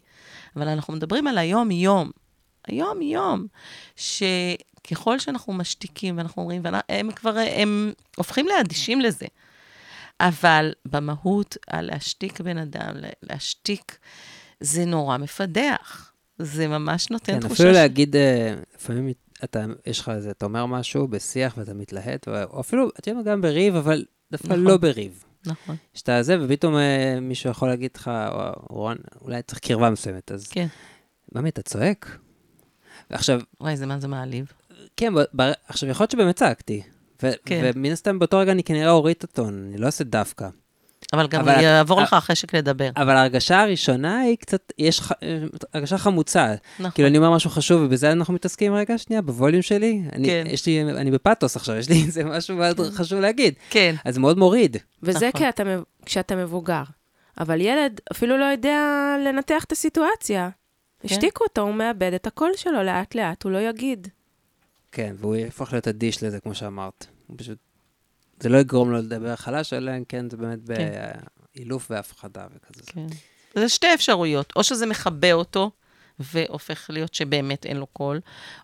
אבל 0.57 0.69
אנחנו 0.69 0.93
מדברים 0.93 1.27
על 1.27 1.39
היום-יום. 1.39 2.11
היום-יום, 2.67 3.47
שככל 3.97 5.19
שאנחנו 5.19 5.53
משתיקים 5.53 6.19
ואנחנו 6.19 6.43
אומרים, 6.43 6.63
והם 6.65 7.13
כבר, 7.13 7.37
הם 7.57 7.93
הופכים 8.17 8.47
לאדישים 8.47 9.01
לזה. 9.01 9.27
אבל 10.21 10.73
במהות, 10.85 11.57
להשתיק 11.73 12.41
בן 12.41 12.59
אדם, 12.59 12.95
להשתיק, 13.23 13.99
זה 14.61 14.85
נורא 14.85 15.17
מפדח. 15.17 16.11
זה 16.39 16.69
ממש 16.69 17.11
נותן 17.11 17.33
כן, 17.33 17.41
תחושה... 17.41 17.55
כן, 17.57 17.63
אפילו 17.63 17.75
ש... 17.75 17.77
להגיד, 17.77 18.17
אה, 18.17 18.55
לפעמים 18.75 19.13
אתה, 19.45 19.65
יש 19.87 20.01
לך 20.01 20.09
איזה, 20.09 20.31
אתה 20.31 20.45
אומר 20.47 20.67
משהו 20.67 21.09
בשיח 21.09 21.55
ואתה 21.59 21.75
מתלהט, 21.75 22.29
או 22.29 22.61
אפילו, 22.61 22.89
אתה 22.99 23.11
יודע, 23.11 23.23
גם 23.23 23.41
בריב, 23.41 23.77
אבל 23.77 24.05
דווקא 24.33 24.47
נכון. 24.47 24.65
לא 24.65 24.77
בריב. 24.77 25.25
נכון. 25.47 25.77
שאתה 25.95 26.23
זה, 26.23 26.37
ופתאום 26.41 26.77
אה, 26.77 27.19
מישהו 27.21 27.51
יכול 27.51 27.69
להגיד 27.69 27.91
לך, 27.95 28.11
רון, 28.71 28.97
אולי 29.21 29.43
צריך 29.43 29.59
קרבה 29.59 29.91
מסוימת, 29.91 30.33
אז... 30.33 30.49
כן. 30.49 30.67
ממי, 31.33 31.49
אתה 31.49 31.63
צועק? 31.63 32.19
ועכשיו... 33.11 33.41
וואי, 33.61 33.77
זה 33.77 33.87
מה 33.87 34.01
זה 34.01 34.09
מעליב. 34.09 34.53
כן, 34.97 35.15
ב, 35.15 35.21
ב, 35.37 35.53
עכשיו, 35.69 35.89
יכול 35.89 36.05
להיות 36.05 36.11
שבאמת 36.11 36.37
צעקתי, 36.37 36.83
ו- 37.23 37.31
כן. 37.45 37.71
ומן 37.75 37.91
הסתם 37.91 38.19
באותו 38.19 38.39
רגע 38.39 38.53
אני 38.53 38.65
כנראה 38.65 38.91
אוריד 38.91 39.17
את 39.19 39.25
הטון, 39.25 39.67
אני 39.69 39.79
לא 39.79 39.87
אעשה 39.87 40.05
דווקא. 40.05 40.49
אבל 41.15 41.27
גם 41.27 41.41
אבל 41.41 41.53
את- 41.53 41.63
יעבור 41.63 41.99
אה- 41.99 42.05
לך 42.05 42.13
החשק 42.13 42.55
לדבר. 42.55 42.91
אבל 42.97 43.11
ההרגשה 43.17 43.61
הראשונה 43.63 44.21
היא 44.21 44.37
קצת, 44.37 44.73
יש 44.79 45.01
ח- 45.01 45.13
הרגשה 45.75 45.99
חמוצה. 45.99 46.55
נכון. 46.79 46.91
כאילו, 46.91 47.09
אני 47.09 47.19
אומר 47.19 47.31
משהו 47.31 47.51
חשוב, 47.51 47.83
ובזה 47.83 48.13
אנחנו 48.13 48.35
מתעסקים 48.35 48.75
רגע 48.75 48.99
שנייה, 48.99 49.23
בווליום 49.23 49.63
שלי. 49.63 50.03
אני, 50.13 50.29
כן. 50.29 50.45
יש 50.47 50.67
לי, 50.67 50.83
אני 50.83 51.11
בפאתוס 51.11 51.57
עכשיו, 51.57 51.77
יש 51.77 51.89
לי 51.89 52.03
איזה 52.07 52.25
משהו 52.25 52.57
מאוד 52.57 52.81
חשוב 52.95 53.21
להגיד. 53.21 53.55
כן. 53.71 53.95
אז 54.05 54.15
זה 54.15 54.21
מאוד 54.21 54.39
מוריד. 54.39 54.77
וזה 55.03 55.19
נכון. 55.29 55.41
כי 55.41 55.49
אתה, 55.49 55.63
כשאתה 56.07 56.37
מבוגר. 56.37 56.83
אבל 57.41 57.61
ילד 57.61 58.01
אפילו 58.13 58.39
לא 58.39 58.45
יודע 58.45 58.81
לנתח 59.27 59.65
את 59.65 59.73
הסיטואציה. 59.73 60.49
כן. 61.01 61.09
השתיקו 61.15 61.45
אותו, 61.45 61.61
הוא 61.63 61.75
מאבד 61.75 62.13
את 62.15 62.27
הקול 62.27 62.51
שלו 62.57 62.83
לאט-לאט, 62.83 63.43
הוא 63.43 63.53
לא 63.53 63.59
יגיד. 63.59 64.09
כן, 64.93 65.15
והוא 65.19 65.37
יהפוך 65.37 65.73
להיות 65.73 65.89
אדיש 65.89 66.23
לזה, 66.23 66.41
כמו 66.41 66.55
שאמרת. 66.55 67.07
הוא 67.27 67.37
פשוט... 67.39 67.59
זה 68.41 68.49
לא 68.49 68.59
יגרום 68.59 68.91
לו 68.91 68.99
לדבר 68.99 69.37
חלש, 69.37 69.73
אלא 69.73 69.97
אם 69.97 70.05
כן 70.05 70.31
זה 70.31 70.37
באמת 70.37 70.59
באילוף 71.55 71.91
והפחדה 71.91 72.47
וכזה. 72.57 72.83
כן. 72.87 73.07
זה 73.55 73.69
שתי 73.69 73.95
אפשרויות, 73.95 74.53
או 74.57 74.65
שזה 74.65 74.87
מכבה 74.87 75.33
אותו, 75.33 75.71
והופך 76.19 76.87
להיות 76.91 77.15
שבאמת 77.15 77.67
אין 77.67 77.77
לו 77.77 77.87
קול, 77.87 78.21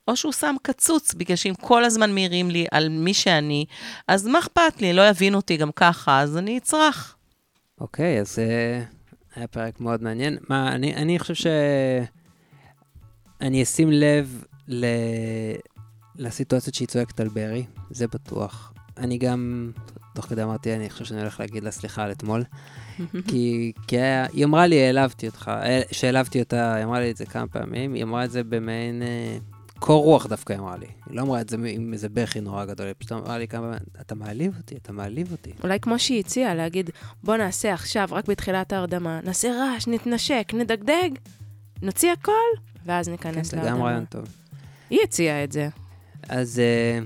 או 0.08 0.16
שהוא 0.16 0.32
שם 0.32 0.54
קצוץ, 0.62 1.14
בגלל 1.14 1.36
שאם 1.36 1.54
כל 1.54 1.84
הזמן 1.84 2.14
מעירים 2.14 2.50
לי 2.50 2.66
על 2.70 2.88
מי 2.88 3.14
שאני, 3.14 3.64
אז 4.08 4.26
מה 4.26 4.38
אכפת 4.38 4.80
לי? 4.80 4.92
לא 4.92 5.08
יבין 5.08 5.34
אותי 5.34 5.56
גם 5.56 5.72
ככה, 5.72 6.20
אז 6.20 6.36
אני 6.36 6.58
אצרח. 6.58 7.16
אוקיי, 7.80 8.20
אז 8.20 8.38
אה, 8.38 8.82
היה 9.36 9.46
פרק 9.46 9.80
מאוד 9.80 10.02
מעניין. 10.02 10.38
מה, 10.48 10.72
אני, 10.72 10.96
אני 10.96 11.18
חושב 11.18 11.34
ש... 11.34 11.46
אני 13.40 13.62
אשים 13.62 13.90
לב 13.92 14.44
ל... 14.68 14.86
לסיטואציות 16.16 16.74
שהיא 16.74 16.88
צועקת 16.88 17.20
על 17.20 17.28
ברי, 17.28 17.64
זה 17.90 18.06
בטוח. 18.06 18.72
אני 19.00 19.18
גם, 19.18 19.70
תוך 20.14 20.26
כדי 20.26 20.42
אמרתי, 20.42 20.76
אני 20.76 20.90
חושב 20.90 21.04
שאני 21.04 21.20
הולך 21.20 21.40
להגיד 21.40 21.64
לה 21.64 21.70
סליחה 21.70 22.04
על 22.04 22.12
אתמול, 22.12 22.44
כי, 23.28 23.72
כי 23.86 23.96
היה, 23.96 24.26
היא 24.32 24.44
אמרה 24.44 24.66
לי, 24.66 24.84
העלבתי 24.86 25.26
אותך, 25.26 25.50
אה, 25.62 25.80
שהעלבתי 25.92 26.40
אותה, 26.40 26.74
היא 26.74 26.84
אמרה 26.84 27.00
לי 27.00 27.10
את 27.10 27.16
זה 27.16 27.26
כמה 27.26 27.46
פעמים, 27.46 27.94
היא 27.94 28.02
אמרה 28.02 28.24
את 28.24 28.30
זה 28.30 28.44
במעין 28.44 29.02
אה, 29.02 29.38
קור 29.78 30.04
רוח 30.04 30.26
דווקא, 30.26 30.52
היא 30.52 30.60
אמרה 30.60 30.76
לי. 30.76 30.86
היא 31.06 31.16
לא 31.16 31.22
אמרה 31.22 31.40
את 31.40 31.48
זה 31.48 31.56
עם 31.64 31.92
איזה 31.92 32.08
בכי 32.08 32.40
נורא 32.40 32.64
גדול, 32.64 32.86
היא 32.86 32.94
פשוט 32.98 33.12
אמרה 33.12 33.38
לי 33.38 33.48
כמה 33.48 33.62
פעמים, 33.62 33.78
אתה 34.00 34.14
מעליב 34.14 34.56
אותי, 34.56 34.76
אתה 34.76 34.92
מעליב 34.92 35.32
אותי. 35.32 35.52
אולי 35.62 35.80
כמו 35.80 35.98
שהיא 35.98 36.20
הציעה, 36.20 36.54
להגיד, 36.54 36.90
בוא 37.24 37.36
נעשה 37.36 37.74
עכשיו, 37.74 38.08
רק 38.10 38.28
בתחילת 38.28 38.72
ההרדמה, 38.72 39.20
נעשה 39.24 39.48
רעש, 39.48 39.86
נתנשק, 39.86 40.52
נדגדג, 40.54 41.10
נוציא 41.82 42.12
הכל, 42.12 42.32
ואז 42.86 43.06
כן, 43.06 43.12
ניכנס 43.12 43.50
זה 43.50 43.56
גם 43.56 43.64
להרדמה. 43.64 43.84
רעיון 43.84 44.04
טוב. 44.04 44.24
היא 44.90 44.98
הציעה 45.04 45.44
את 45.44 45.52
זה. 45.52 45.68
אז, 46.28 46.58
אה, 46.58 46.98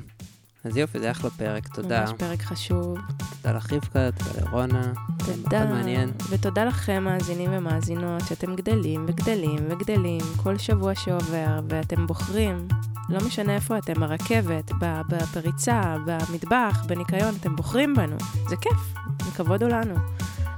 אז 0.64 0.76
יופי, 0.76 1.00
זה 1.00 1.10
אחלה 1.10 1.30
פרק, 1.30 1.68
תודה. 1.68 2.00
ממש 2.00 2.10
פרק 2.18 2.42
חשוב. 2.42 2.98
תודה 3.42 3.56
לך 3.56 3.72
רבקה, 3.72 4.10
תודה 4.10 4.40
לרונה. 4.40 4.92
תודה. 5.18 5.64
מאוד 5.64 5.70
מעניין. 5.76 6.10
ותודה 6.30 6.64
לכם, 6.64 7.04
מאזינים 7.04 7.50
ומאזינות, 7.52 8.22
שאתם 8.28 8.54
גדלים 8.54 9.04
וגדלים 9.08 9.58
וגדלים 9.68 10.20
כל 10.36 10.58
שבוע 10.58 10.94
שעובר, 10.94 11.60
ואתם 11.68 12.06
בוחרים, 12.06 12.68
לא 13.08 13.26
משנה 13.26 13.54
איפה 13.54 13.78
אתם, 13.78 13.94
ברכבת, 13.94 14.72
ב- 14.80 15.00
בפריצה, 15.08 15.96
במטבח, 16.06 16.84
בניקיון, 16.86 17.34
אתם 17.40 17.56
בוחרים 17.56 17.94
בנו. 17.94 18.16
זה 18.48 18.56
כיף, 18.56 18.94
וכבוד 19.26 19.62
הוא 19.62 19.70
לנו. 19.70 19.94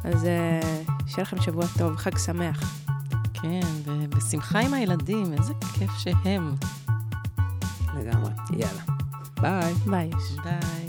אז 0.04 0.24
אה, 0.24 0.60
שיהיה 1.06 1.22
לכם 1.22 1.40
שבוע 1.40 1.64
טוב, 1.78 1.96
חג 1.96 2.18
שמח. 2.18 2.78
כן, 3.34 3.60
ובשמחה 3.84 4.60
עם 4.60 4.74
הילדים, 4.74 5.32
איזה 5.32 5.52
כיף 5.78 5.90
שהם. 5.98 6.54
לגמרי. 7.98 8.30
יאללה. 8.50 8.95
Bye. 9.40 9.74
Bye. 9.86 10.10
Bye. 10.42 10.86